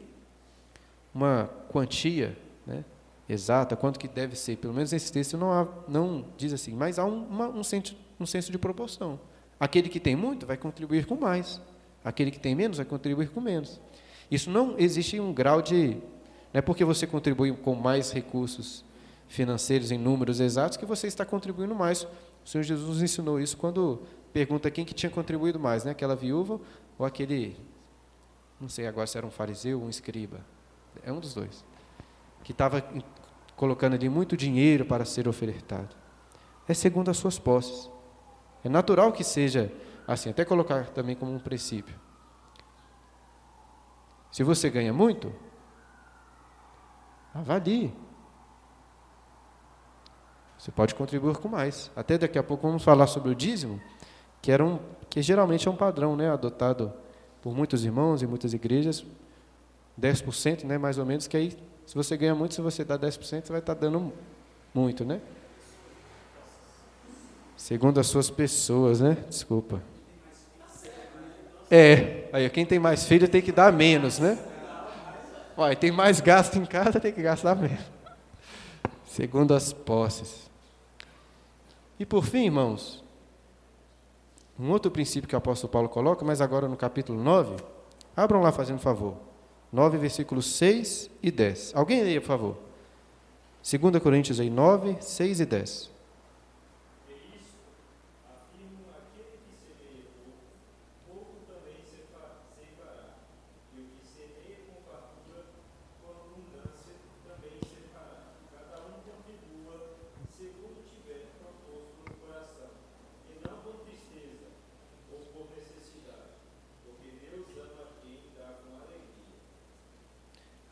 uma 1.14 1.50
quantia, 1.70 2.36
né? 2.66 2.84
exata, 3.28 3.76
quanto 3.76 3.98
que 3.98 4.08
deve 4.08 4.36
ser. 4.36 4.56
Pelo 4.56 4.72
menos 4.72 4.92
nesse 4.92 5.12
texto 5.12 5.36
não, 5.36 5.52
há, 5.52 5.68
não 5.86 6.24
diz 6.36 6.52
assim, 6.52 6.72
mas 6.74 6.98
há 6.98 7.04
um, 7.04 7.24
uma, 7.24 7.48
um, 7.48 7.62
senso, 7.62 7.96
um 8.18 8.24
senso 8.24 8.50
de 8.50 8.58
proporção. 8.58 9.20
Aquele 9.60 9.88
que 9.88 10.00
tem 10.00 10.16
muito 10.16 10.46
vai 10.46 10.56
contribuir 10.56 11.06
com 11.06 11.16
mais. 11.16 11.60
Aquele 12.04 12.30
que 12.30 12.38
tem 12.38 12.54
menos 12.54 12.78
vai 12.78 12.86
contribuir 12.86 13.28
com 13.30 13.40
menos. 13.40 13.80
Isso 14.30 14.50
não 14.50 14.76
existe 14.78 15.18
um 15.20 15.32
grau 15.32 15.60
de. 15.60 15.96
Não 16.52 16.60
é 16.60 16.62
porque 16.62 16.84
você 16.84 17.06
contribui 17.06 17.52
com 17.52 17.74
mais 17.74 18.10
recursos 18.12 18.84
financeiros 19.26 19.90
em 19.90 19.98
números 19.98 20.40
exatos 20.40 20.78
que 20.78 20.86
você 20.86 21.06
está 21.06 21.24
contribuindo 21.24 21.74
mais. 21.74 22.04
O 22.44 22.48
Senhor 22.48 22.62
Jesus 22.62 23.02
ensinou 23.02 23.38
isso 23.38 23.56
quando 23.56 24.02
pergunta 24.32 24.70
quem 24.70 24.84
que 24.84 24.94
tinha 24.94 25.10
contribuído 25.10 25.58
mais, 25.58 25.84
né? 25.84 25.92
aquela 25.92 26.16
viúva 26.16 26.60
ou 26.98 27.06
aquele, 27.06 27.56
não 28.60 28.68
sei 28.68 28.86
agora 28.86 29.06
se 29.06 29.16
era 29.16 29.26
um 29.26 29.30
fariseu 29.30 29.80
ou 29.80 29.86
um 29.86 29.88
escriba. 29.90 30.40
É 31.02 31.12
um 31.12 31.20
dos 31.20 31.34
dois. 31.34 31.64
Que 32.42 32.52
estava 32.52 32.82
colocando 33.56 33.94
ali 33.94 34.08
muito 34.08 34.36
dinheiro 34.36 34.84
para 34.84 35.04
ser 35.04 35.28
ofertado. 35.28 35.94
É 36.66 36.74
segundo 36.74 37.10
as 37.10 37.16
suas 37.16 37.38
posses. 37.38 37.90
É 38.64 38.68
natural 38.68 39.12
que 39.12 39.24
seja 39.24 39.72
assim, 40.06 40.30
até 40.30 40.44
colocar 40.44 40.86
também 40.90 41.14
como 41.14 41.32
um 41.32 41.38
princípio. 41.38 41.94
Se 44.30 44.42
você 44.42 44.70
ganha 44.70 44.92
muito, 44.92 45.32
avalie. 47.34 47.94
Você 50.58 50.70
pode 50.72 50.94
contribuir 50.94 51.36
com 51.36 51.48
mais. 51.48 51.90
Até 51.94 52.18
daqui 52.18 52.38
a 52.38 52.42
pouco 52.42 52.66
vamos 52.66 52.82
falar 52.82 53.06
sobre 53.06 53.30
o 53.30 53.34
dízimo, 53.34 53.80
que, 54.40 54.50
era 54.50 54.64
um, 54.64 54.78
que 55.08 55.20
geralmente 55.22 55.68
é 55.68 55.70
um 55.70 55.76
padrão 55.76 56.16
né, 56.16 56.30
adotado 56.30 56.92
por 57.42 57.54
muitos 57.54 57.84
irmãos 57.84 58.22
e 58.22 58.26
muitas 58.26 58.52
igrejas. 58.52 59.04
10%, 60.00 60.64
né, 60.64 60.78
mais 60.78 60.98
ou 60.98 61.04
menos, 61.04 61.26
que 61.26 61.36
aí, 61.36 61.56
se 61.84 61.94
você 61.94 62.16
ganha 62.16 62.34
muito, 62.34 62.54
se 62.54 62.60
você 62.60 62.84
dá 62.84 62.98
10%, 62.98 63.18
você 63.18 63.42
vai 63.50 63.58
estar 63.58 63.74
dando 63.74 64.12
muito, 64.72 65.04
né? 65.04 65.20
Segundo 67.56 67.98
as 67.98 68.06
suas 68.06 68.30
pessoas, 68.30 69.00
né? 69.00 69.16
Desculpa. 69.28 69.82
É, 71.70 72.28
aí 72.32 72.48
quem 72.48 72.64
tem 72.64 72.78
mais 72.78 73.04
filho 73.04 73.28
tem 73.28 73.42
que 73.42 73.52
dar 73.52 73.72
menos, 73.72 74.18
né? 74.18 74.38
Olha, 75.56 75.74
tem 75.74 75.90
mais 75.90 76.20
gasto 76.20 76.56
em 76.56 76.64
casa, 76.64 77.00
tem 77.00 77.12
que 77.12 77.20
gastar 77.20 77.56
menos. 77.56 77.84
Segundo 79.06 79.52
as 79.52 79.72
posses. 79.72 80.48
E 81.98 82.06
por 82.06 82.24
fim, 82.24 82.44
irmãos, 82.44 83.02
um 84.58 84.70
outro 84.70 84.90
princípio 84.90 85.28
que 85.28 85.34
o 85.34 85.38
apóstolo 85.38 85.70
Paulo 85.70 85.88
coloca, 85.88 86.24
mas 86.24 86.40
agora 86.40 86.66
no 86.66 86.76
capítulo 86.76 87.22
9, 87.22 87.56
abram 88.16 88.40
lá 88.40 88.50
fazendo 88.50 88.80
favor. 88.80 89.14
9, 89.72 89.98
versículos 89.98 90.46
6 90.56 91.10
e 91.22 91.30
10. 91.30 91.72
Alguém 91.74 92.02
leia, 92.02 92.20
por 92.20 92.26
favor. 92.26 92.56
2 93.62 94.02
Coríntios 94.02 94.40
aí, 94.40 94.50
9, 94.50 94.96
6 95.00 95.40
e 95.40 95.46
10. 95.46 95.97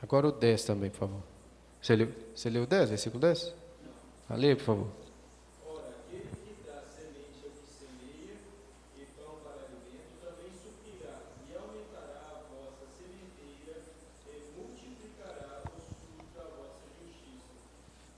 Agora 0.07 0.29
o 0.29 0.31
10 0.31 0.65
também, 0.65 0.89
por 0.89 0.99
favor. 0.99 1.23
Você 1.83 1.97
leu, 1.97 2.13
você 2.33 2.49
leu 2.49 2.63
o 2.63 2.67
10, 2.67 2.91
versículo 2.91 3.21
10? 3.21 3.53
Ah, 4.29 4.37
leia, 4.37 4.55
por 4.55 4.63
favor. 4.63 4.87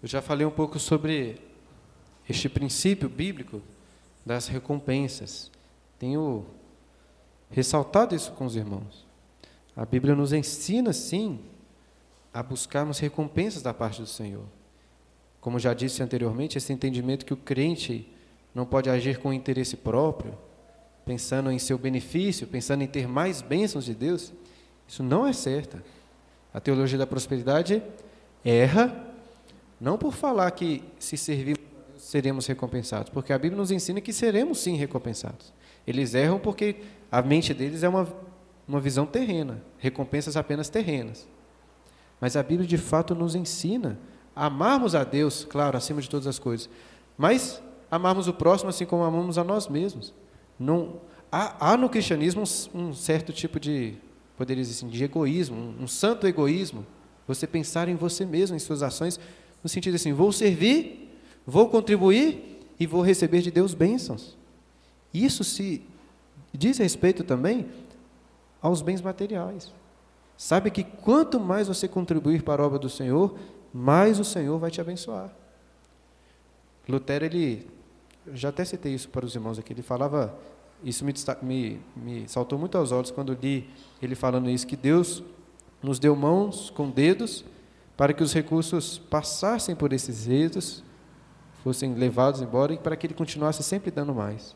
Eu 0.02 0.08
já 0.08 0.20
falei 0.20 0.46
um 0.46 0.50
pouco 0.50 0.78
sobre 0.78 1.40
este 2.28 2.50
princípio 2.50 3.08
bíblico 3.08 3.62
das 4.26 4.46
recompensas. 4.46 5.50
Tenho 5.98 6.44
ressaltado 7.50 8.14
isso 8.14 8.32
com 8.32 8.44
os 8.44 8.56
irmãos. 8.56 9.06
A 9.74 9.86
Bíblia 9.86 10.14
nos 10.14 10.34
ensina, 10.34 10.92
sim, 10.92 11.40
a 12.38 12.42
buscarmos 12.44 13.00
recompensas 13.00 13.62
da 13.62 13.74
parte 13.74 14.00
do 14.00 14.06
Senhor. 14.06 14.44
Como 15.40 15.58
já 15.58 15.74
disse 15.74 16.04
anteriormente, 16.04 16.56
esse 16.56 16.72
entendimento 16.72 17.26
que 17.26 17.34
o 17.34 17.36
crente 17.36 18.08
não 18.54 18.64
pode 18.64 18.88
agir 18.88 19.18
com 19.18 19.32
interesse 19.32 19.76
próprio, 19.76 20.38
pensando 21.04 21.50
em 21.50 21.58
seu 21.58 21.76
benefício, 21.76 22.46
pensando 22.46 22.82
em 22.82 22.86
ter 22.86 23.08
mais 23.08 23.42
bênçãos 23.42 23.84
de 23.84 23.92
Deus, 23.92 24.32
isso 24.86 25.02
não 25.02 25.26
é 25.26 25.32
certo. 25.32 25.82
A 26.54 26.60
teologia 26.60 26.96
da 26.96 27.08
prosperidade 27.08 27.82
erra, 28.44 29.12
não 29.80 29.98
por 29.98 30.12
falar 30.12 30.48
que 30.52 30.84
se 30.96 31.16
servirmos 31.16 31.66
seremos 31.96 32.46
recompensados, 32.46 33.10
porque 33.10 33.32
a 33.32 33.38
Bíblia 33.38 33.58
nos 33.58 33.72
ensina 33.72 34.00
que 34.00 34.12
seremos 34.12 34.60
sim 34.60 34.76
recompensados. 34.76 35.52
Eles 35.84 36.14
erram 36.14 36.38
porque 36.38 36.76
a 37.10 37.20
mente 37.20 37.52
deles 37.52 37.82
é 37.82 37.88
uma, 37.88 38.06
uma 38.68 38.80
visão 38.80 39.06
terrena, 39.06 39.60
recompensas 39.76 40.36
apenas 40.36 40.68
terrenas. 40.68 41.26
Mas 42.20 42.36
a 42.36 42.42
Bíblia 42.42 42.66
de 42.66 42.78
fato 42.78 43.14
nos 43.14 43.34
ensina 43.34 43.98
a 44.34 44.46
amarmos 44.46 44.94
a 44.94 45.04
Deus, 45.04 45.44
claro, 45.44 45.76
acima 45.76 46.00
de 46.00 46.08
todas 46.08 46.26
as 46.26 46.38
coisas, 46.38 46.68
mas 47.16 47.62
amarmos 47.90 48.28
o 48.28 48.32
próximo 48.32 48.70
assim 48.70 48.84
como 48.84 49.02
amamos 49.02 49.38
a 49.38 49.44
nós 49.44 49.68
mesmos. 49.68 50.12
Não, 50.58 51.00
há, 51.30 51.72
há 51.72 51.76
no 51.76 51.88
cristianismo 51.88 52.42
um, 52.74 52.88
um, 52.88 52.94
certo 52.94 53.32
tipo 53.32 53.58
de, 53.58 53.94
poderia 54.36 54.62
dizer 54.62 54.76
assim, 54.76 54.88
de 54.88 55.02
egoísmo, 55.02 55.56
um, 55.56 55.84
um 55.84 55.86
santo 55.88 56.26
egoísmo. 56.26 56.86
Você 57.26 57.46
pensar 57.46 57.88
em 57.88 57.94
você 57.94 58.24
mesmo, 58.24 58.56
em 58.56 58.58
suas 58.58 58.82
ações, 58.82 59.18
no 59.62 59.68
sentido 59.68 59.94
assim, 59.94 60.12
vou 60.12 60.32
servir, 60.32 61.12
vou 61.46 61.68
contribuir 61.68 62.60
e 62.78 62.86
vou 62.86 63.02
receber 63.02 63.42
de 63.42 63.50
Deus 63.50 63.74
bênçãos. 63.74 64.36
Isso 65.12 65.44
se 65.44 65.82
diz 66.52 66.78
respeito 66.78 67.24
também 67.24 67.66
aos 68.60 68.82
bens 68.82 69.00
materiais. 69.00 69.72
Sabe 70.38 70.70
que 70.70 70.84
quanto 70.84 71.40
mais 71.40 71.66
você 71.66 71.88
contribuir 71.88 72.44
para 72.44 72.62
a 72.62 72.66
obra 72.66 72.78
do 72.78 72.88
Senhor, 72.88 73.36
mais 73.74 74.20
o 74.20 74.24
Senhor 74.24 74.56
vai 74.56 74.70
te 74.70 74.80
abençoar. 74.80 75.34
Lutero, 76.88 77.24
ele, 77.24 77.68
já 78.32 78.50
até 78.50 78.64
citei 78.64 78.94
isso 78.94 79.08
para 79.08 79.26
os 79.26 79.34
irmãos 79.34 79.58
aqui, 79.58 79.72
ele 79.72 79.82
falava, 79.82 80.32
isso 80.84 81.04
me, 81.04 81.12
me, 81.42 81.80
me 81.96 82.28
saltou 82.28 82.56
muito 82.56 82.78
aos 82.78 82.92
olhos 82.92 83.10
quando 83.10 83.36
li 83.42 83.68
ele 84.00 84.14
falando 84.14 84.48
isso, 84.48 84.64
que 84.64 84.76
Deus 84.76 85.24
nos 85.82 85.98
deu 85.98 86.14
mãos 86.14 86.70
com 86.70 86.88
dedos 86.88 87.44
para 87.96 88.12
que 88.12 88.22
os 88.22 88.32
recursos 88.32 88.96
passassem 88.96 89.74
por 89.74 89.92
esses 89.92 90.26
dedos, 90.26 90.84
fossem 91.64 91.94
levados 91.94 92.40
embora 92.40 92.72
e 92.72 92.78
para 92.78 92.96
que 92.96 93.08
ele 93.08 93.14
continuasse 93.14 93.64
sempre 93.64 93.90
dando 93.90 94.14
mais. 94.14 94.54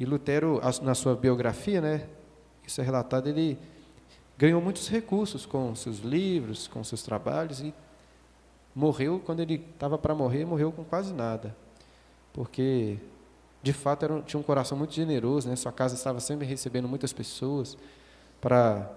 E 0.00 0.06
Lutero, 0.06 0.58
na 0.80 0.94
sua 0.94 1.14
biografia, 1.14 1.82
né, 1.82 2.08
isso 2.66 2.80
é 2.80 2.84
relatado, 2.84 3.28
ele 3.28 3.58
ganhou 4.38 4.62
muitos 4.62 4.88
recursos 4.88 5.44
com 5.44 5.74
seus 5.74 5.98
livros, 5.98 6.68
com 6.68 6.82
seus 6.84 7.02
trabalhos 7.02 7.60
e 7.60 7.74
morreu 8.74 9.20
quando 9.24 9.40
ele 9.40 9.66
estava 9.74 9.98
para 9.98 10.14
morrer, 10.14 10.44
morreu 10.44 10.70
com 10.70 10.84
quase 10.84 11.12
nada, 11.12 11.54
porque 12.32 12.98
de 13.60 13.72
fato 13.72 14.04
era, 14.04 14.22
tinha 14.22 14.38
um 14.38 14.42
coração 14.42 14.78
muito 14.78 14.94
generoso, 14.94 15.48
né? 15.48 15.56
Sua 15.56 15.72
casa 15.72 15.96
estava 15.96 16.20
sempre 16.20 16.46
recebendo 16.46 16.86
muitas 16.86 17.12
pessoas 17.12 17.76
para 18.40 18.88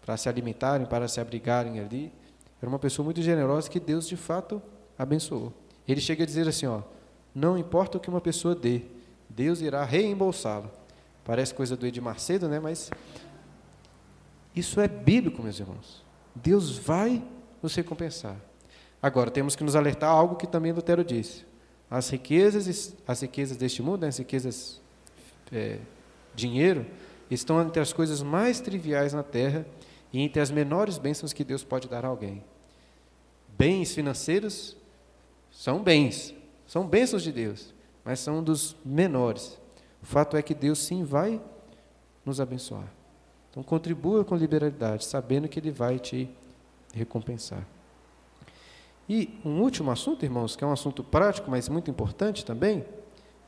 para 0.00 0.16
se 0.16 0.28
alimentarem, 0.30 0.86
para 0.86 1.06
se 1.06 1.20
abrigarem 1.20 1.78
ali. 1.78 2.10
Era 2.60 2.68
uma 2.68 2.78
pessoa 2.78 3.04
muito 3.04 3.20
generosa 3.20 3.68
que 3.68 3.78
Deus 3.78 4.08
de 4.08 4.16
fato 4.16 4.62
abençoou. 4.98 5.52
Ele 5.86 6.00
chega 6.00 6.22
a 6.22 6.26
dizer 6.26 6.48
assim, 6.48 6.66
ó, 6.66 6.80
não 7.34 7.58
importa 7.58 7.98
o 7.98 8.00
que 8.00 8.08
uma 8.08 8.20
pessoa 8.20 8.54
dê, 8.54 8.82
Deus 9.28 9.60
irá 9.60 9.84
reembolsá-la. 9.84 10.70
Parece 11.22 11.54
coisa 11.54 11.76
do 11.76 11.86
Edir 11.86 12.02
Macedo, 12.02 12.48
né? 12.48 12.58
Mas 12.58 12.90
isso 14.54 14.80
é 14.80 14.88
bíblico, 14.88 15.42
meus 15.42 15.58
irmãos. 15.58 16.04
Deus 16.34 16.76
vai 16.76 17.22
nos 17.62 17.74
recompensar. 17.74 18.36
Agora, 19.02 19.30
temos 19.30 19.56
que 19.56 19.64
nos 19.64 19.76
alertar 19.76 20.10
a 20.10 20.12
algo 20.12 20.36
que 20.36 20.46
também 20.46 20.72
Lutero 20.72 21.04
disse. 21.04 21.44
As 21.90 22.08
riquezas, 22.10 22.94
as 23.06 23.20
riquezas 23.20 23.56
deste 23.56 23.82
mundo, 23.82 24.02
né, 24.02 24.08
as 24.08 24.18
riquezas, 24.18 24.80
é, 25.50 25.78
dinheiro, 26.34 26.86
estão 27.30 27.60
entre 27.62 27.80
as 27.80 27.92
coisas 27.92 28.22
mais 28.22 28.60
triviais 28.60 29.12
na 29.12 29.22
terra 29.22 29.66
e 30.12 30.20
entre 30.20 30.40
as 30.40 30.50
menores 30.50 30.98
bênçãos 30.98 31.32
que 31.32 31.44
Deus 31.44 31.64
pode 31.64 31.88
dar 31.88 32.04
a 32.04 32.08
alguém. 32.08 32.44
Bens 33.56 33.94
financeiros 33.94 34.76
são 35.50 35.82
bens, 35.82 36.34
são 36.66 36.86
bênçãos 36.86 37.22
de 37.22 37.32
Deus, 37.32 37.74
mas 38.04 38.20
são 38.20 38.42
dos 38.42 38.76
menores. 38.84 39.58
O 40.02 40.06
fato 40.06 40.36
é 40.36 40.42
que 40.42 40.54
Deus 40.54 40.78
sim 40.78 41.04
vai 41.04 41.40
nos 42.24 42.40
abençoar. 42.40 42.99
Então 43.50 43.62
contribua 43.62 44.24
com 44.24 44.36
liberalidade, 44.36 45.04
sabendo 45.04 45.48
que 45.48 45.58
Ele 45.58 45.70
vai 45.70 45.98
te 45.98 46.30
recompensar. 46.94 47.66
E 49.08 49.40
um 49.44 49.60
último 49.60 49.90
assunto, 49.90 50.24
irmãos, 50.24 50.54
que 50.54 50.62
é 50.62 50.66
um 50.66 50.72
assunto 50.72 51.02
prático, 51.02 51.50
mas 51.50 51.68
muito 51.68 51.90
importante 51.90 52.44
também, 52.44 52.84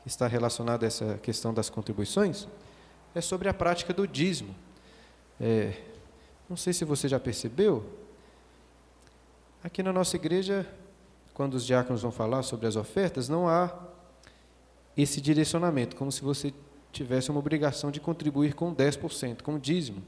que 0.01 0.09
está 0.09 0.27
relacionado 0.27 0.83
a 0.83 0.87
essa 0.87 1.17
questão 1.19 1.53
das 1.53 1.69
contribuições, 1.69 2.47
é 3.15 3.21
sobre 3.21 3.47
a 3.47 3.53
prática 3.53 3.93
do 3.93 4.05
dízimo. 4.05 4.53
É, 5.39 5.73
não 6.49 6.57
sei 6.57 6.73
se 6.73 6.83
você 6.83 7.07
já 7.07 7.19
percebeu, 7.19 7.85
aqui 9.63 9.81
na 9.81 9.93
nossa 9.93 10.17
igreja, 10.17 10.67
quando 11.33 11.53
os 11.53 11.65
diáconos 11.65 12.01
vão 12.01 12.11
falar 12.11 12.43
sobre 12.43 12.67
as 12.67 12.75
ofertas, 12.75 13.29
não 13.29 13.47
há 13.47 13.73
esse 14.97 15.21
direcionamento, 15.21 15.95
como 15.95 16.11
se 16.11 16.21
você 16.21 16.53
tivesse 16.93 17.29
uma 17.29 17.39
obrigação 17.39 17.91
de 17.91 17.99
contribuir 17.99 18.53
com 18.53 18.73
10%, 18.73 19.41
com 19.41 19.57
dízimo. 19.57 20.01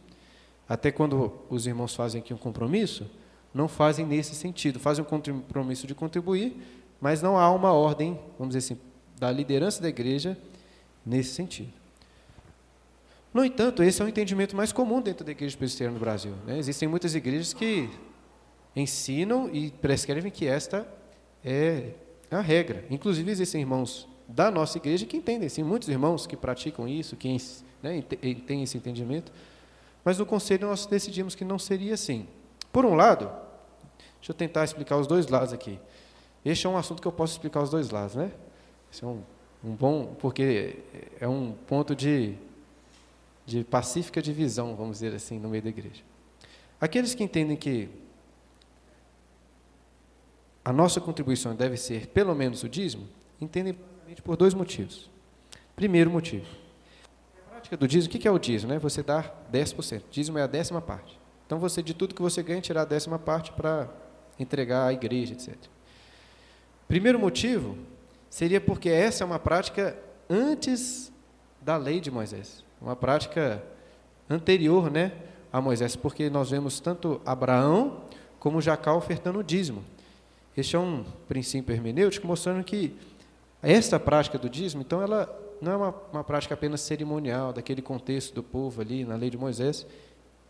Até 0.70 0.92
quando 0.92 1.34
os 1.50 1.68
irmãos 1.68 1.94
fazem 1.96 2.22
aqui 2.22 2.34
um 2.34 2.38
compromisso, 2.38 3.10
não 3.54 3.68
fazem 3.68 4.06
nesse 4.06 4.36
sentido, 4.36 4.80
fazem 4.80 5.04
um 5.04 5.08
compromisso 5.08 5.88
de 5.88 5.96
contribuir, 5.96 6.56
mas 7.02 7.22
não 7.22 7.38
há 7.38 7.52
uma 7.52 7.74
ordem, 7.74 8.20
vamos 8.38 8.56
dizer 8.56 8.74
assim, 8.74 8.82
da 9.18 9.32
liderança 9.32 9.82
da 9.82 9.90
igreja 9.90 10.38
nesse 11.06 11.34
sentido. 11.34 11.72
No 13.34 13.44
entanto, 13.44 13.84
esse 13.84 14.02
é 14.02 14.06
um 14.06 14.08
entendimento 14.08 14.56
mais 14.56 14.72
comum 14.72 15.02
dentro 15.02 15.26
da 15.26 15.32
igreja 15.32 15.58
presbiteriana 15.58 15.96
no 15.96 16.00
Brasil. 16.00 16.34
Né? 16.46 16.58
Existem 16.58 16.88
muitas 16.88 17.16
igrejas 17.16 17.54
que 17.54 17.90
ensinam 18.76 19.50
e 19.52 19.72
prescrevem 19.72 20.32
que 20.32 20.48
esta 20.48 20.88
é 21.44 21.92
a 22.32 22.42
regra. 22.42 22.86
Inclusive, 22.90 23.30
existem 23.30 23.62
irmãos 23.62 24.08
da 24.28 24.50
nossa 24.50 24.78
igreja 24.78 25.06
que 25.06 25.18
entendem, 25.18 25.48
sim, 25.50 25.64
muitos 25.64 25.90
irmãos 25.90 26.26
que 26.26 26.36
praticam 26.36 26.88
isso, 26.88 27.16
que 27.16 27.38
né, 27.82 28.02
têm 28.02 28.64
esse 28.64 28.78
entendimento, 28.78 29.32
mas 30.04 30.18
no 30.18 30.26
conselho 30.26 30.68
nós 30.68 30.86
decidimos 30.86 31.36
que 31.36 31.46
não 31.46 31.60
seria 31.60 31.94
assim. 31.94 32.28
Por 32.72 32.86
um 32.86 32.96
lado, 32.96 33.32
deixa 34.18 34.32
eu 34.32 34.36
tentar 34.36 34.64
explicar 34.64 34.98
os 34.98 35.08
dois 35.08 35.28
lados 35.28 35.54
aqui. 35.54 35.80
Este 36.44 36.68
é 36.68 36.70
um 36.70 36.78
assunto 36.78 37.02
que 37.02 37.08
eu 37.08 37.12
posso 37.12 37.34
explicar 37.34 37.62
os 37.62 37.70
dois 37.70 37.90
lados, 37.90 38.16
né? 38.16 38.32
Esse 38.92 39.04
é 39.04 39.08
um, 39.08 39.22
um 39.64 39.72
bom, 39.72 40.16
porque 40.20 40.78
é 41.20 41.28
um 41.28 41.54
ponto 41.68 41.96
de, 41.96 42.36
de 43.46 43.64
pacífica 43.64 44.22
divisão, 44.22 44.76
vamos 44.76 44.98
dizer 44.98 45.16
assim, 45.16 45.40
no 45.40 45.50
meio 45.50 45.64
da 45.64 45.70
igreja. 45.70 46.04
Aqueles 46.80 47.16
que 47.16 47.24
entendem 47.24 47.58
que 47.58 47.90
a 50.64 50.74
nossa 50.74 51.00
contribuição 51.00 51.56
deve 51.56 51.78
ser 51.78 52.08
pelo 52.08 52.36
menos 52.36 52.64
o 52.64 52.70
dízimo, 52.70 53.08
entendem 53.40 53.76
por 54.24 54.36
dois 54.36 54.54
motivos. 54.54 55.10
Primeiro 55.76 56.10
motivo. 56.10 56.46
A 57.48 57.52
prática 57.52 57.78
do 57.78 57.88
dízimo, 57.88 58.14
o 58.14 58.18
que 58.18 58.28
é 58.28 58.32
o 58.32 58.40
dízimo? 58.40 58.72
Né? 58.72 58.80
Você 58.80 59.04
dar 59.04 59.48
10%. 59.52 60.04
Dízimo 60.10 60.38
é 60.38 60.44
a 60.44 60.48
décima 60.48 60.82
parte. 60.82 61.20
Então, 61.46 61.60
você, 61.60 61.84
de 61.84 61.94
tudo 61.94 62.16
que 62.16 62.22
você 62.22 62.42
ganha, 62.42 62.62
tirar 62.62 62.82
a 62.82 62.86
décima 62.86 63.20
parte 63.20 63.52
para 63.52 63.90
entregar 64.40 64.88
à 64.88 64.94
igreja, 64.94 65.34
etc. 65.34 65.56
Primeiro 66.88 67.20
motivo 67.20 67.78
seria 68.30 68.60
porque 68.60 68.90
essa 68.90 69.24
é 69.24 69.26
uma 69.26 69.40
prática 69.40 69.98
antes 70.30 71.12
da 71.62 71.78
lei 71.78 72.00
de 72.00 72.12
Moisés. 72.12 72.64
Uma 72.82 72.96
prática 72.96 73.64
anterior 74.30 74.92
né, 74.92 75.12
a 75.52 75.62
Moisés, 75.62 75.96
porque 75.96 76.30
nós 76.30 76.52
vemos 76.52 76.80
tanto 76.80 77.22
Abraão 77.26 78.04
como 78.40 78.62
Jacó 78.62 78.96
ofertando 78.96 79.40
o 79.40 79.44
dízimo. 79.44 79.84
Este 80.56 80.76
é 80.76 80.80
um 80.80 81.04
princípio 81.28 81.74
hermenêutico 81.74 82.28
mostrando 82.28 82.64
que 82.64 82.96
esta 83.66 84.00
prática 84.00 84.38
do 84.38 84.50
dízimo, 84.50 84.82
então, 84.82 85.02
ela 85.02 85.28
não 85.62 85.72
é 85.72 85.76
uma, 85.76 85.96
uma 86.14 86.24
prática 86.24 86.54
apenas 86.54 86.82
cerimonial, 86.82 87.52
daquele 87.52 87.82
contexto 87.82 88.34
do 88.34 88.44
povo 88.44 88.82
ali, 88.82 89.04
na 89.04 89.16
lei 89.16 89.30
de 89.30 89.38
Moisés, 89.38 89.86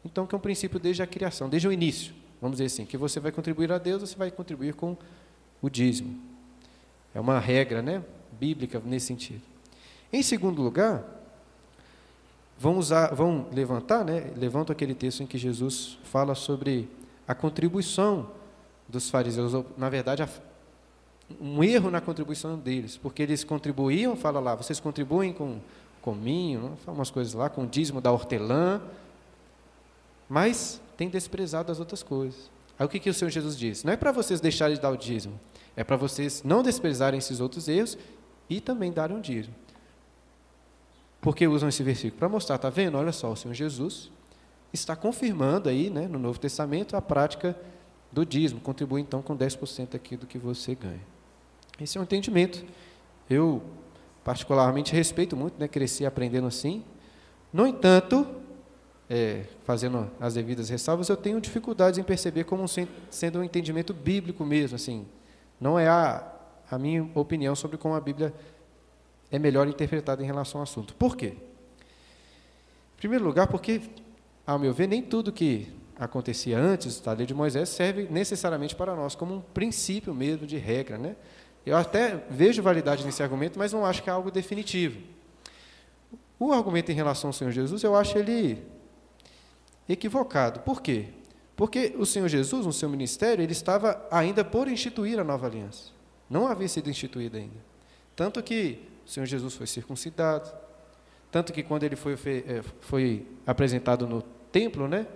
então, 0.03 0.27
que 0.27 0.35
é 0.35 0.37
um 0.37 0.41
princípio 0.41 0.79
desde 0.79 1.01
a 1.01 1.07
criação, 1.07 1.49
desde 1.49 1.67
o 1.67 1.71
início, 1.71 2.13
vamos 2.41 2.57
dizer 2.57 2.65
assim, 2.65 2.85
que 2.85 2.97
você 2.97 3.19
vai 3.19 3.31
contribuir 3.31 3.71
a 3.71 3.77
Deus, 3.77 4.01
você 4.01 4.15
vai 4.15 4.29
contribuir 4.29 4.73
com 4.73 4.97
o 5.61 5.69
dízimo. 5.69 6.19
É 7.13 7.19
uma 7.19 7.39
regra 7.39 7.81
né, 7.81 8.03
bíblica 8.33 8.81
nesse 8.83 9.07
sentido. 9.07 9.41
Em 10.11 10.21
segundo 10.21 10.61
lugar, 10.61 11.03
vão, 12.57 12.77
usar, 12.77 13.13
vão 13.15 13.47
levantar, 13.51 14.03
né, 14.03 14.31
levantam 14.35 14.73
aquele 14.73 14.93
texto 14.93 15.23
em 15.23 15.25
que 15.25 15.37
Jesus 15.37 15.97
fala 16.03 16.35
sobre 16.35 16.89
a 17.27 17.33
contribuição 17.33 18.29
dos 18.87 19.09
fariseus, 19.09 19.53
ou, 19.53 19.65
na 19.77 19.89
verdade, 19.89 20.21
a, 20.21 20.29
um 21.41 21.63
erro 21.63 21.89
na 21.89 21.99
contribuição 21.99 22.57
deles, 22.57 22.97
porque 22.97 23.23
eles 23.23 23.43
contribuíam, 23.43 24.15
fala 24.15 24.39
lá, 24.39 24.55
vocês 24.55 24.79
contribuem 24.79 25.33
com 25.33 25.59
cominho, 26.01 26.77
umas 26.87 27.09
coisas 27.09 27.33
lá, 27.33 27.49
com 27.49 27.63
o 27.63 27.67
dízimo 27.67 27.99
da 27.99 28.11
hortelã, 28.11 28.79
mas 30.29 30.79
têm 30.95 31.09
desprezado 31.09 31.71
as 31.71 31.79
outras 31.79 32.03
coisas. 32.03 32.51
Aí 32.77 32.85
o 32.85 32.89
que, 32.89 32.99
que 32.99 33.09
o 33.09 33.13
Senhor 33.13 33.31
Jesus 33.31 33.57
diz? 33.57 33.83
Não 33.83 33.91
é 33.91 33.97
para 33.97 34.11
vocês 34.11 34.39
deixarem 34.39 34.75
de 34.75 34.81
dar 34.81 34.91
o 34.91 34.97
dízimo, 34.97 35.39
é 35.75 35.83
para 35.83 35.95
vocês 35.95 36.43
não 36.43 36.61
desprezarem 36.61 37.17
esses 37.17 37.39
outros 37.39 37.67
erros 37.67 37.97
e 38.47 38.61
também 38.61 38.91
darem 38.91 39.17
o 39.17 39.21
dízimo. 39.21 39.55
Por 41.19 41.35
que 41.35 41.47
usam 41.47 41.69
esse 41.69 41.81
versículo? 41.81 42.19
Para 42.19 42.29
mostrar, 42.29 42.57
está 42.57 42.69
vendo? 42.69 42.97
Olha 42.97 43.11
só, 43.11 43.31
o 43.31 43.35
Senhor 43.35 43.55
Jesus 43.55 44.11
está 44.71 44.95
confirmando 44.95 45.69
aí, 45.69 45.89
né, 45.89 46.07
no 46.07 46.19
Novo 46.19 46.37
Testamento, 46.37 46.95
a 46.95 47.01
prática 47.01 47.57
do 48.11 48.23
dízimo. 48.23 48.61
Contribui 48.61 49.01
então 49.01 49.23
com 49.23 49.35
10% 49.35 49.95
aqui 49.95 50.15
do 50.15 50.27
que 50.27 50.37
você 50.37 50.75
ganha. 50.75 51.14
Esse 51.79 51.97
é 51.97 52.01
um 52.01 52.03
entendimento. 52.03 52.63
Eu, 53.29 53.61
particularmente, 54.23 54.93
respeito 54.93 55.35
muito, 55.35 55.59
né? 55.59 55.67
cresci 55.67 56.05
aprendendo 56.05 56.47
assim. 56.47 56.83
No 57.51 57.67
entanto, 57.67 58.25
é, 59.09 59.43
fazendo 59.63 60.09
as 60.19 60.33
devidas 60.33 60.69
ressalvas, 60.69 61.09
eu 61.09 61.17
tenho 61.17 61.39
dificuldades 61.39 61.99
em 61.99 62.03
perceber 62.03 62.45
como 62.45 62.65
sendo 63.09 63.39
um 63.39 63.43
entendimento 63.43 63.93
bíblico 63.93 64.45
mesmo. 64.45 64.75
Assim, 64.75 65.05
não 65.59 65.77
é 65.77 65.87
a, 65.87 66.25
a 66.69 66.77
minha 66.79 67.09
opinião 67.13 67.55
sobre 67.55 67.77
como 67.77 67.93
a 67.93 67.99
Bíblia 67.99 68.33
é 69.31 69.37
melhor 69.37 69.67
interpretada 69.67 70.23
em 70.23 70.25
relação 70.25 70.59
ao 70.59 70.63
assunto. 70.63 70.95
Por 70.95 71.15
quê? 71.15 71.33
Em 72.95 72.97
primeiro 72.97 73.25
lugar, 73.25 73.47
porque, 73.47 73.81
ao 74.47 74.57
meu 74.57 74.73
ver, 74.73 74.87
nem 74.87 75.01
tudo 75.01 75.31
que 75.31 75.67
acontecia 75.97 76.57
antes 76.57 76.99
da 76.99 77.13
lei 77.13 77.25
de 77.25 77.33
Moisés 77.33 77.69
serve 77.69 78.07
necessariamente 78.09 78.75
para 78.75 78.95
nós 78.95 79.15
como 79.15 79.35
um 79.35 79.41
princípio 79.41 80.13
mesmo 80.13 80.45
de 80.45 80.57
regra, 80.57 80.97
né? 80.97 81.15
Eu 81.65 81.75
até 81.75 82.23
vejo 82.29 82.61
validade 82.61 83.03
nesse 83.03 83.23
argumento, 83.23 83.57
mas 83.57 83.73
não 83.73 83.85
acho 83.85 84.03
que 84.03 84.09
é 84.09 84.13
algo 84.13 84.29
definitivo. 84.29 84.99
O 86.37 86.53
argumento 86.53 86.91
em 86.91 86.95
relação 86.95 87.29
ao 87.29 87.33
Senhor 87.33 87.51
Jesus, 87.51 87.81
eu 87.83 87.95
acho 87.95 88.17
ele 88.17 88.63
equivocado. 89.89 90.59
Por 90.59 90.81
quê? 90.81 91.07
Porque 91.55 91.95
o 91.97 92.05
Senhor 92.05 92.27
Jesus, 92.27 92.65
no 92.65 92.73
seu 92.73 92.89
ministério, 92.89 93.41
ele 93.41 93.53
estava 93.53 94.05
ainda 94.11 94.43
por 94.43 94.67
instituir 94.67 95.19
a 95.19 95.23
nova 95.23 95.47
aliança. 95.47 95.91
Não 96.29 96.47
havia 96.47 96.67
sido 96.67 96.89
instituída 96.89 97.37
ainda. 97.37 97.57
Tanto 98.15 98.43
que 98.43 98.79
o 99.05 99.09
Senhor 99.09 99.25
Jesus 99.25 99.55
foi 99.55 99.65
circuncidado, 99.65 100.51
tanto 101.31 101.51
que 101.51 101.63
quando 101.63 101.83
ele 101.83 101.95
foi, 101.95 102.13
eh, 102.13 102.63
foi 102.81 103.25
apresentado 103.45 104.07
no 104.07 104.21
templo, 104.51 104.87
né, 104.87 105.07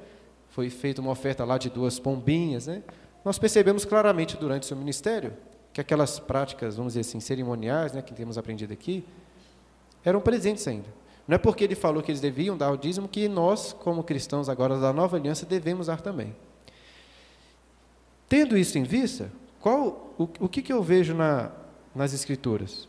foi 0.50 0.70
feita 0.70 1.02
uma 1.02 1.12
oferta 1.12 1.46
lá 1.46 1.58
de 1.58 1.70
duas 1.70 2.00
pombinhas, 2.00 2.68
né, 2.68 2.84
nós 3.24 3.40
percebemos 3.40 3.86
claramente 3.86 4.38
durante 4.38 4.64
o 4.64 4.66
seu 4.66 4.78
ministério 4.78 5.34
que 5.80 5.82
aquelas 5.82 6.20
práticas, 6.20 6.76
vamos 6.76 6.94
dizer 6.94 7.02
assim, 7.02 7.22
cerimoniais, 7.22 7.94
né, 7.94 8.02
que 8.02 8.14
temos 8.14 8.38
aprendido 8.38 8.74
aqui, 8.74 9.06
eram 10.04 10.20
presentes 10.20 10.68
ainda. 10.68 10.88
Não 11.26 11.36
é 11.36 11.38
porque 11.38 11.64
ele 11.64 11.76
falou 11.76 12.04
que 12.04 12.12
eles 12.12 12.20
deviam 12.20 12.58
dar 12.58 12.72
o 12.72 12.78
dízimo 12.78 13.08
que 13.08 13.30
nós, 13.30 13.72
como 13.72 14.04
cristãos 14.04 14.50
agora 14.50 14.78
da 14.78 14.92
nova 14.92 15.16
aliança, 15.16 15.46
devemos 15.46 15.88
dar 15.88 16.02
também. 16.02 16.36
Tendo 18.28 18.58
isso 18.58 18.78
em 18.78 18.84
vista, 18.84 19.32
qual 19.62 20.14
o, 20.18 20.24
o 20.40 20.50
que, 20.50 20.62
que 20.62 20.74
eu 20.74 20.84
vejo 20.84 21.14
na, 21.14 21.52
nas 21.96 22.14
Escrituras? 22.14 22.88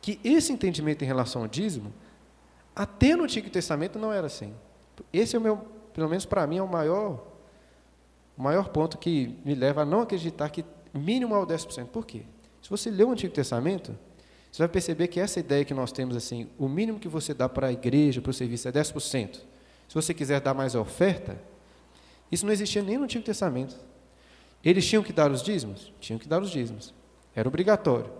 Que 0.00 0.20
esse 0.22 0.52
entendimento 0.52 1.02
em 1.02 1.06
relação 1.06 1.42
ao 1.42 1.48
dízimo, 1.48 1.92
até 2.76 3.16
no 3.16 3.24
Antigo 3.24 3.50
Testamento 3.50 3.98
não 3.98 4.12
era 4.12 4.28
assim. 4.28 4.54
Esse 5.12 5.34
é 5.34 5.38
o 5.38 5.42
meu, 5.42 5.56
pelo 5.92 6.08
menos 6.08 6.24
para 6.24 6.46
mim, 6.46 6.58
é 6.58 6.62
o 6.62 6.68
maior, 6.68 7.26
o 8.36 8.42
maior 8.42 8.68
ponto 8.68 8.98
que 8.98 9.36
me 9.44 9.54
leva 9.54 9.82
a 9.82 9.84
não 9.84 10.02
acreditar 10.02 10.48
que 10.50 10.64
mínimo 10.94 11.34
é 11.34 11.38
o 11.38 11.46
10%. 11.46 11.86
Por 11.86 12.06
quê? 12.06 12.22
Se 12.62 12.70
você 12.70 12.90
ler 12.90 13.04
o 13.04 13.10
Antigo 13.10 13.32
Testamento, 13.32 13.96
você 14.50 14.62
vai 14.62 14.68
perceber 14.68 15.08
que 15.08 15.20
essa 15.20 15.40
ideia 15.40 15.64
que 15.64 15.74
nós 15.74 15.92
temos, 15.92 16.16
assim, 16.16 16.48
o 16.58 16.68
mínimo 16.68 16.98
que 16.98 17.08
você 17.08 17.34
dá 17.34 17.48
para 17.48 17.66
a 17.66 17.72
igreja, 17.72 18.20
para 18.20 18.30
o 18.30 18.34
serviço, 18.34 18.68
é 18.68 18.72
10%. 18.72 19.34
Se 19.88 19.94
você 19.94 20.12
quiser 20.14 20.40
dar 20.40 20.54
mais 20.54 20.74
a 20.74 20.80
oferta, 20.80 21.38
isso 22.30 22.44
não 22.44 22.52
existia 22.52 22.82
nem 22.82 22.98
no 22.98 23.04
Antigo 23.04 23.24
Testamento. 23.24 23.76
Eles 24.64 24.86
tinham 24.86 25.02
que 25.02 25.12
dar 25.12 25.30
os 25.30 25.42
dízimos? 25.42 25.92
Tinham 26.00 26.18
que 26.18 26.28
dar 26.28 26.42
os 26.42 26.50
dízimos. 26.50 26.94
Era 27.34 27.48
obrigatório. 27.48 28.10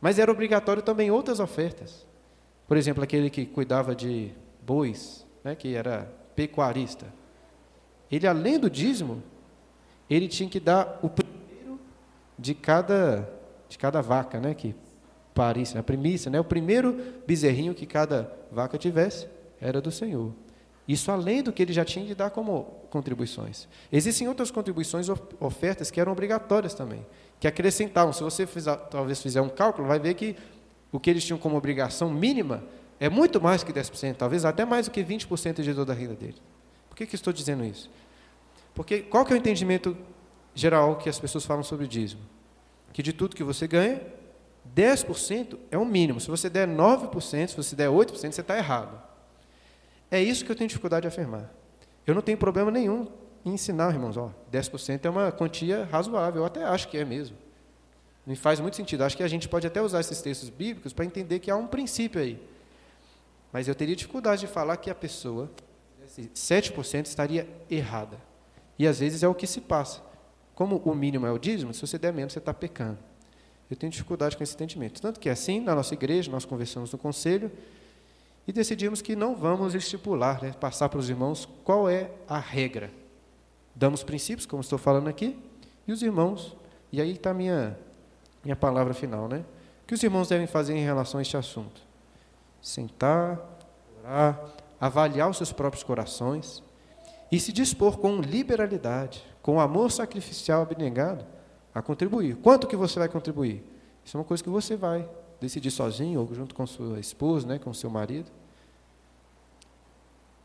Mas 0.00 0.18
era 0.18 0.30
obrigatório 0.30 0.82
também 0.82 1.10
outras 1.10 1.40
ofertas. 1.40 2.06
Por 2.66 2.76
exemplo, 2.76 3.02
aquele 3.02 3.28
que 3.28 3.44
cuidava 3.44 3.94
de 3.94 4.32
bois, 4.62 5.26
né, 5.44 5.54
que 5.54 5.74
era 5.74 6.10
pecuarista. 6.34 7.06
Ele, 8.10 8.26
além 8.26 8.58
do 8.58 8.70
dízimo, 8.70 9.22
ele 10.08 10.28
tinha 10.28 10.48
que 10.48 10.60
dar 10.60 10.98
o 11.02 11.10
de 12.38 12.54
cada, 12.54 13.28
de 13.68 13.78
cada 13.78 14.00
vaca, 14.00 14.40
né, 14.40 14.54
que 14.54 14.74
parisse, 15.34 15.76
a 15.78 15.82
primícia, 15.82 16.30
né, 16.30 16.40
o 16.40 16.44
primeiro 16.44 16.98
bezerrinho 17.26 17.74
que 17.74 17.86
cada 17.86 18.30
vaca 18.50 18.76
tivesse 18.76 19.26
era 19.60 19.80
do 19.80 19.90
Senhor. 19.90 20.32
Isso 20.86 21.10
além 21.10 21.42
do 21.42 21.52
que 21.52 21.62
ele 21.62 21.72
já 21.72 21.84
tinha 21.84 22.04
de 22.04 22.14
dar 22.14 22.30
como 22.30 22.64
contribuições. 22.90 23.68
Existem 23.90 24.28
outras 24.28 24.50
contribuições, 24.50 25.08
ofertas 25.40 25.90
que 25.90 26.00
eram 26.00 26.12
obrigatórias 26.12 26.74
também, 26.74 27.06
que 27.38 27.46
acrescentavam. 27.46 28.12
Se 28.12 28.22
você 28.22 28.46
fizer, 28.46 28.74
talvez 28.90 29.22
fizer 29.22 29.40
um 29.40 29.48
cálculo, 29.48 29.86
vai 29.86 30.00
ver 30.00 30.14
que 30.14 30.36
o 30.90 30.98
que 30.98 31.08
eles 31.08 31.24
tinham 31.24 31.38
como 31.38 31.56
obrigação 31.56 32.10
mínima 32.10 32.64
é 32.98 33.08
muito 33.08 33.40
mais 33.40 33.64
que 33.64 33.72
10%, 33.72 34.16
talvez 34.16 34.44
até 34.44 34.64
mais 34.64 34.86
do 34.86 34.92
que 34.92 35.02
20% 35.02 35.62
de 35.62 35.74
toda 35.74 35.92
a 35.92 35.96
renda 35.96 36.14
dele. 36.14 36.36
Por 36.88 36.96
que, 36.96 37.06
que 37.06 37.14
estou 37.14 37.32
dizendo 37.32 37.64
isso? 37.64 37.90
Porque 38.74 39.00
qual 39.00 39.24
que 39.24 39.32
é 39.32 39.36
o 39.36 39.38
entendimento 39.38 39.96
geral 40.54 40.96
que 40.96 41.08
as 41.08 41.18
pessoas 41.18 41.44
falam 41.44 41.62
sobre 41.62 41.84
o 41.84 41.88
dízimo? 41.88 42.22
Que 42.92 43.02
de 43.02 43.12
tudo 43.12 43.36
que 43.36 43.44
você 43.44 43.66
ganha, 43.66 44.00
10% 44.74 45.58
é 45.70 45.78
o 45.78 45.84
mínimo. 45.84 46.20
Se 46.20 46.28
você 46.28 46.48
der 46.48 46.68
9%, 46.68 47.48
se 47.48 47.56
você 47.56 47.74
der 47.74 47.88
8%, 47.88 48.32
você 48.32 48.40
está 48.40 48.56
errado. 48.56 49.00
É 50.10 50.22
isso 50.22 50.44
que 50.44 50.52
eu 50.52 50.56
tenho 50.56 50.68
dificuldade 50.68 51.02
de 51.02 51.08
afirmar. 51.08 51.50
Eu 52.06 52.14
não 52.14 52.22
tenho 52.22 52.36
problema 52.36 52.70
nenhum 52.70 53.08
em 53.44 53.54
ensinar, 53.54 53.92
irmãos, 53.92 54.16
ó, 54.16 54.30
10% 54.52 55.04
é 55.04 55.10
uma 55.10 55.32
quantia 55.32 55.84
razoável, 55.90 56.42
eu 56.42 56.46
até 56.46 56.62
acho 56.64 56.88
que 56.88 56.96
é 56.96 57.04
mesmo. 57.04 57.36
Me 58.24 58.36
faz 58.36 58.60
muito 58.60 58.76
sentido. 58.76 59.02
Acho 59.02 59.16
que 59.16 59.22
a 59.22 59.28
gente 59.28 59.48
pode 59.48 59.66
até 59.66 59.82
usar 59.82 60.00
esses 60.00 60.22
textos 60.22 60.48
bíblicos 60.48 60.92
para 60.92 61.04
entender 61.04 61.40
que 61.40 61.50
há 61.50 61.56
um 61.56 61.66
princípio 61.66 62.20
aí. 62.20 62.40
Mas 63.52 63.66
eu 63.66 63.74
teria 63.74 63.96
dificuldade 63.96 64.42
de 64.42 64.46
falar 64.46 64.76
que 64.76 64.88
a 64.88 64.94
pessoa, 64.94 65.50
7%, 66.06 67.06
estaria 67.06 67.48
errada. 67.68 68.16
E 68.78 68.86
às 68.86 69.00
vezes 69.00 69.22
é 69.22 69.28
o 69.28 69.34
que 69.34 69.46
se 69.46 69.60
passa. 69.60 70.00
Como 70.62 70.80
o 70.84 70.94
mínimo 70.94 71.26
é 71.26 71.32
o 71.32 71.38
dízimo, 71.38 71.74
se 71.74 71.80
você 71.84 71.98
der 71.98 72.12
menos, 72.12 72.32
você 72.32 72.38
está 72.38 72.54
pecando. 72.54 72.96
Eu 73.68 73.76
tenho 73.76 73.90
dificuldade 73.90 74.36
com 74.36 74.44
esse 74.44 74.54
entendimento. 74.54 75.02
Tanto 75.02 75.18
que 75.18 75.28
é 75.28 75.32
assim, 75.32 75.58
na 75.58 75.74
nossa 75.74 75.92
igreja, 75.92 76.30
nós 76.30 76.44
conversamos 76.44 76.92
no 76.92 76.98
conselho 76.98 77.50
e 78.46 78.52
decidimos 78.52 79.02
que 79.02 79.16
não 79.16 79.34
vamos 79.34 79.74
estipular, 79.74 80.40
né, 80.40 80.52
passar 80.52 80.88
para 80.88 81.00
os 81.00 81.10
irmãos 81.10 81.48
qual 81.64 81.90
é 81.90 82.12
a 82.28 82.38
regra. 82.38 82.92
Damos 83.74 84.04
princípios, 84.04 84.46
como 84.46 84.60
estou 84.60 84.78
falando 84.78 85.08
aqui, 85.08 85.36
e 85.84 85.90
os 85.90 86.00
irmãos, 86.00 86.56
e 86.92 87.00
aí 87.00 87.10
está 87.10 87.30
a 87.30 87.34
minha, 87.34 87.76
minha 88.44 88.54
palavra 88.54 88.94
final, 88.94 89.26
né? 89.26 89.44
O 89.82 89.86
que 89.88 89.94
os 89.94 90.02
irmãos 90.04 90.28
devem 90.28 90.46
fazer 90.46 90.76
em 90.76 90.84
relação 90.84 91.18
a 91.18 91.22
este 91.22 91.36
assunto? 91.36 91.82
Sentar, 92.60 93.36
orar, 93.98 94.40
avaliar 94.80 95.28
os 95.28 95.38
seus 95.38 95.52
próprios 95.52 95.82
corações 95.82 96.62
e 97.32 97.40
se 97.40 97.52
dispor 97.52 97.98
com 97.98 98.20
liberalidade, 98.20 99.31
com 99.42 99.60
amor 99.60 99.90
sacrificial 99.90 100.62
abnegado, 100.62 101.26
a 101.74 101.82
contribuir. 101.82 102.36
Quanto 102.36 102.66
que 102.66 102.76
você 102.76 102.98
vai 102.98 103.08
contribuir? 103.08 103.62
Isso 104.04 104.16
é 104.16 104.20
uma 104.20 104.24
coisa 104.24 104.42
que 104.42 104.48
você 104.48 104.76
vai 104.76 105.08
decidir 105.40 105.70
sozinho 105.70 106.20
ou 106.20 106.34
junto 106.34 106.54
com 106.54 106.66
sua 106.66 107.00
esposa, 107.00 107.46
né, 107.46 107.58
com 107.58 107.74
seu 107.74 107.90
marido. 107.90 108.30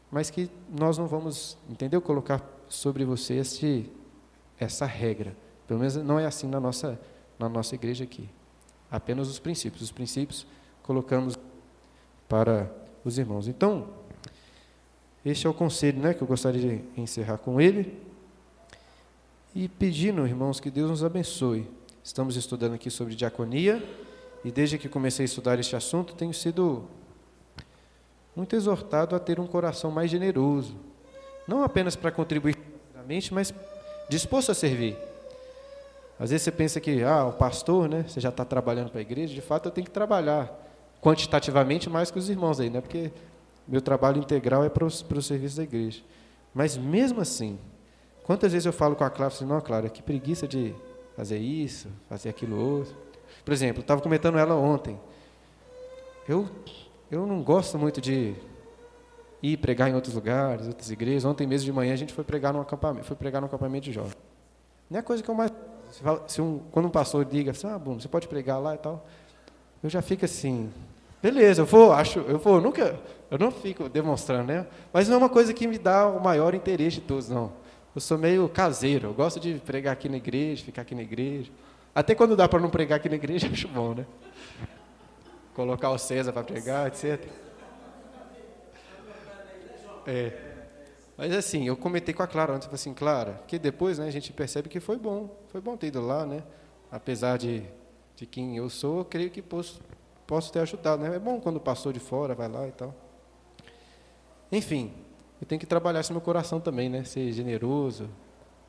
Mas 0.09 0.29
que 0.29 0.49
nós 0.69 0.97
não 0.97 1.05
vamos, 1.05 1.57
entendeu? 1.69 2.01
Colocar 2.01 2.41
sobre 2.67 3.05
você 3.05 3.35
este, 3.35 3.91
essa 4.59 4.85
regra. 4.85 5.35
Pelo 5.67 5.79
menos 5.79 5.95
não 5.97 6.17
é 6.17 6.25
assim 6.25 6.47
na 6.47 6.59
nossa, 6.59 6.99
na 7.37 7.47
nossa 7.47 7.75
igreja 7.75 8.03
aqui. 8.05 8.27
Apenas 8.89 9.27
os 9.27 9.37
princípios. 9.37 9.81
Os 9.83 9.91
princípios 9.91 10.47
colocamos 10.81 11.37
para 12.27 12.71
os 13.03 13.17
irmãos. 13.17 13.47
Então, 13.47 13.89
este 15.25 15.45
é 15.45 15.49
o 15.49 15.53
conselho 15.53 15.99
né, 15.99 16.13
que 16.13 16.21
eu 16.21 16.27
gostaria 16.27 16.61
de 16.61 17.01
encerrar 17.01 17.37
com 17.37 17.59
ele 17.59 18.06
e 19.57 19.67
pedindo, 19.67 20.23
irmãos, 20.27 20.59
que 20.59 20.69
Deus 20.69 20.87
nos 20.87 21.03
abençoe. 21.03 21.67
Estamos 22.03 22.35
estudando 22.35 22.75
aqui 22.75 22.91
sobre 22.91 23.15
diaconia 23.15 23.83
e 24.45 24.51
desde 24.51 24.77
que 24.77 24.87
comecei 24.87 25.23
a 25.23 25.25
estudar 25.25 25.59
este 25.59 25.75
assunto, 25.75 26.13
tenho 26.13 26.31
sido 26.31 26.87
muito 28.35 28.55
exortado 28.55 29.15
a 29.15 29.19
ter 29.19 29.39
um 29.39 29.47
coração 29.47 29.89
mais 29.89 30.11
generoso, 30.11 30.75
não 31.47 31.63
apenas 31.63 31.95
para 31.95 32.11
contribuir 32.11 32.55
financeiramente, 32.55 33.33
mas 33.33 33.51
disposto 34.07 34.51
a 34.51 34.53
servir. 34.53 34.95
Às 36.19 36.29
vezes 36.29 36.43
você 36.43 36.51
pensa 36.51 36.79
que, 36.79 37.01
ah, 37.01 37.25
o 37.25 37.33
pastor, 37.33 37.89
né, 37.89 38.05
você 38.07 38.19
já 38.19 38.29
está 38.29 38.45
trabalhando 38.45 38.91
para 38.91 38.99
a 38.99 39.01
igreja, 39.01 39.33
de 39.33 39.41
fato 39.41 39.69
eu 39.69 39.71
tenho 39.71 39.85
que 39.85 39.91
trabalhar 39.91 40.55
quantitativamente 41.01 41.89
mais 41.89 42.11
que 42.11 42.19
os 42.19 42.29
irmãos 42.29 42.59
aí, 42.59 42.69
né, 42.69 42.79
porque 42.79 43.11
meu 43.67 43.81
trabalho 43.81 44.19
integral 44.19 44.63
é 44.63 44.69
para 44.69 44.85
o 44.85 45.21
serviço 45.21 45.57
da 45.57 45.63
igreja. 45.63 46.03
Mas 46.53 46.77
mesmo 46.77 47.21
assim, 47.21 47.57
Quantas 48.27 48.51
vezes 48.51 48.65
eu 48.65 48.73
falo 48.73 48.93
com 48.93 49.05
a 49.05 49.09
Clara, 49.09 49.33
assim, 49.33 49.45
não, 49.45 49.61
Clara, 49.61 49.87
que 49.87 50.03
preguiça 50.03 50.45
de 50.45 50.75
fazer 51.15 51.37
isso, 51.37 51.87
fazer 52.09 52.27
aquilo 52.27 52.59
outro. 52.59 52.93
Por 53.45 53.53
exemplo, 53.53 53.79
estava 53.79 54.01
comentando 54.01 54.37
ela 54.37 54.53
ontem. 54.53 54.99
Eu, 56.27 56.45
eu 57.09 57.25
não 57.25 57.41
gosto 57.41 57.79
muito 57.79 58.01
de 58.01 58.35
ir 59.41 59.55
pregar 59.55 59.89
em 59.89 59.95
outros 59.95 60.13
lugares, 60.13 60.67
outras 60.67 60.91
igrejas. 60.91 61.23
Ontem 61.23 61.47
mesmo 61.47 61.63
de 61.67 61.71
manhã 61.71 61.93
a 61.93 61.95
gente 61.95 62.13
foi 62.13 62.25
pregar 62.25 62.53
num 62.53 62.59
acampamento, 62.59 63.05
foi 63.05 63.15
pregar 63.15 63.41
num 63.41 63.47
acampamento 63.47 63.85
de 63.85 63.93
jovens. 63.93 64.17
Não 64.89 64.99
é 64.99 65.01
coisa 65.01 65.23
que 65.23 65.29
eu 65.29 65.35
mais. 65.35 65.49
Fala, 66.01 66.21
se 66.27 66.41
um, 66.41 66.59
quando 66.69 66.87
um 66.87 66.91
pastor 66.91 67.23
diga 67.23 67.51
assim, 67.51 67.65
ah, 67.65 67.79
Bruno, 67.79 68.01
você 68.01 68.09
pode 68.09 68.27
pregar 68.27 68.59
lá 68.59 68.75
e 68.75 68.77
tal, 68.77 69.07
eu 69.81 69.89
já 69.89 70.01
fico 70.01 70.25
assim, 70.25 70.69
beleza, 71.23 71.61
eu 71.61 71.65
vou, 71.65 71.93
acho, 71.93 72.19
eu 72.19 72.37
vou, 72.37 72.59
nunca, 72.59 72.99
eu 73.31 73.39
não 73.39 73.51
fico 73.51 73.87
demonstrando, 73.87 74.47
né? 74.51 74.67
Mas 74.91 75.07
não 75.07 75.15
é 75.15 75.17
uma 75.17 75.29
coisa 75.29 75.53
que 75.53 75.65
me 75.65 75.77
dá 75.77 76.05
o 76.09 76.21
maior 76.21 76.53
interesse 76.53 76.97
de 76.97 77.01
todos, 77.03 77.29
não. 77.29 77.53
Eu 77.97 78.01
sou 78.01 78.15
meio 78.15 78.47
caseiro, 78.47 79.07
eu 79.07 79.13
gosto 79.15 79.39
de 79.39 79.55
pregar 79.55 79.91
aqui 79.91 80.07
na 80.07 80.17
igreja, 80.17 80.63
ficar 80.63 80.83
aqui 80.83 80.93
na 80.93 81.01
igreja. 81.01 81.51
Até 81.95 82.13
quando 82.13 82.35
dá 82.35 82.47
para 82.47 82.59
não 82.59 82.69
pregar 82.69 82.99
aqui 82.99 83.09
na 83.09 83.15
igreja, 83.15 83.49
acho 83.51 83.67
bom, 83.67 83.95
né? 83.95 84.05
Colocar 85.55 85.89
o 85.89 85.97
César 85.97 86.31
para 86.31 86.43
pregar, 86.43 86.85
etc. 86.85 87.27
É. 90.05 90.31
Mas 91.17 91.33
assim, 91.33 91.67
eu 91.67 91.75
comentei 91.75 92.13
com 92.13 92.21
a 92.21 92.27
Clara 92.27 92.53
antes, 92.53 92.71
assim, 92.71 92.93
Clara, 92.93 93.41
que 93.47 93.57
depois 93.57 93.97
né, 93.97 94.05
a 94.05 94.11
gente 94.11 94.31
percebe 94.31 94.69
que 94.69 94.79
foi 94.79 94.99
bom, 94.99 95.35
foi 95.47 95.59
bom 95.59 95.75
ter 95.75 95.87
ido 95.87 95.99
lá, 95.99 96.23
né? 96.23 96.43
Apesar 96.91 97.39
de, 97.39 97.63
de 98.15 98.27
quem 98.27 98.57
eu 98.57 98.69
sou, 98.69 98.99
eu 98.99 99.05
creio 99.05 99.31
que 99.31 99.41
posso, 99.41 99.81
posso 100.27 100.53
ter 100.53 100.59
ajudado, 100.59 101.01
né? 101.01 101.15
É 101.15 101.19
bom 101.19 101.39
quando 101.39 101.59
passou 101.59 101.91
de 101.91 101.99
fora, 101.99 102.35
vai 102.35 102.47
lá 102.47 102.67
e 102.67 102.71
tal. 102.73 102.93
Enfim, 104.51 104.93
eu 105.39 105.47
tenho 105.47 105.59
que 105.59 105.65
trabalhar 105.65 106.01
isso 106.01 106.11
no 106.11 106.15
meu 106.15 106.25
coração 106.25 106.59
também, 106.59 106.89
né? 106.89 107.03
Ser 107.03 107.31
generoso. 107.31 108.09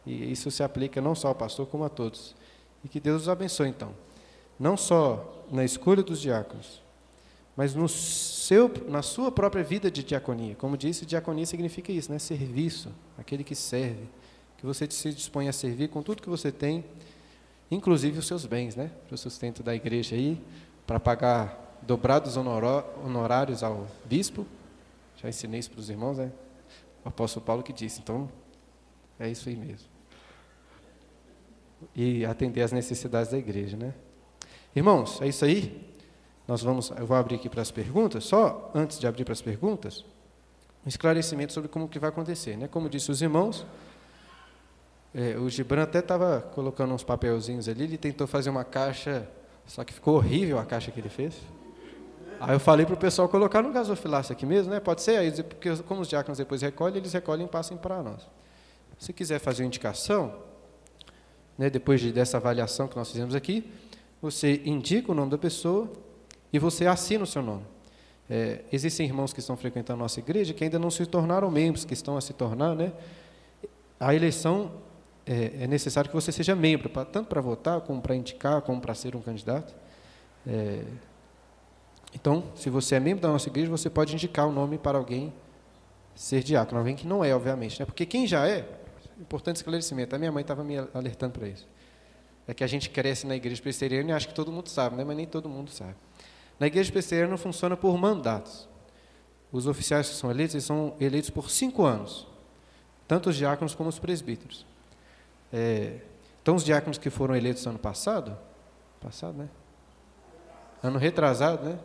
E 0.07 0.31
isso 0.31 0.51
se 0.51 0.63
aplica 0.63 1.01
não 1.01 1.15
só 1.15 1.29
ao 1.29 1.35
pastor, 1.35 1.67
como 1.67 1.85
a 1.85 1.89
todos. 1.89 2.35
E 2.85 2.89
que 2.89 3.01
Deus 3.01 3.23
os 3.23 3.29
abençoe, 3.29 3.69
então. 3.69 3.95
Não 4.59 4.77
só 4.77 5.45
na 5.51 5.65
escolha 5.65 6.03
dos 6.03 6.21
diáconos, 6.21 6.83
mas 7.57 7.75
no 7.75 7.89
seu, 7.89 8.71
na 8.87 9.03
sua 9.03 9.33
própria 9.33 9.65
vida 9.65 9.91
de 9.91 10.03
diaconia. 10.03 10.55
Como 10.57 10.77
disse, 10.77 11.05
diaconia 11.05 11.47
significa 11.47 11.91
isso, 11.91 12.13
né? 12.13 12.19
Serviço, 12.19 12.91
aquele 13.19 13.43
que 13.43 13.55
serve. 13.55 14.09
Que 14.59 14.67
você 14.67 14.89
se 14.91 15.13
dispõe 15.13 15.49
a 15.49 15.53
servir 15.53 15.89
com 15.89 16.03
tudo 16.03 16.23
que 16.23 16.29
você 16.29 16.53
tem, 16.53 16.85
inclusive 17.71 18.19
os 18.19 18.27
seus 18.27 18.45
bens, 18.45 18.77
né? 18.77 18.91
Para 19.07 19.15
o 19.15 19.19
sustento 19.19 19.63
da 19.63 19.75
igreja 19.75 20.17
aí, 20.17 20.41
para 20.87 21.01
pagar 21.01 21.79
dobrados 21.83 22.37
honorários 22.37 23.63
ao 23.63 23.87
bispo. 24.05 24.47
Já 25.17 25.29
ensinei 25.29 25.61
isso 25.61 25.71
para 25.71 25.81
os 25.81 25.91
irmãos, 25.91 26.19
né? 26.19 26.31
Apóstolo 27.09 27.45
Paulo 27.45 27.63
que 27.63 27.73
disse. 27.73 28.01
Então, 28.01 28.29
é 29.19 29.29
isso 29.29 29.49
aí 29.49 29.57
mesmo. 29.57 29.89
E 31.95 32.25
atender 32.25 32.63
às 32.63 32.73
necessidades 32.73 33.31
da 33.31 33.39
igreja, 33.39 33.77
né? 33.77 33.95
Irmãos, 34.75 35.21
é 35.21 35.29
isso 35.29 35.45
aí. 35.45 35.89
Nós 36.47 36.63
vamos, 36.63 36.91
eu 36.91 37.07
vou 37.07 37.17
abrir 37.17 37.37
aqui 37.37 37.49
para 37.49 37.63
as 37.63 37.71
perguntas. 37.71 38.25
Só 38.25 38.71
antes 38.75 38.99
de 38.99 39.07
abrir 39.07 39.25
para 39.25 39.33
as 39.33 39.43
perguntas, 39.43 40.05
um 40.85 40.89
esclarecimento 40.89 41.53
sobre 41.53 41.69
como 41.69 41.89
que 41.89 41.99
vai 41.99 42.09
acontecer, 42.09 42.57
né? 42.57 42.69
Como 42.69 42.89
disse 42.89 43.11
os 43.11 43.21
irmãos, 43.21 43.67
é, 45.15 45.37
o 45.37 45.49
Gibran 45.49 45.83
até 45.83 45.99
estava 45.99 46.41
colocando 46.41 46.95
uns 46.95 47.03
papelzinhos 47.03 47.69
ali. 47.69 47.85
Ele 47.85 47.99
tentou 47.99 48.27
fazer 48.27 48.51
uma 48.51 48.65
caixa, 48.65 49.29
só 49.67 49.85
que 49.85 49.93
ficou 49.93 50.17
horrível 50.17 50.59
a 50.59 50.65
caixa 50.65 50.91
que 50.91 51.01
ele 51.01 51.09
fez. 51.09 51.37
Aí 52.41 52.55
eu 52.55 52.61
falei 52.61 52.87
para 52.87 52.95
o 52.95 52.99
pessoal 52.99 53.29
colocar 53.29 53.63
no 53.63 53.73
gasofilácio 53.73 54.33
aqui 54.33 54.47
mesmo, 54.47 54.73
né? 54.73 54.81
Pode 54.81 55.03
ser 55.03 55.17
aí, 55.17 55.31
porque 55.43 55.75
como 55.83 56.03
os 56.03 56.09
diáconos 56.09 56.39
depois 56.39 56.63
recolhem, 56.63 56.99
eles 56.99 57.13
recolhem 57.13 57.47
e 57.47 57.49
passam 57.49 57.77
para 57.77 58.03
nós. 58.03 58.27
Se 58.99 59.13
quiser 59.13 59.39
fazer 59.39 59.63
uma 59.63 59.67
indicação, 59.67 60.35
né, 61.57 61.69
depois 61.69 62.01
de, 62.01 62.13
dessa 62.13 62.37
avaliação 62.37 62.87
que 62.87 62.97
nós 62.97 63.11
fizemos 63.11 63.35
aqui, 63.35 63.71
você 64.23 64.63
indica 64.65 65.11
o 65.11 65.15
nome 65.15 65.31
da 65.31 65.39
pessoa 65.39 65.91
e 66.53 66.59
você 66.59 66.87
assina 66.87 67.25
o 67.25 67.27
seu 67.27 67.43
nome. 67.43 67.65
É, 68.31 68.61
existem 68.71 69.07
irmãos 69.07 69.33
que 69.33 69.41
estão 69.41 69.57
frequentando 69.57 70.01
a 70.01 70.03
nossa 70.05 70.21
igreja 70.21 70.53
que 70.53 70.63
ainda 70.63 70.79
não 70.79 70.91
se 70.91 71.05
tornaram 71.07 71.51
membros, 71.51 71.85
que 71.85 71.95
estão 71.95 72.17
a 72.17 72.21
se 72.21 72.33
tornar, 72.33 72.75
né? 72.75 72.93
A 73.99 74.15
eleição 74.15 74.71
é, 75.27 75.65
é 75.65 75.67
necessário 75.67 76.09
que 76.09 76.15
você 76.15 76.31
seja 76.31 76.55
membro, 76.55 76.89
pra, 76.89 77.05
tanto 77.05 77.29
para 77.29 77.41
votar, 77.41 77.81
como 77.81 78.01
para 78.01 78.15
indicar, 78.15 78.63
como 78.63 78.81
para 78.81 78.95
ser 78.95 79.17
um 79.17 79.21
candidato. 79.21 79.75
É, 80.47 80.83
então, 82.15 82.45
se 82.55 82.71
você 82.71 82.95
é 82.95 83.01
membro 83.01 83.23
da 83.23 83.29
nossa 83.29 83.49
igreja, 83.49 83.71
você 83.71 83.91
pode 83.91 84.15
indicar 84.15 84.47
o 84.47 84.53
nome 84.53 84.79
para 84.79 84.97
alguém 84.99 85.33
ser 86.15 86.43
diácono. 86.43 86.79
Alguém 86.79 86.97
que 86.97 87.07
não 87.07 87.25
é, 87.25 87.35
obviamente. 87.35 87.79
Né? 87.79 87.87
Porque 87.87 88.07
quem 88.07 88.27
já 88.27 88.49
é, 88.49 88.67
importante 89.21 89.57
esclarecimento, 89.57 90.15
a 90.17 90.19
minha 90.19 90.33
mãe 90.33 90.43
estava 90.43 90.65
me 90.65 90.77
alertando 90.95 91.39
para 91.39 91.49
isso. 91.49 91.69
É 92.47 92.55
que 92.55 92.65
a 92.65 92.67
gente 92.67 92.89
cresce 92.89 93.27
na 93.27 93.37
igreja 93.37 93.61
presbiteriana 93.61 94.11
e 94.11 94.13
acha 94.13 94.27
que 94.27 94.35
todo 94.35 94.51
mundo 94.51 94.69
sabe, 94.69 94.97
né? 94.97 95.05
mas 95.05 95.17
nem 95.17 95.27
todo 95.27 95.49
mundo 95.49 95.71
sabe. 95.71 95.95
Na 96.59 96.67
igreja 96.67 96.91
presbiteriana 96.91 97.37
funciona 97.37 97.77
por 97.77 97.97
mandatos. 97.99 98.69
os 99.53 99.67
oficiais 99.67 100.09
que 100.09 100.15
são 100.15 100.31
eleitos, 100.31 100.55
eles 100.55 100.65
são 100.65 100.95
eleitos 100.99 101.31
por 101.31 101.51
cinco 101.51 101.85
anos, 101.85 102.27
tanto 103.07 103.31
os 103.31 103.37
diáconos 103.37 103.75
como 103.75 103.89
os 103.89 103.99
presbíteros. 103.99 104.67
É, 105.53 105.99
então, 106.43 106.57
os 106.57 106.65
diáconos 106.65 106.99
que 106.99 107.11
foram 107.11 107.37
eleitos 107.37 107.67
ano 107.67 107.79
passado, 107.79 108.37
passado, 109.01 109.37
né? 109.37 109.49
Ano 110.83 110.99
retrasado, 110.99 111.65
né? 111.65 111.79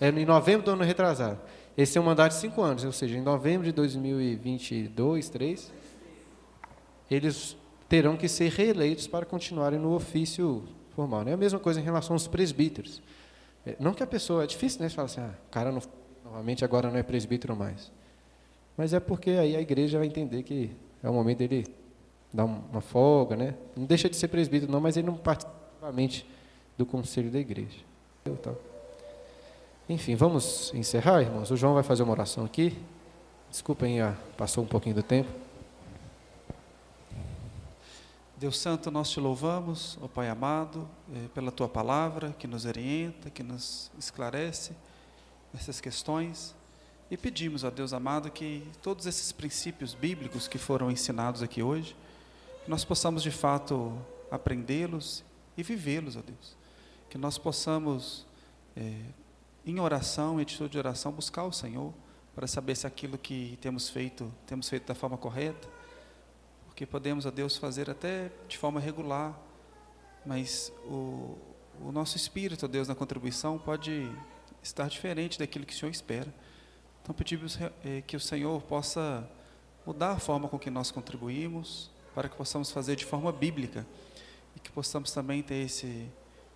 É 0.00 0.08
em 0.08 0.24
novembro 0.24 0.64
do 0.64 0.70
ano 0.72 0.84
retrasado. 0.84 1.38
Esse 1.76 1.98
é 1.98 2.00
um 2.00 2.04
mandato 2.04 2.32
de 2.32 2.38
cinco 2.38 2.62
anos, 2.62 2.84
ou 2.84 2.92
seja, 2.92 3.16
em 3.16 3.22
novembro 3.22 3.66
de 3.66 3.72
2022, 3.72 5.28
3, 5.28 5.72
eles 7.10 7.56
terão 7.88 8.16
que 8.16 8.28
ser 8.28 8.50
reeleitos 8.50 9.06
para 9.06 9.26
continuarem 9.26 9.78
no 9.78 9.94
ofício 9.94 10.64
formal. 10.94 11.22
É 11.26 11.32
a 11.32 11.36
mesma 11.36 11.58
coisa 11.58 11.80
em 11.80 11.82
relação 11.82 12.14
aos 12.14 12.26
presbíteros. 12.26 13.02
É, 13.64 13.76
não 13.78 13.92
que 13.92 14.02
a 14.02 14.06
pessoa, 14.06 14.44
é 14.44 14.46
difícil, 14.46 14.80
né? 14.80 14.88
Você 14.88 14.94
fala 14.94 15.06
assim, 15.06 15.20
ah, 15.20 15.34
o 15.46 15.50
cara 15.50 15.70
não, 15.70 15.82
novamente 16.24 16.64
agora 16.64 16.90
não 16.90 16.98
é 16.98 17.02
presbítero 17.02 17.54
mais. 17.54 17.92
Mas 18.76 18.92
é 18.92 19.00
porque 19.00 19.30
aí 19.30 19.56
a 19.56 19.60
igreja 19.60 19.98
vai 19.98 20.06
entender 20.06 20.42
que 20.42 20.70
é 21.02 21.08
o 21.08 21.12
momento 21.12 21.38
dele 21.38 21.66
dar 22.32 22.44
uma 22.44 22.80
folga, 22.80 23.36
né? 23.36 23.54
Não 23.76 23.84
deixa 23.84 24.08
de 24.08 24.16
ser 24.16 24.28
presbítero 24.28 24.70
não, 24.70 24.80
mas 24.80 24.96
ele 24.96 25.06
não 25.06 25.16
participa 25.16 25.54
do 26.76 26.84
conselho 26.84 27.30
da 27.30 27.38
igreja. 27.38 27.78
Então, 28.24 28.56
enfim, 29.88 30.16
vamos 30.16 30.74
encerrar, 30.74 31.22
irmãos. 31.22 31.48
O 31.52 31.56
João 31.56 31.74
vai 31.74 31.84
fazer 31.84 32.02
uma 32.02 32.10
oração 32.10 32.44
aqui. 32.44 32.76
Desculpem, 33.48 33.98
passou 34.36 34.64
um 34.64 34.66
pouquinho 34.66 34.96
do 34.96 35.02
tempo. 35.02 35.30
Deus 38.36 38.58
Santo, 38.58 38.90
nós 38.90 39.08
te 39.10 39.20
louvamos, 39.20 39.96
ó 40.02 40.08
Pai 40.08 40.28
amado, 40.28 40.88
eh, 41.14 41.28
pela 41.32 41.52
tua 41.52 41.68
palavra 41.68 42.34
que 42.36 42.48
nos 42.48 42.66
orienta, 42.66 43.30
que 43.30 43.44
nos 43.44 43.90
esclarece 43.96 44.72
essas 45.54 45.80
questões. 45.80 46.52
E 47.08 47.16
pedimos 47.16 47.64
a 47.64 47.70
Deus 47.70 47.92
amado 47.92 48.28
que 48.28 48.66
todos 48.82 49.06
esses 49.06 49.30
princípios 49.30 49.94
bíblicos 49.94 50.48
que 50.48 50.58
foram 50.58 50.90
ensinados 50.90 51.42
aqui 51.42 51.62
hoje, 51.62 51.96
nós 52.66 52.84
possamos 52.84 53.22
de 53.22 53.30
fato 53.30 53.96
aprendê-los 54.32 55.22
e 55.56 55.62
vivê-los, 55.62 56.16
ó 56.16 56.22
Deus. 56.22 56.56
Que 57.08 57.16
nós 57.16 57.38
possamos 57.38 58.26
é, 58.76 58.92
em 59.66 59.80
oração, 59.80 60.38
em 60.38 60.42
atitude 60.42 60.70
de 60.70 60.78
oração, 60.78 61.10
buscar 61.10 61.44
o 61.44 61.52
Senhor 61.52 61.92
para 62.34 62.46
saber 62.46 62.76
se 62.76 62.86
aquilo 62.86 63.18
que 63.18 63.58
temos 63.60 63.88
feito, 63.88 64.32
temos 64.46 64.68
feito 64.68 64.86
da 64.86 64.94
forma 64.94 65.16
correta, 65.16 65.68
porque 66.66 66.86
podemos 66.86 67.26
a 67.26 67.30
Deus 67.30 67.56
fazer 67.56 67.90
até 67.90 68.30
de 68.46 68.56
forma 68.56 68.78
regular, 68.78 69.36
mas 70.24 70.72
o, 70.84 71.36
o 71.80 71.90
nosso 71.90 72.16
espírito, 72.16 72.66
a 72.66 72.68
Deus, 72.68 72.86
na 72.86 72.94
contribuição 72.94 73.58
pode 73.58 74.10
estar 74.62 74.88
diferente 74.88 75.38
daquilo 75.38 75.64
que 75.64 75.72
o 75.72 75.76
Senhor 75.76 75.90
espera. 75.90 76.32
Então 77.02 77.14
pedimos 77.14 77.58
eh, 77.84 78.02
que 78.06 78.16
o 78.16 78.20
Senhor 78.20 78.60
possa 78.62 79.28
mudar 79.86 80.12
a 80.12 80.18
forma 80.18 80.48
com 80.48 80.58
que 80.58 80.70
nós 80.70 80.90
contribuímos, 80.90 81.90
para 82.14 82.28
que 82.28 82.36
possamos 82.36 82.70
fazer 82.70 82.96
de 82.96 83.04
forma 83.04 83.32
bíblica 83.32 83.86
e 84.54 84.60
que 84.60 84.70
possamos 84.70 85.12
também 85.12 85.42
ter 85.42 85.64
esse, 85.64 86.08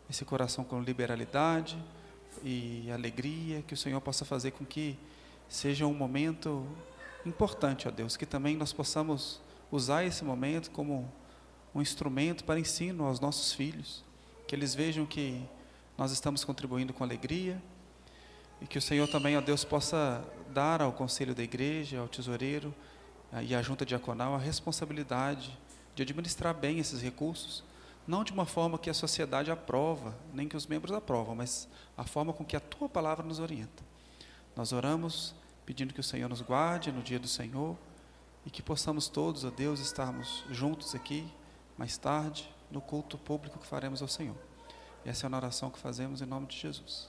esse 0.09 0.25
coração 0.25 0.65
com 0.65 0.81
liberalidade, 0.81 1.79
e 2.43 2.91
alegria, 2.91 3.63
que 3.63 3.75
o 3.75 3.77
Senhor 3.77 4.01
possa 4.01 4.25
fazer 4.25 4.53
com 4.53 4.65
que 4.65 4.97
seja 5.49 5.87
um 5.87 5.95
momento 5.95 6.67
importante, 7.27 7.89
ó 7.89 7.91
Deus, 7.91 8.17
que 8.17 8.25
também 8.25 8.57
nós 8.57 8.73
possamos 8.73 9.41
usar 9.71 10.05
esse 10.05 10.25
momento 10.25 10.71
como 10.71 11.11
um 11.75 11.83
instrumento 11.83 12.45
para 12.45 12.59
ensino 12.59 13.05
aos 13.05 13.21
nossos 13.21 13.53
filhos, 13.53 14.05
que 14.47 14.55
eles 14.55 14.75
vejam 14.75 15.07
que 15.07 15.43
nós 15.97 16.13
estamos 16.13 16.45
contribuindo 16.45 16.93
com 16.93 17.05
alegria 17.05 17.63
e 18.61 18.67
que 18.67 18.79
o 18.79 18.83
Senhor 18.83 19.09
também, 19.09 19.37
ó 19.37 19.41
Deus, 19.41 19.65
possa 19.65 20.25
dar 20.53 20.83
ao 20.83 20.93
conselho 20.93 21.35
da 21.35 21.43
igreja, 21.43 22.01
ao 22.01 22.09
tesoureiro 22.09 22.75
e 23.43 23.55
à 23.55 23.63
junta 23.63 23.87
diaconal 23.87 24.35
a 24.35 24.39
responsabilidade 24.39 25.57
de 25.95 26.03
administrar 26.03 26.55
bem 26.55 26.79
esses 26.79 27.01
recursos 27.01 27.63
não 28.07 28.25
de 28.25 28.33
uma 28.33 28.47
forma 28.47 28.79
que 28.79 28.91
a 28.91 28.95
sociedade 28.95 29.51
aprova, 29.51 30.17
nem 30.33 30.49
que 30.49 30.57
os 30.57 30.67
membros 30.67 30.95
aprovam, 30.95 31.35
mas 31.35 31.69
a 31.97 32.05
forma 32.05 32.33
com 32.33 32.45
que 32.45 32.57
a 32.57 32.61
tua 32.61 32.89
palavra 32.89 33.25
nos 33.25 33.39
orienta. 33.39 33.83
Nós 34.57 34.73
oramos 34.73 35.35
pedindo 35.65 35.95
que 35.95 36.01
o 36.01 36.05
Senhor 36.05 36.29
nos 36.29 36.41
guarde 36.41 36.91
no 36.91 37.03
dia 37.03 37.19
do 37.19 37.29
Senhor 37.29 37.77
e 38.45 38.51
que 38.51 38.63
possamos 38.63 39.09
todos, 39.09 39.45
ó 39.45 39.51
Deus, 39.51 39.81
estarmos 39.81 40.45
juntos 40.51 40.95
aqui 40.95 41.31
mais 41.77 41.97
tarde 41.97 42.53
no 42.71 42.81
culto 42.81 43.17
público 43.17 43.59
que 43.59 43.67
faremos 43.67 44.03
ao 44.03 44.09
Senhor. 44.09 44.37
Essa 45.05 45.27
é 45.27 45.33
a 45.33 45.37
oração 45.37 45.71
que 45.71 45.79
fazemos 45.79 46.21
em 46.21 46.27
nome 46.27 46.47
de 46.47 46.57
Jesus. 46.57 47.09